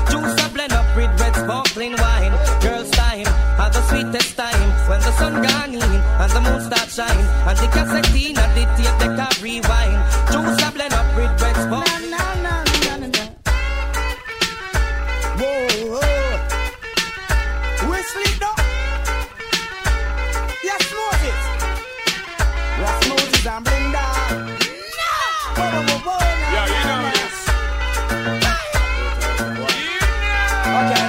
Shine 6.99 7.27
and 7.47 7.59
the 7.59 7.67
cassette 7.69 8.11
in 8.11 8.37
and 8.37 8.53
the 8.59 8.65
tape 8.75 8.99
deck 8.99 9.19
a 9.23 9.29
rewind. 9.41 10.01
Juice 10.33 10.63
a 10.67 10.69
blend 10.75 10.95
up 10.95 11.07
with 11.15 11.43
red 11.43 11.57
sparkling. 11.63 12.09
Whoa, 15.39 15.63
whoa. 15.95 16.33
Wesley, 17.89 18.31
no. 18.43 18.51
Yes, 20.69 20.83
Moses. 20.99 21.43
Yes, 22.83 22.99
Moses 23.09 23.47
and 23.47 23.63
Brenda. 23.65 24.07
No. 24.99 25.11
Whoa, 25.55 25.69
whoa, 25.71 26.03
whoa, 26.07 26.19
now, 26.43 26.55
Yeah, 26.55 26.67
you 26.75 26.83
know 26.89 27.03
this. 27.15 27.37
Okay. 30.79 31.05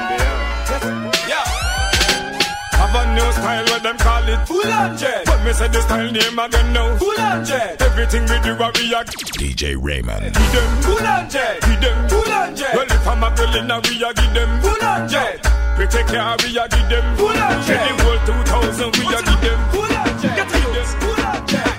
Have 2.80 2.96
a 2.96 3.04
new 3.16 3.30
style 3.34 3.66
where 3.66 3.80
them 3.80 3.98
call 3.98 4.30
it 4.30 4.40
Full 4.48 4.72
on 4.72 4.96
jet. 4.96 5.09
When 5.09 5.09
me 5.50 5.56
say 5.56 5.68
the 5.68 5.82
style 5.82 6.12
name 6.12 6.40
again 6.40 6.74
now 6.74 6.96
Full 6.98 7.20
on 7.20 7.44
jet. 7.44 7.82
Everything 7.82 8.24
we 8.30 8.38
do 8.46 8.56
what 8.56 8.78
we 8.78 8.94
are 8.94 9.04
DJ 9.04 9.76
Raymond. 9.82 10.34
Give 10.34 10.54
them 10.54 10.82
full 10.86 11.08
on 11.08 11.30
jet. 11.30 11.62
Give 11.62 11.82
them 11.82 12.10
full 12.10 12.32
on 12.32 12.56
jet. 12.56 12.76
Well 12.76 12.86
if 12.86 13.08
I'm 13.08 13.24
a 13.24 13.30
girl 13.36 13.56
in 13.58 13.72
a 13.72 13.78
we 13.82 14.04
a 14.04 14.14
give 14.14 14.34
them 14.38 14.52
full 14.62 14.86
on 14.86 15.10
jet. 15.10 15.38
We 15.78 15.86
take 15.88 16.08
care 16.08 16.36
we 16.44 16.58
a 16.58 16.66
give 16.70 16.90
them 16.94 17.18
full 17.18 17.30
on 17.30 17.58
jet. 17.66 17.82
The 17.82 18.04
whole 18.04 18.22
2000 18.26 18.98
we 18.98 19.06
a 19.10 19.20
give 19.26 19.42
them 19.42 19.60
full 19.74 19.94
on 20.02 20.14
jet. 20.22 20.36
Get 20.38 20.50
to 20.50 20.58
you. 20.60 20.84
Full 21.02 21.26
on 21.26 21.48
jet. 21.48 21.76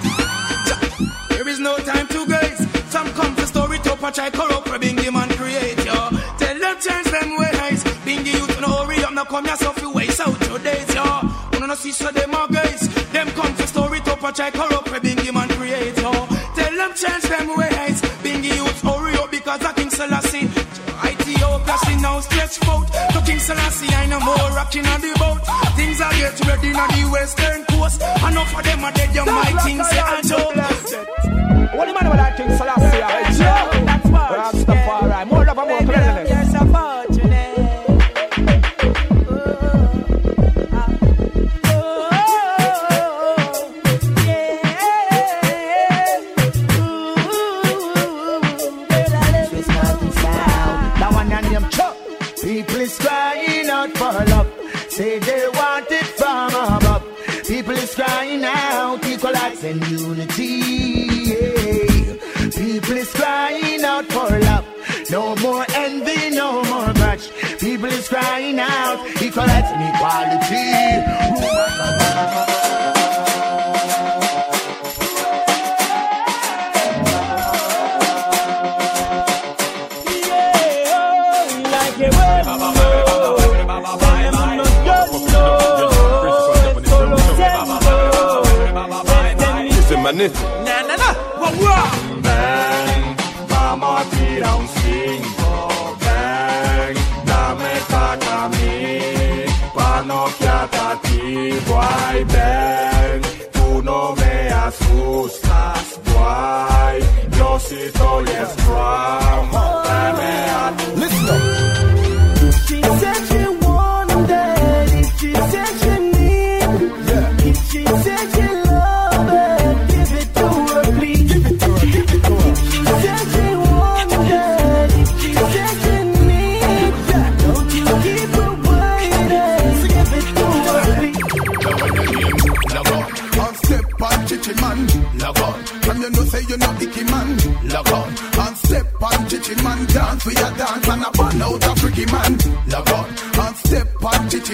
There 1.30 1.48
is 1.48 1.60
no 1.60 1.78
time 1.78 2.08
to 2.08 2.26
guys. 2.26 2.58
Some 2.90 3.08
come 3.14 3.34
for 3.36 3.46
story 3.46 3.78
to 3.86 3.96
patch 3.96 4.18
I 4.18 4.30
corrupt 4.30 4.66
for 4.68 4.78
Bingy 4.78 5.12
man 5.12 5.28
create 5.38 5.78
yo. 5.84 6.10
Tell 6.42 6.58
them 6.58 6.76
change 6.80 7.08
them 7.14 7.38
ways. 7.38 7.84
Bingy 8.06 8.34
youth 8.34 8.60
no 8.60 8.68
hurry 8.82 9.04
up, 9.04 9.12
now 9.12 9.24
come 9.24 9.46
yourself 9.46 9.80
you 9.80 9.92
waste 9.92 10.20
out 10.20 10.40
your 10.48 10.58
days 10.58 10.92
yo. 10.92 11.04
Wanna 11.52 11.68
no 11.68 11.74
see 11.74 11.92
so 11.92 12.10
them 12.10 12.34
are 12.34 12.48
guys. 12.48 12.99
Them 14.36 14.52
come 14.52 14.70
for 14.70 14.70
story 14.70 14.80
to 14.80 14.80
patch 14.80 14.80
I 14.80 14.84
corrupt 14.84 14.88
for 14.88 15.00
Bingy 15.00 15.32
man 15.32 15.48
create 15.48 15.96
yo. 15.96 16.12
Tell 16.54 16.76
them 16.76 16.92
change 16.94 17.24
them 17.24 17.48
ways. 17.56 18.00
Bingy 18.22 18.54
youth 18.56 18.80
hurry 18.82 19.14
up 19.14 19.30
because 19.30 19.64
I 19.64 19.72
King 19.72 19.90
Selassie. 19.90 20.48
ITO 21.02 21.58
clashing 21.64 22.02
now 22.02 22.20
stretch 22.20 22.58
out. 22.68 22.86
To 23.12 23.22
King 23.26 23.38
Selassie 23.38 23.88
I 23.94 24.06
no 24.06 24.20
more 24.20 24.36
rocking 24.36 24.86
on 24.86 25.00
the 25.00 25.14
boat. 25.18 25.40
Things 25.76 26.00
are 26.00 26.12
get 26.12 26.40
ready 26.46 26.72
on 26.74 26.88
the 26.88 27.08
western 27.10 27.64
coast. 27.66 28.00
Enough 28.00 28.58
of 28.58 28.64
them 28.64 28.84
are 28.84 28.92
dead, 28.92 29.14
young 29.14 29.26
my 29.26 29.52
things 29.64 29.88
say 29.88 29.98
I 29.98 30.22
joke. 30.22 30.56
What 31.74 31.84
do 31.84 31.92
you 31.92 31.98
mean 31.98 32.10
with 32.10 32.18
that 32.18 32.36
King 32.36 32.56
Selassie? 32.56 33.79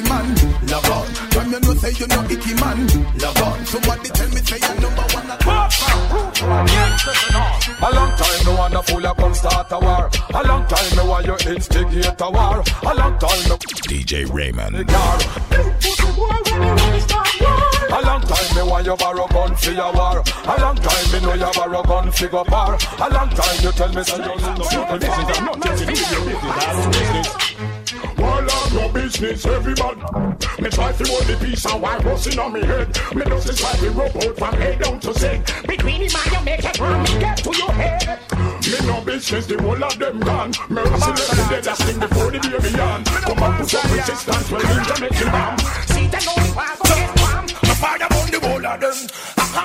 Man. 0.09 0.34
Log 0.68 0.88
on, 0.90 1.07
from 1.32 1.52
you 1.52 1.61
know 1.61 1.74
say 1.74 1.92
you 1.92 2.07
know 2.07 2.24
icky 2.24 2.54
man. 2.54 2.86
Log 3.18 3.38
on, 3.42 3.66
somebody 3.66 4.09
tell 4.11 4.28
me 4.30 4.40
say 4.42 4.59
you 4.61 4.74
number 4.80 5.02
one. 5.14 5.26
A 7.78 7.90
long 7.92 8.11
time 8.16 8.44
no 8.44 8.54
want 8.57 8.74
a 8.74 8.82
fool 8.82 9.04
a 9.04 9.14
come 9.14 9.34
start 9.34 9.70
a 9.70 9.78
war. 9.78 10.11
A 10.34 10.42
long 10.46 10.66
time 10.66 10.96
no 10.96 11.04
want 11.07 11.26
you 11.26 11.36
instigate 11.52 12.20
a 12.20 12.30
war. 12.30 12.62
A 12.82 12.94
long 12.94 13.18
time 13.18 13.48
no 13.48 13.57
DJ 13.88 14.26
Raymond. 14.32 14.76
A 14.76 14.84
long 18.02 18.22
time 18.22 18.57
me 18.57 18.62
want 18.70 18.86
you 18.86 18.96
borrow 18.96 19.26
gun 19.28 19.54
for 19.57 19.70
your 19.70 19.92
war. 19.92 20.22
A 20.44 20.61
long 20.61 20.76
time 20.76 21.12
me 21.12 21.20
know 21.20 21.34
you 21.34 21.50
borrow 21.54 21.82
gun 21.82 22.11
for 22.11 22.28
go 22.28 22.44
bar. 22.44 22.78
A 22.98 23.09
long 23.11 23.28
time 23.30 23.59
you 23.62 23.72
tell 23.72 23.92
me 23.92 24.02
say 24.02 24.16
you 24.16 24.22
know 24.22 24.36
your 24.70 24.98
business. 24.98 25.38
I'm 25.38 25.44
not 25.44 25.62
telling 25.62 25.88
you 25.88 25.94
your 25.94 26.24
business. 26.24 26.44
I 26.44 26.82
don't 26.82 26.92
business. 26.92 27.66
Your 28.97 29.05
business, 29.05 29.44
everybody. 29.44 30.01
Me 30.62 30.70
try 30.70 30.90
to 30.92 31.05
hold 31.05 31.24
the 31.24 31.36
peace 31.38 31.66
and 31.66 31.82
while 31.82 32.03
busting 32.03 32.38
on 32.38 32.53
me 32.53 32.61
head. 32.64 32.88
Me 33.14 33.24
just 33.26 33.47
decide 33.47 33.78
to 33.80 33.90
rub 33.90 34.16
out 34.16 34.36
from 34.38 34.55
head 34.55 34.80
down 34.80 35.01
to 35.01 35.12
say. 35.12 35.42
Between 35.68 36.01
him 36.01 36.11
and 36.16 36.32
you 36.32 36.40
make 36.44 36.64
it 36.64 36.80
wrong, 36.80 37.03
me 37.03 37.18
get 37.20 37.36
to 37.36 37.57
your 37.57 37.72
head. 37.72 38.20
Me 38.64 38.86
no 38.86 39.05
business, 39.05 39.47
the 39.47 39.61
whole 39.61 39.84
of 39.84 39.99
them 39.99 40.20
gone. 40.20 40.53
Merciless, 40.70 41.28
the 41.28 41.47
dead 41.51 41.68
as 41.68 41.78
thing 41.78 42.01
before 42.01 42.30
the 42.30 42.38
baby 42.40 42.80
on. 42.80 43.05
Come 43.05 43.42
and 43.42 43.55
put 43.61 43.74
up 43.74 43.84
resistance, 43.84 44.51
well, 44.51 44.62
ninja 44.62 45.01
make 45.01 45.20
it 45.20 45.30
bomb. 45.30 45.59
See, 45.92 46.07
they 46.07 46.22
know 46.24 46.36
if 46.40 46.57
I 46.57 46.76
go 46.76 46.84
get 46.88 47.16
bomb. 47.20 47.44
Me 47.44 47.74
fire 47.76 48.09
on 48.16 48.30
the 48.32 48.40
whole 48.49 48.66
of 48.66 48.80
them. 48.80 48.97
Aha. 49.36 49.64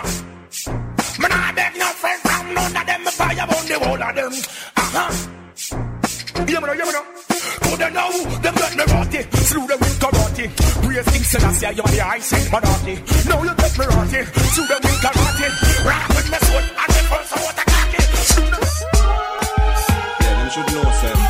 Me 1.20 1.28
nah 1.30 1.52
beg 1.54 1.78
no 1.80 1.88
friend 1.96 2.22
from 2.22 2.54
none 2.54 2.76
of 2.76 2.86
them. 2.86 3.04
Me 3.06 3.12
fire 3.12 3.48
on 3.48 3.66
the 3.66 3.80
whole 3.80 4.04
of 4.04 4.16
them. 4.16 4.34
Aha. 4.76 5.41
Oh, 6.36 6.42
oh. 6.42 6.46
Hear 6.46 6.62
me 6.62 6.68
now, 6.68 6.74
hear 6.74 6.86
me 6.86 6.92
now. 6.92 7.04
Go 7.62 7.76
them 7.78 8.56
get 8.56 8.76
me 8.78 8.84
rotty. 8.94 9.22
Slew 9.38 9.68
them 9.68 9.80
with 9.80 10.00
karate. 10.00 10.46
Praise 10.84 11.08
King 11.12 11.24
Selassie, 11.24 11.76
you're 11.76 11.88
the 11.88 12.00
high 12.04 12.20
saint 12.20 12.52
monarchy. 12.52 12.96
Now 13.28 13.44
you 13.44 13.56
get 13.56 13.78
me 13.80 13.86
rotty. 13.86 14.22
Slew 14.54 14.68
them 14.68 14.82
with 14.82 15.02
karate. 15.02 15.48
Rock 15.86 16.10
with 16.10 16.28
me 16.32 16.38
sword 16.48 16.66
and 16.82 16.92
the 16.92 17.02
first 17.10 17.32
the 17.56 17.64
cocky. 17.72 18.02
Yeah, 20.22 20.34
them 20.38 20.50
should 20.50 20.68
know, 20.74 20.92
sir. 21.02 21.21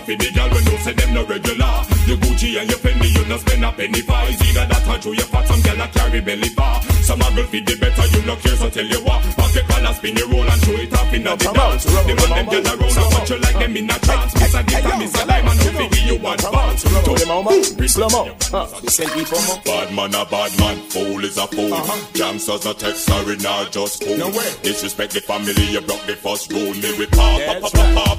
One 0.00 0.16
for 0.16 0.24
the 0.24 0.30
gal 0.32 0.48
when 0.50 0.64
no 0.64 0.76
say 0.78 0.92
them 0.92 1.14
no 1.14 1.24
regular. 1.24 1.72
Your 2.06 2.18
Gucci 2.18 2.60
and 2.60 2.68
your 2.68 2.78
Fendi, 2.78 3.08
you 3.14 3.24
no 3.28 3.36
spend 3.36 3.64
a 3.64 3.72
penny. 3.72 4.00
It's 4.00 4.42
either 4.48 4.66
that 4.66 4.88
or 4.88 4.98
through 4.98 5.14
your 5.14 5.26
fat, 5.26 5.46
some 5.46 5.60
gal 5.62 5.80
a 5.80 5.88
carry 5.88 6.20
belly 6.20 6.48
bar. 6.54 6.82
Some 7.02 7.20
a 7.20 7.28
girl 7.34 7.46
feed 7.46 7.66
the 7.66 7.76
better, 7.76 8.06
you 8.06 8.22
no 8.26 8.36
care, 8.36 8.56
so 8.56 8.70
tell 8.70 8.84
you 8.84 9.00
what. 9.04 9.22
Pop 9.36 9.54
your 9.54 9.64
collar, 9.64 9.94
spin 9.94 10.16
your 10.16 10.28
roll 10.28 10.48
and 10.48 10.60
show 10.62 10.72
it 10.72 10.92
off 10.92 11.12
in 11.12 11.22
the 11.24 11.36
dance. 11.36 11.84
The 11.84 12.14
man 12.16 12.30
them 12.30 12.46
gal 12.46 12.66
around 12.70 12.96
and 12.96 13.12
watch 13.14 13.30
you 13.30 13.38
like 13.38 13.58
them 13.58 13.76
in 13.76 13.90
a 13.90 13.98
trance. 14.00 14.34
Miss 14.34 14.54
a 14.54 14.62
dip 14.62 14.84
and 14.84 14.98
miss 15.00 15.14
a 15.14 15.26
dime 15.26 15.48
and 15.48 15.58
no 15.58 15.70
figure 15.78 16.04
you 16.06 16.16
advance. 16.16 16.82
To 16.82 17.12
them 17.14 17.30
out, 17.30 17.64
slow 17.90 18.08
mo. 18.08 18.22
Bad 19.64 19.88
man 19.94 20.14
a 20.14 20.24
bad 20.24 20.52
man, 20.58 20.78
fool 20.88 21.24
is 21.24 21.36
a 21.36 21.46
fool. 21.46 21.70
Gangsters 22.14 22.64
no 22.64 22.72
text, 22.72 23.04
sorry, 23.04 23.36
nah, 23.36 23.68
just 23.68 24.02
fool. 24.04 24.16
Disrespect 24.62 25.12
the 25.12 25.20
family, 25.20 25.66
you 25.70 25.80
broke 25.80 26.04
the 26.06 26.16
first 26.16 26.52
rule. 26.52 26.74
Me 26.74 26.90
with 26.98 27.10
pop, 27.12 27.40
pop, 27.60 27.72
pop, 27.72 27.94
pop, 27.94 28.09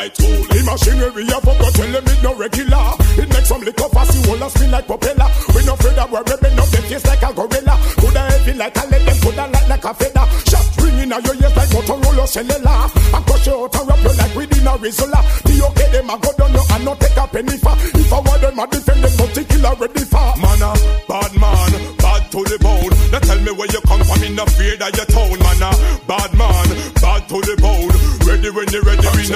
my 0.00 0.08
tool. 0.16 0.40
The 0.48 0.60
machinery 0.64 1.24
I 1.28 1.38
forgot 1.44 1.72
tell 1.76 1.92
them 1.92 2.08
it 2.08 2.20
no 2.24 2.32
regular. 2.34 2.84
It 3.20 3.28
makes 3.28 3.48
some 3.52 3.60
liquor 3.60 3.88
fast, 3.92 4.16
you 4.16 4.32
will 4.32 4.48
spin 4.48 4.70
like 4.72 4.86
propeller. 4.88 5.28
We 5.52 5.60
no 5.68 5.76
afraid 5.76 5.98
of 6.00 6.08
bend 6.08 6.60
up 6.60 6.68
them 6.72 6.84
face 6.88 7.04
like 7.04 7.20
a 7.20 7.30
gorilla. 7.36 7.74
Coulda 8.00 8.22
heavy 8.32 8.54
like 8.56 8.76
a 8.80 8.84
lead, 8.88 9.04
them 9.04 9.18
coulda 9.20 9.44
light 9.52 9.68
like 9.68 9.84
a 9.84 9.92
feather. 9.92 10.24
Shot 10.48 10.64
ringing 10.80 11.12
out 11.12 11.24
your 11.24 11.36
ears 11.36 11.54
like 11.56 11.70
Motorola 11.74 12.24
cellular. 12.24 12.80
I 13.12 13.20
crush 13.28 13.46
you 13.46 13.60
out 13.60 13.76
and 13.76 13.88
wrap 13.88 14.00
you 14.00 14.12
like 14.16 14.34
within 14.36 14.66
a 14.66 14.72
Rizzola. 14.80 15.20
The 15.44 15.54
okay 15.68 15.88
them 15.92 16.08
a 16.08 16.16
go 16.16 16.30
down 16.32 16.52
you 16.56 16.64
and 16.64 16.84
not 16.84 16.96
take 17.00 17.20
a 17.20 17.24
penny 17.28 17.56
for. 17.60 17.76
If 18.00 18.12
I 18.12 18.18
want 18.24 18.40
them 18.40 18.58
a 18.58 18.64
defend 18.72 19.04
them, 19.04 19.12
but 19.20 19.36
kill 19.36 19.66
already 19.68 20.04
for. 20.08 20.28
Man 20.40 20.62
bad 21.04 21.32
man, 21.36 21.72
bad 22.00 22.22
to 22.32 22.40
the 22.48 22.56
bone. 22.56 22.94
Now 23.12 23.20
tell 23.20 23.40
me 23.44 23.52
where 23.52 23.68
you 23.68 23.80
come 23.84 24.00
from, 24.00 24.22
in 24.24 24.32
the 24.32 24.46
fear 24.56 24.80
of 24.80 24.96
your 24.96 25.08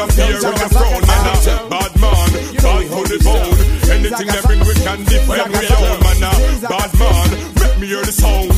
no 0.06 0.12
fear 0.12 0.36
of 0.36 0.42
your 0.42 0.68
throne, 0.68 1.06
man 1.06 1.24
a 1.24 1.68
bad 1.70 1.92
man, 2.00 2.30
bad 2.60 2.82
to 2.84 3.00
the 3.08 3.18
bone. 3.24 3.56
Anything 3.90 4.28
that 4.28 4.42
bring 4.44 4.60
we 4.60 4.74
can 4.74 5.00
defend 5.04 5.48
we 5.52 5.64
own, 5.64 5.98
man 6.04 6.22
a 6.24 6.32
bad 6.68 6.90
man. 6.98 7.28
Make 7.60 7.76
me 7.80 7.86
hear 7.88 8.04
the 8.04 8.12
sound. 8.12 8.50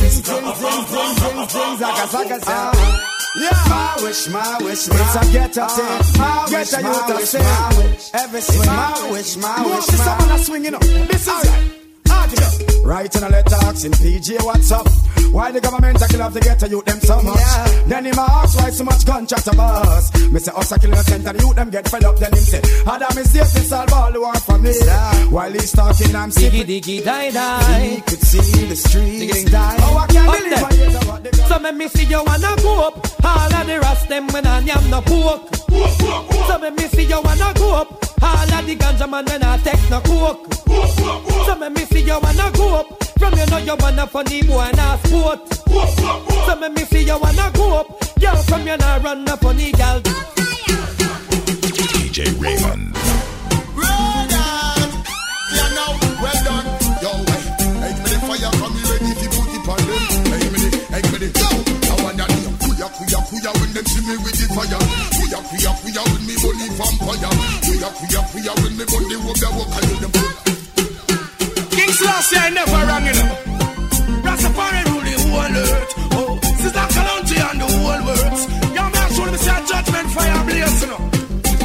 Yeah, 3.37 3.51
my 3.69 3.95
wish, 4.01 4.27
my 4.29 4.57
wish, 4.61 4.87
it's 4.87 5.15
a 5.15 5.31
get 5.31 5.57
up 5.57 5.71
thing. 5.71 6.01
Get 6.49 6.73
a 6.73 6.81
youth 6.81 7.09
up 7.09 7.21
thing. 7.21 8.21
Every 8.21 8.41
swing, 8.41 8.65
my 8.65 9.09
wish, 9.11 9.37
my 9.37 9.65
wish, 9.65 9.87
my 9.87 9.97
someone 9.97 10.31
a 10.31 10.39
swinging 10.39 10.73
up. 10.75 10.81
This 10.81 11.27
is 11.27 11.43
it. 11.43 11.77
Right 12.09 12.76
in 12.83 13.23
a 13.23 13.29
letter 13.29 13.55
asking 13.63 13.91
PJ 13.91 14.43
what's 14.43 14.71
up. 14.71 14.87
Why 15.31 15.51
the 15.51 15.59
government 15.59 16.01
a 16.01 16.07
kill 16.07 16.21
off 16.21 16.33
the 16.33 16.39
ghetto 16.39 16.67
youth 16.67 16.85
them 16.85 16.99
so 16.99 17.21
much? 17.21 17.37
Yeah. 17.37 17.83
Then 17.87 18.05
him 18.05 18.19
ask 18.19 18.57
why 18.57 18.69
so 18.69 18.83
much 18.83 19.05
gunshot 19.05 19.47
a 19.47 19.55
bust. 19.55 20.31
Me 20.31 20.39
say 20.39 20.51
us 20.55 20.71
a 20.71 20.79
kill 20.79 20.93
innocent 20.93 21.27
and 21.27 21.41
youth 21.41 21.55
them 21.55 21.69
get 21.69 21.87
fed 21.87 22.03
up. 22.05 22.17
Then 22.17 22.31
him 22.31 22.39
say, 22.39 22.61
Adam 22.85 23.17
is 23.17 23.31
safe 23.31 23.51
to 23.53 23.59
solve 23.67 23.93
all 23.93 24.11
the 24.11 24.19
war 24.19 24.35
for 24.35 24.57
me. 24.57 24.71
Yeah. 24.85 25.25
While 25.29 25.51
he's 25.51 25.71
talking, 25.71 26.15
I'm 26.15 26.31
sick. 26.31 26.53
Diggy 26.53 26.81
diggy 26.81 27.03
die 27.03 27.31
die. 27.31 27.81
He 27.81 28.01
could 28.01 28.21
see 28.21 28.65
the 28.65 28.75
streets 28.75 29.43
die. 29.51 29.77
Oh, 29.79 29.97
I 29.97 30.07
can't 30.07 30.27
Up 30.27 30.37
believe 30.37 30.49
there. 30.49 30.65
I 30.65 30.73
hear 30.73 30.97
about 30.97 31.23
the 31.23 31.33
So 31.35 31.59
me 31.59 31.71
me 31.71 31.87
see 31.89 32.05
you 32.05 32.23
wanna 32.23 32.55
go 32.61 32.87
up. 32.87 32.95
All 33.23 33.53
of 33.53 33.67
the 33.67 33.79
rest 33.79 34.09
them 34.09 34.27
when 34.27 34.47
I 34.47 34.59
yam 34.61 34.89
no 34.89 35.01
pork. 35.01 35.55
So 36.47 36.57
me 36.59 36.69
me 36.71 36.87
see 36.87 37.03
you 37.03 37.21
wanna 37.21 37.53
go 37.55 37.75
up. 37.75 37.89
All 38.21 38.53
of 38.53 38.65
the 38.65 38.75
ganja 38.75 39.09
man 39.09 39.25
when 39.25 39.43
I 39.43 39.57
take 39.57 39.89
no 39.89 39.99
coke. 40.01 40.53
So 41.45 41.55
me 41.55 41.69
me 41.69 41.85
see 41.85 42.01
you 42.01 42.19
wanna 42.21 42.51
go 42.53 42.66
up. 42.75 43.03
From 43.19 43.33
you 43.37 43.45
know 43.47 43.57
you 43.57 43.75
wanna 43.79 44.07
funny 44.07 44.41
boy 44.43 44.59
and 44.61 44.79
a 44.79 44.97
sport. 45.07 45.39
So 46.45 46.55
me 46.55 46.69
me 46.69 46.83
see 46.85 47.03
you 47.03 47.17
wanna 47.19 47.51
go 47.53 47.79
up. 47.79 47.87
Girl 48.19 48.35
from 48.43 48.67
you 48.67 48.77
nah 48.77 48.97
run 48.97 49.27
a 49.27 49.37
funny 49.37 49.71
gal. 49.71 50.01
DJ 51.97 52.25
Raymond. 52.41 52.95
Yeah, 55.47 55.69
now, 55.73 55.91
well 56.21 56.39
done. 56.43 56.67
Yo, 57.01 57.11
hey, 57.15 57.41
hey, 57.79 57.91
give 57.95 58.03
me 58.03 58.09
the 58.11 58.19
fire, 58.27 58.51
come 58.59 58.73
here, 58.75 58.89
ready 58.91 59.13
to 59.15 59.27
put 59.31 59.47
it 59.55 59.67
on 59.69 59.79
them. 59.79 60.01
Hey, 60.27 60.39
give 60.43 60.51
me 60.51 60.59
the, 60.59 60.69
hey, 60.91 61.01
give 61.01 61.13
me 61.13 61.19
the, 61.23 61.29
yo, 61.39 61.47
I 61.87 62.03
want 62.03 62.17
that, 62.19 62.29
yo, 62.43 62.51
kuya, 62.59 62.87
kuya, 62.91 63.19
kuya, 63.31 63.51
when 63.61 63.71
them 63.73 63.85
see 63.87 64.03
me 64.03 64.15
with 64.19 64.35
the 64.35 64.45
fire. 64.51 64.81
Kuya, 65.15 65.39
kuya, 65.47 65.71
kuya, 65.79 66.01
when 66.11 66.23
me 66.27 66.35
bully 66.41 66.67
vampire. 66.75 67.31
Kuya, 67.63 67.89
kuya, 67.95 68.21
kuya, 68.27 68.51
when 68.59 68.73
me 68.75 68.83
bully 68.85 69.15
rub 69.23 69.37
the 69.39 69.47
walk, 69.55 69.71
I 69.71 69.79
do 69.87 70.56
them. 71.99 72.07
King 72.07 72.27
Selassie 72.27 72.37
I 72.37 72.49
never 72.49 72.71
wrong, 72.71 73.05
you 73.05 73.13
know. 73.13 73.57
Rastafari 74.23 74.81
rule 74.85 75.01
the 75.01 75.15
whole 75.23 75.57
earth. 75.57 75.93
Oh, 76.13 76.39
Sister 76.57 76.87
Kalonji 76.93 77.37
and 77.37 77.61
the 77.61 77.67
whole 77.67 78.03
world. 78.05 78.75
Young 78.75 78.91
man, 78.91 79.09
show 79.13 79.25
me 79.25 79.37
say 79.37 79.65
judgment 79.65 80.09
fire 80.11 80.43
you 80.81 80.87
know. 80.87 81.01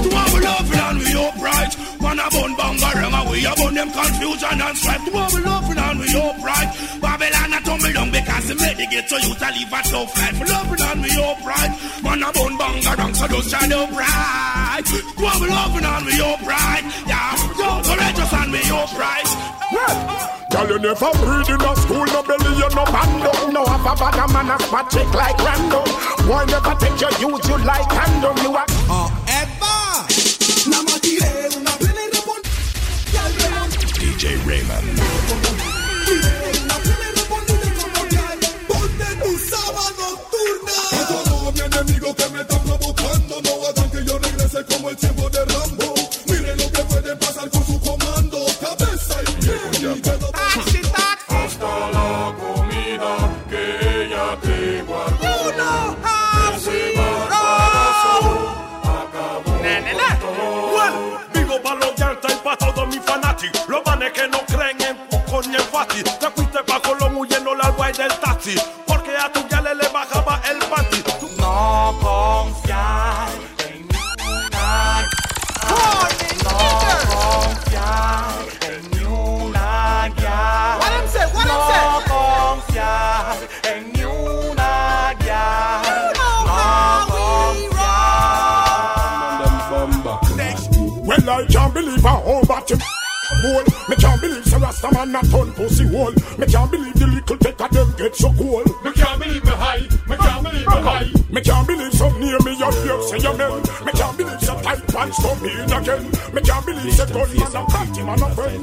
To 0.03 0.09
our 0.17 0.41
love 0.41 0.73
and 0.73 0.99
we 0.99 1.13
upright. 1.17 1.73
Man 2.01 2.19
a 2.19 2.27
bun 2.31 2.53
bangarang 2.57 3.15
and 3.15 3.31
we 3.31 3.47
a 3.47 3.55
bun 3.55 3.75
them 3.75 3.91
confusion 3.93 4.61
and 4.61 4.77
strife. 4.79 5.05
To 5.05 5.17
our 5.17 5.41
love 5.41 5.71
and 5.71 5.99
we 6.01 6.09
upright. 6.17 6.69
Ghetto 8.93 9.17
youth 9.25 9.39
to 9.41 9.49
live 9.49 9.73
a 9.73 9.81
tough 9.89 10.17
life. 10.17 10.39
Love 10.49 10.73
and 10.77 11.01
we 11.03 11.11
upright. 11.17 11.73
Man 12.05 12.23
a 12.23 12.29
bun 12.33 12.55
bangarang 12.61 13.15
so 13.17 13.27
those 13.27 13.49
shine 13.49 13.73
upright. 13.73 14.85
To 14.85 15.25
our 15.25 15.49
love 15.49 15.77
and 15.81 16.05
we 16.05 16.15
upright. 16.21 16.85
Yeah, 17.09 17.33
yo, 17.57 17.69
courageous 17.81 18.33
and 18.37 18.53
we 18.53 18.61
upright. 18.69 19.29
Girl, 20.53 20.69
you 20.69 20.79
never 20.79 21.11
read 21.25 21.49
in 21.49 21.65
a 21.65 21.73
school, 21.81 22.05
no 22.05 22.21
belly, 22.23 22.53
you 22.61 22.69
no 22.77 22.85
bando. 22.85 23.33
No 23.51 23.65
have 23.65 23.89
a 23.89 23.93
bad 23.97 24.21
a 24.21 24.33
man 24.33 24.51
a 24.53 24.57
spot 24.61 24.91
chick 24.91 25.09
like 25.15 25.39
random. 25.41 25.89
Why 26.29 26.45
never 26.45 26.75
take 26.77 27.01
your 27.01 27.13
youth, 27.17 27.49
you 27.49 27.59
like 27.65 27.91
handle. 27.91 28.37
You 28.45 28.55
are 28.57 28.67
DJ 34.03 34.47
Raymond. 34.47 35.02
Regrese 44.53 44.65
como 44.77 44.91
el 44.91 44.97
tiempo 44.97 45.22
I 91.43 91.47
can't 91.47 91.75
believe 91.75 92.03
how 92.03 92.23
old 92.23 92.47
that 92.47 92.71
you 92.71 92.79
hole. 93.43 93.67
Me 93.91 93.97
can't 93.97 94.21
believe 94.21 94.45
the 94.45 94.59
Rasta 94.63 94.95
man 94.95 95.11
not 95.11 95.27
turn 95.27 95.51
pussy 95.59 95.83
hole. 95.91 96.15
Me 96.39 96.47
can't 96.47 96.71
believe 96.71 96.95
the 96.95 97.07
little 97.11 97.37
take 97.37 97.61
of 97.61 97.71
them 97.75 97.91
get 97.99 98.15
so 98.15 98.31
cool. 98.39 98.63
Me 98.87 98.93
can't 98.95 99.19
believe 99.19 99.43
me 99.43 99.51
high 99.51 99.83
Me 100.07 100.17
can't 100.23 100.43
believe 100.47 100.69
me 100.71 100.79
high 100.87 101.11
Me 101.35 101.41
can't 101.43 101.67
believe 101.67 101.93
some 101.95 102.15
near 102.21 102.39
me 102.47 102.55
your 102.55 102.71
fear 102.71 103.03
say 103.11 103.19
you 103.19 103.35
men. 103.35 103.59
Me 103.83 103.91
can't 103.91 104.15
believe 104.17 104.39
the 104.39 104.55
tight 104.63 104.87
pants 104.87 105.19
come 105.19 105.43
in 105.43 105.67
again. 105.67 106.03
Me 106.31 106.41
can't 106.47 106.63
believe 106.63 106.95
the 106.95 107.07
gunman 107.11 107.57
a 107.59 107.63
party 107.67 108.03
man 108.07 108.23
a 108.23 108.29
friend. 108.39 108.63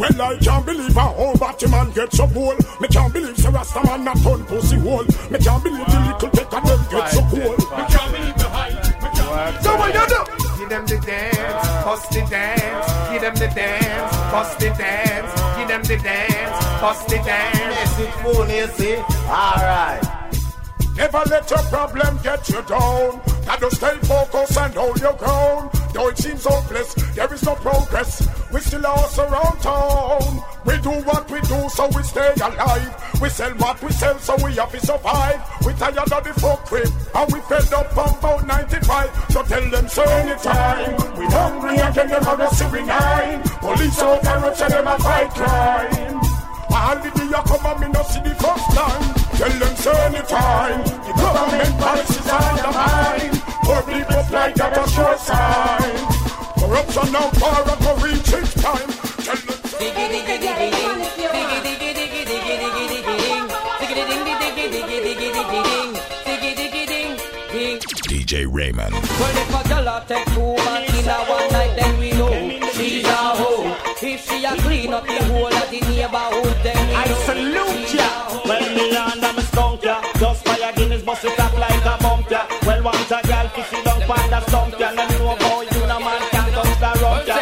Well, 0.00 0.22
I 0.24 0.38
can't 0.40 0.64
believe 0.64 0.96
how 0.96 1.14
old 1.20 1.38
batty 1.38 1.68
man 1.68 1.92
get 1.92 2.16
so 2.16 2.26
cool. 2.32 2.56
Me 2.80 2.88
can't 2.88 3.12
believe 3.12 3.36
the 3.36 3.50
Rasta 3.52 3.84
man 3.84 4.04
not 4.08 4.16
turn 4.24 4.40
pussy 4.48 4.80
hole. 4.80 5.04
Me 5.28 5.36
can't 5.36 5.60
believe 5.62 5.84
the 5.84 6.00
little 6.00 6.30
take 6.32 6.48
of 6.48 6.64
them 6.64 6.80
get 6.88 7.12
so 7.12 7.20
cool. 7.28 7.52
Me 7.76 7.84
can't 7.92 8.08
believe 8.08 8.39
me 9.40 9.46
high 9.46 9.52
Me 9.52 9.56
can't 9.56 9.64
So 9.64 9.76
what 9.76 9.94
you 9.94 10.06
do? 10.06 10.40
Give 10.58 10.68
them 10.68 10.86
the 10.86 10.98
dance, 11.06 11.84
bust 11.84 12.10
the 12.10 12.20
dance. 12.26 13.10
Give 13.10 13.22
them 13.22 13.34
the 13.34 13.48
dance, 13.54 14.16
bust 14.30 14.58
the 14.58 14.68
dance. 14.68 15.58
Give 15.58 15.68
them 15.68 15.82
the 15.82 15.96
dance, 15.96 16.80
bust 16.80 17.08
the 17.08 17.16
dance. 17.16 17.58
Yes, 17.58 18.00
it 18.00 18.12
full, 18.22 18.48
you 18.48 18.66
see. 18.68 18.96
Alright. 19.28 20.19
Never 21.00 21.22
let 21.30 21.48
your 21.48 21.62
problem 21.72 22.18
get 22.22 22.46
you 22.50 22.60
down. 22.60 23.22
Gotta 23.46 23.70
stay 23.70 23.96
focused 24.02 24.58
and 24.58 24.74
hold 24.74 25.00
your 25.00 25.14
ground. 25.14 25.70
Though 25.94 26.08
it 26.08 26.18
seems 26.18 26.44
hopeless, 26.44 26.92
there 27.14 27.32
is 27.32 27.42
no 27.42 27.54
progress. 27.54 28.28
We 28.52 28.60
still 28.60 28.82
lost 28.82 29.18
around 29.18 29.60
town. 29.62 30.44
We 30.66 30.76
do 30.82 30.90
what 31.08 31.30
we 31.30 31.40
do, 31.40 31.70
so 31.70 31.88
we 31.96 32.02
stay 32.02 32.34
alive. 32.42 33.18
We 33.18 33.30
sell 33.30 33.50
what 33.52 33.82
we 33.82 33.90
sell, 33.92 34.18
so 34.18 34.36
we 34.44 34.52
have 34.56 34.72
to 34.72 34.80
survive. 34.80 35.40
We 35.64 35.72
tired 35.72 35.96
of 35.96 36.22
the 36.22 36.34
fuck 36.38 36.66
crib, 36.66 36.92
and 37.14 37.32
we 37.32 37.40
fed 37.48 37.72
up 37.72 37.90
from 37.94 38.18
about 38.18 38.46
95. 38.46 39.32
So 39.32 39.42
tell 39.42 39.70
them, 39.70 39.88
so 39.88 40.02
anytime. 40.02 40.96
We 41.18 41.24
hungry 41.32 41.76
again, 41.78 42.08
them 42.08 42.24
have 42.24 42.40
a 42.40 42.54
civil 42.54 42.84
nine. 42.84 43.42
Police 43.64 44.02
over, 44.02 44.52
tell 44.54 44.68
them 44.68 44.86
a 44.86 44.98
fight 44.98 45.30
crime. 45.30 46.20
Day 47.00 47.24
you 47.24 47.32
come 47.32 47.66
and 47.66 47.80
me 47.80 47.88
no 47.88 48.02
see 48.02 48.20
the 48.20 48.34
first 48.34 48.76
time. 48.76 49.19
Tell 49.40 49.58
them, 49.58 49.74
so 49.76 49.90
anytime. 49.90 50.84
The 50.84 51.12
government 51.16 51.74
policies 51.80 52.28
are 52.28 52.56
the 52.60 52.70
mind. 52.76 53.40
Poor 53.64 53.80
people 53.88 54.22
fly 54.24 54.52
that 54.52 54.76
a 54.76 54.84
sure 54.92 55.16
sign. 55.16 55.96
Corruption 56.60 57.08
now 57.10 57.30
far 57.40 57.64
and 57.64 57.80
go 57.80 57.96
reach 58.04 58.32
its 58.36 58.52
time. 58.60 58.90
Tell 59.24 59.40
them, 59.40 59.56
so 59.64 59.78
DJ 68.10 68.46
Raymond. 68.46 68.92
Well, 68.92 69.36
if 69.40 69.54
a 69.56 69.68
girl 69.70 69.88
a 69.88 70.04
take 70.06 70.26
two 70.34 70.54
man 70.64 70.84
in 70.84 71.08
a 71.08 71.16
one 71.24 71.48
night, 71.50 71.72
then 71.80 71.98
we 71.98 72.12
know 72.12 72.68
she's 72.74 73.04
a 73.06 73.16
hoe. 73.40 73.74
If 74.02 74.20
she 74.28 74.44
a 74.44 74.54
clean 74.56 74.92
up 74.92 75.06
the 75.06 75.24
whole 75.24 75.46
of 75.46 75.70
the 75.70 75.80
neighborhood, 75.80 76.56
then 76.62 76.79
bust 81.10 81.24
it 81.24 81.40
up 81.40 81.54
like 81.58 81.86
a 81.92 81.94
bump 82.02 82.30
ya. 82.30 82.42
Well, 82.66 82.82
want 82.86 83.10
a 83.10 83.18
girl 83.26 83.46
to 83.54 83.62
sit 83.70 83.84
down 83.84 84.00
pan 84.08 84.30
the 84.30 84.40
stump 84.46 84.78
ya. 84.78 84.88
Let 84.96 85.06
me 85.10 85.16
know 85.18 85.36
how 85.42 85.60
you 85.72 85.82
no 85.90 85.98
man 86.06 86.22
can 86.30 86.48
touch 86.54 86.74
the 86.82 86.90
rump 87.02 87.26
ya. 87.30 87.36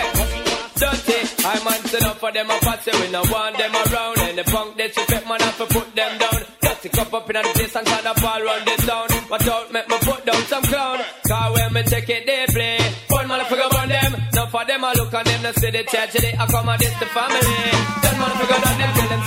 Dirty, 0.80 1.18
I 1.44 1.56
man 1.64 1.80
stand 1.88 2.06
up 2.08 2.16
for 2.22 2.32
them 2.32 2.50
a 2.50 2.56
party, 2.64 2.90
we 3.00 3.06
no 3.12 3.20
want 3.32 3.58
them 3.58 3.74
around. 3.74 4.18
And 4.24 4.38
the 4.38 4.44
punk 4.44 4.76
disrespect 4.78 5.26
man 5.28 5.40
have 5.40 5.58
to 5.58 5.66
put 5.66 5.88
them 5.94 6.12
down. 6.18 6.40
Dirty 6.62 6.88
cup 6.88 7.12
up 7.12 7.28
in 7.30 7.36
the 7.36 7.52
place 7.56 7.76
and 7.76 7.86
try 7.86 8.00
to 8.08 8.14
fall 8.20 8.40
run 8.48 8.62
the 8.64 8.74
town. 8.88 9.08
Watch 9.30 9.48
out, 9.48 9.66
make 9.72 9.88
me 9.88 9.96
put 10.00 10.20
down 10.24 10.42
some 10.52 10.64
clown. 10.70 10.98
Cause 11.28 11.48
when 11.54 11.68
me 11.74 11.82
take 11.82 12.08
it, 12.08 12.22
they 12.24 12.46
play. 12.48 12.78
One 13.10 13.26
motherfucker 13.28 13.68
on 13.82 13.88
them. 13.88 14.12
Now 14.32 14.46
for 14.46 14.64
them, 14.64 14.84
I 14.84 14.92
look 14.94 15.12
on 15.12 15.24
them, 15.24 15.42
no 15.42 15.52
see 15.52 15.70
the 15.70 15.82
tragedy. 15.84 16.32
I 16.32 16.44
come 16.46 16.68
and 16.68 16.80
this 16.80 16.94
the 17.00 17.06
family. 17.16 17.56
That 18.02 18.14
motherfucker 18.16 18.60
on 18.70 18.76
them, 18.80 18.90
tell 18.96 19.08
them, 19.12 19.22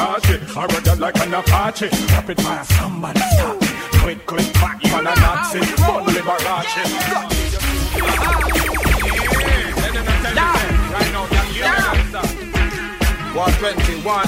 Apache 0.00 0.40
I 0.56 0.64
run 0.64 0.86
it 0.86 0.98
like 0.98 1.18
an 1.20 1.34
Apache 1.34 1.88
Rapid 2.12 2.40
fire, 2.40 2.64
somebody 2.64 3.20
stop 3.20 3.62
it 3.62 3.68
Quick, 4.00 4.26
quick, 4.26 4.52
back, 4.54 4.82
man 4.84 5.06
a 5.06 5.14
Nazi 5.14 5.60
Born 5.84 6.04
Liberace 6.06 7.50
One 13.32 13.52
twenty 13.52 13.94
one, 14.02 14.26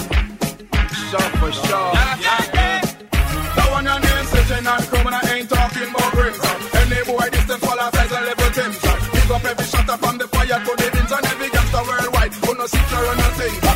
sure 1.11 1.31
for 1.41 1.53
sure. 1.53 1.93
That 1.93 3.69
one 3.73 3.85
your 3.85 3.99
name 3.99 4.27
sitting 4.27 4.65
and 4.65 4.85
coming, 4.89 5.13
I 5.13 5.21
ain't 5.35 5.51
talking 5.51 5.91
about 5.91 6.13
crimson. 6.15 6.57
Any 6.81 7.03
boy 7.05 7.29
distance 7.29 7.63
as 7.63 8.13
a 8.13 8.21
level 8.23 8.51
Timson. 8.55 8.99
Pick 9.13 9.31
up 9.31 9.45
every 9.45 9.67
shot 9.67 9.89
up 9.91 10.01
from 10.01 10.19
the 10.19 10.29
fire 10.29 10.47
to 10.47 10.73
the 10.79 10.91
bins 10.93 11.13
and 11.13 11.27
every 11.27 11.51
gangster 11.51 11.83
worldwide. 11.83 12.33
Who 12.33 12.55
no 12.55 12.67
sit 12.67 12.93
or 12.95 13.17
no 13.17 13.29
thing. 13.37 13.72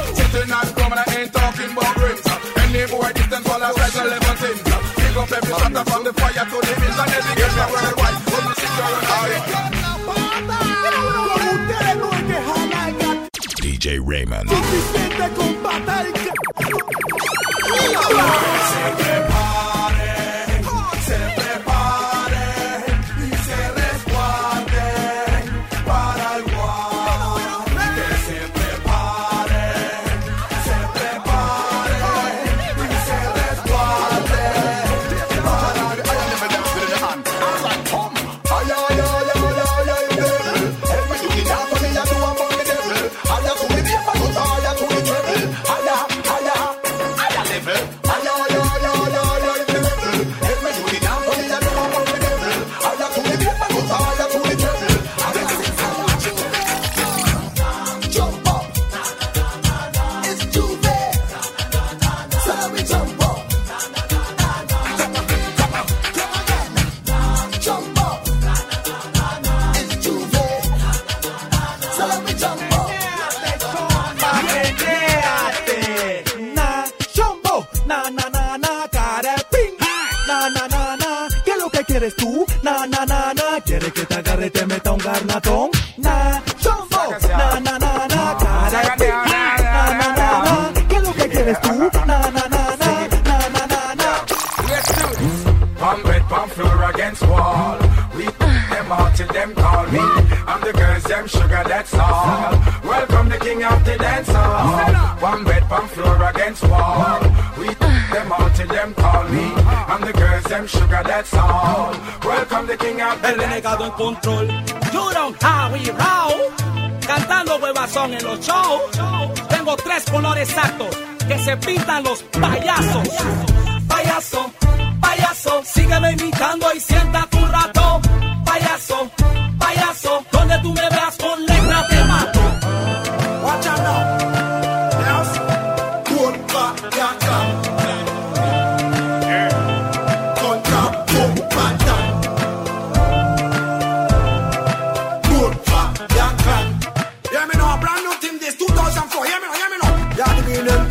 Every 5.36 5.52
shot 5.52 5.74
up 5.76 5.88
from 5.88 6.04
the 6.04 6.12
fire 6.14 6.32
to 6.32 6.40
the 6.40 6.74
bins 6.80 6.98
and 6.98 7.10
every 7.12 7.34
gangster 7.36 7.66
worldwide. 7.72 8.14
Who 8.24 8.36
no 8.44 8.52
sit 8.56 8.72
or 8.80 8.90
no 8.94 9.00
thing. 9.26 9.44
DJ 13.60 14.00
Raymond. 14.04 14.48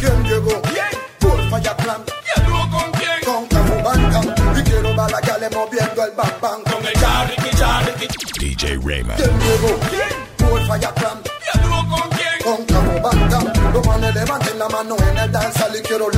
The 0.05 0.15
mean 0.15 0.23
them 0.23 0.23
came, 0.23 0.25
you 0.25 0.39
go. 0.41 0.61
Yeah. 0.73 0.91
Good 1.19 1.49
for 1.49 1.59
your 1.59 1.75
clan. 1.75 2.01
Yeah, 2.05 2.47
no, 2.47 2.59
con 2.69 2.91
quién. 2.93 3.19
Con 3.25 3.47
Camu 3.47 4.59
Y 4.59 4.63
quiero 4.63 4.95
bala, 4.95 5.21
ya 5.21 5.37
le 5.37 5.49
moviendo 5.49 6.03
el 6.03 6.11
bang 6.11 6.37
bang. 6.41 6.63
Con 6.63 6.85
el 6.85 6.93
charity, 6.93 7.49
charity. 7.57 8.07
DJ 8.39 8.77
Raymond. 8.83 9.19
Them 9.19 9.39
you 9.41 9.57
go. 9.61 9.71
Good 10.37 10.67
for 10.67 10.77
your 10.77 10.93
clan. 10.93 11.17
Yeah, 11.45 11.61
no, 11.61 11.77
con 11.89 12.09
quién. 12.09 12.37
Con 12.43 12.65
Camu 12.65 13.73
Los 13.73 13.85
manes 13.87 14.15
levanten 14.15 14.59
la 14.59 14.69
mano 14.69 14.95
en 14.97 15.17
el 15.17 15.31
danza. 15.31 15.67
Y 15.75 15.81
quiero 15.81 16.09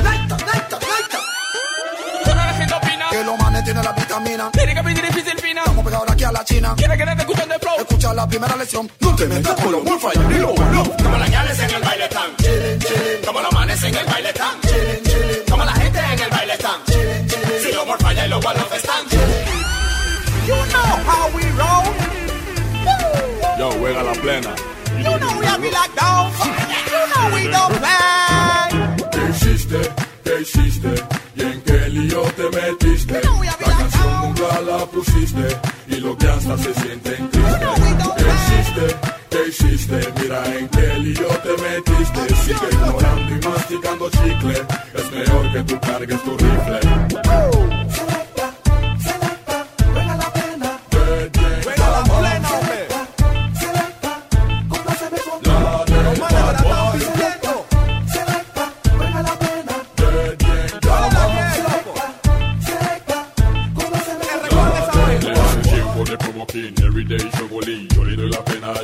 vitamina. 4.18 4.50
Tiene 4.52 4.74
que 4.74 4.82
pedir 4.82 5.02
difícil 5.02 5.38
fina. 5.38 5.60
Estamos 5.60 5.84
pegados 5.84 6.10
aquí 6.10 6.24
a 6.24 6.32
la 6.32 6.44
china. 6.44 6.74
¿Quiere 6.76 6.96
que 6.96 7.04
te 7.04 7.12
escuchen 7.12 7.48
de 7.48 7.58
flow? 7.58 7.74
Escucha 7.78 8.14
la 8.14 8.28
primera 8.28 8.56
lección. 8.56 8.90
No 9.00 9.14
te 9.14 9.26
metas 9.26 9.54
con 9.54 9.72
los 9.72 9.84
Wolfire 9.84 10.24
ni 10.28 10.38
los 10.38 10.52
Como 10.52 11.18
las 11.18 11.30
gales 11.30 11.58
en 11.58 11.70
el 11.70 11.82
baile 11.82 12.04
están 12.04 12.36
chillin', 12.36 12.78
chillin'. 12.78 13.26
Como 13.26 13.40
los 13.40 13.52
manes 13.52 13.82
en 13.82 13.94
el 13.94 14.06
baile 14.06 14.28
están 14.28 14.60
chillin'. 14.62 15.44
Como 15.50 15.64
la 15.64 15.72
gente 15.72 15.98
en 15.98 16.20
el 16.20 16.30
baile 16.30 16.52
están. 16.54 16.80
Si 17.62 17.72
los 17.72 17.86
Morfalla 17.86 18.26
y 18.26 18.28
los 18.28 18.44
Wallows 18.44 18.72
están 18.72 19.04
You 20.46 20.54
know 20.54 20.90
how 21.06 21.30
we 21.34 21.42
roll. 21.60 21.84
Yo, 23.58 23.70
juega 23.78 24.02
la 24.02 24.12
plena. 24.12 24.54
You 24.98 25.18
know 25.18 25.38
we 25.38 25.46
have 25.46 25.64
it 25.64 25.72
locked 25.72 25.96
down. 25.96 26.32
You 26.90 27.00
know 27.12 27.34
we 27.34 27.48
don't 27.48 27.74
play. 27.78 29.08
¿Qué 29.12 29.30
hiciste? 29.30 29.80
¿Qué 30.24 30.40
hiciste? 30.40 30.94
¿Y 31.36 31.42
en 31.42 31.60
qué 31.62 31.88
lío 31.90 32.22
te 32.36 32.44
metiste? 32.44 33.14
La 33.14 33.20
canción 33.20 33.57
la 34.56 34.86
pusiste 34.86 35.46
y 35.88 35.96
lo 35.96 36.16
que 36.16 36.28
hasta 36.28 36.56
se 36.58 36.74
sienten 36.74 37.30
triste. 37.30 37.66
¿Qué 38.16 38.24
hiciste? 38.34 38.96
¿Qué 39.30 39.48
hiciste? 39.48 40.12
Mira 40.20 40.58
en 40.58 40.68
qué 40.68 40.98
lío 40.98 41.28
te 41.42 41.52
metiste. 41.62 42.34
Sigue 42.44 42.68
ignorando 42.72 43.34
y 43.34 43.48
masticando 43.48 44.10
chicle. 44.10 44.62
Es 44.94 45.12
mejor 45.12 45.52
que 45.52 45.62
tú 45.64 45.80
cargues 45.80 46.22
tu 46.22 46.36
rifle. 46.36 46.87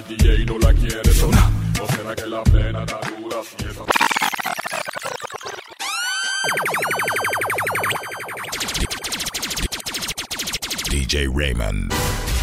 DJ 0.09 0.45
no 0.45 0.59
la 0.59 0.73
quiere 0.75 1.13
sonar. 1.15 1.51
¿O 1.83 1.93
será 1.93 2.15
que 2.15 2.27
la 2.27 2.43
plena 2.45 2.85
está 2.85 3.01
dura 3.19 3.37
si 3.43 3.65
esa... 3.65 3.85
DJ 10.91 11.29
Raymond. 11.29 12.34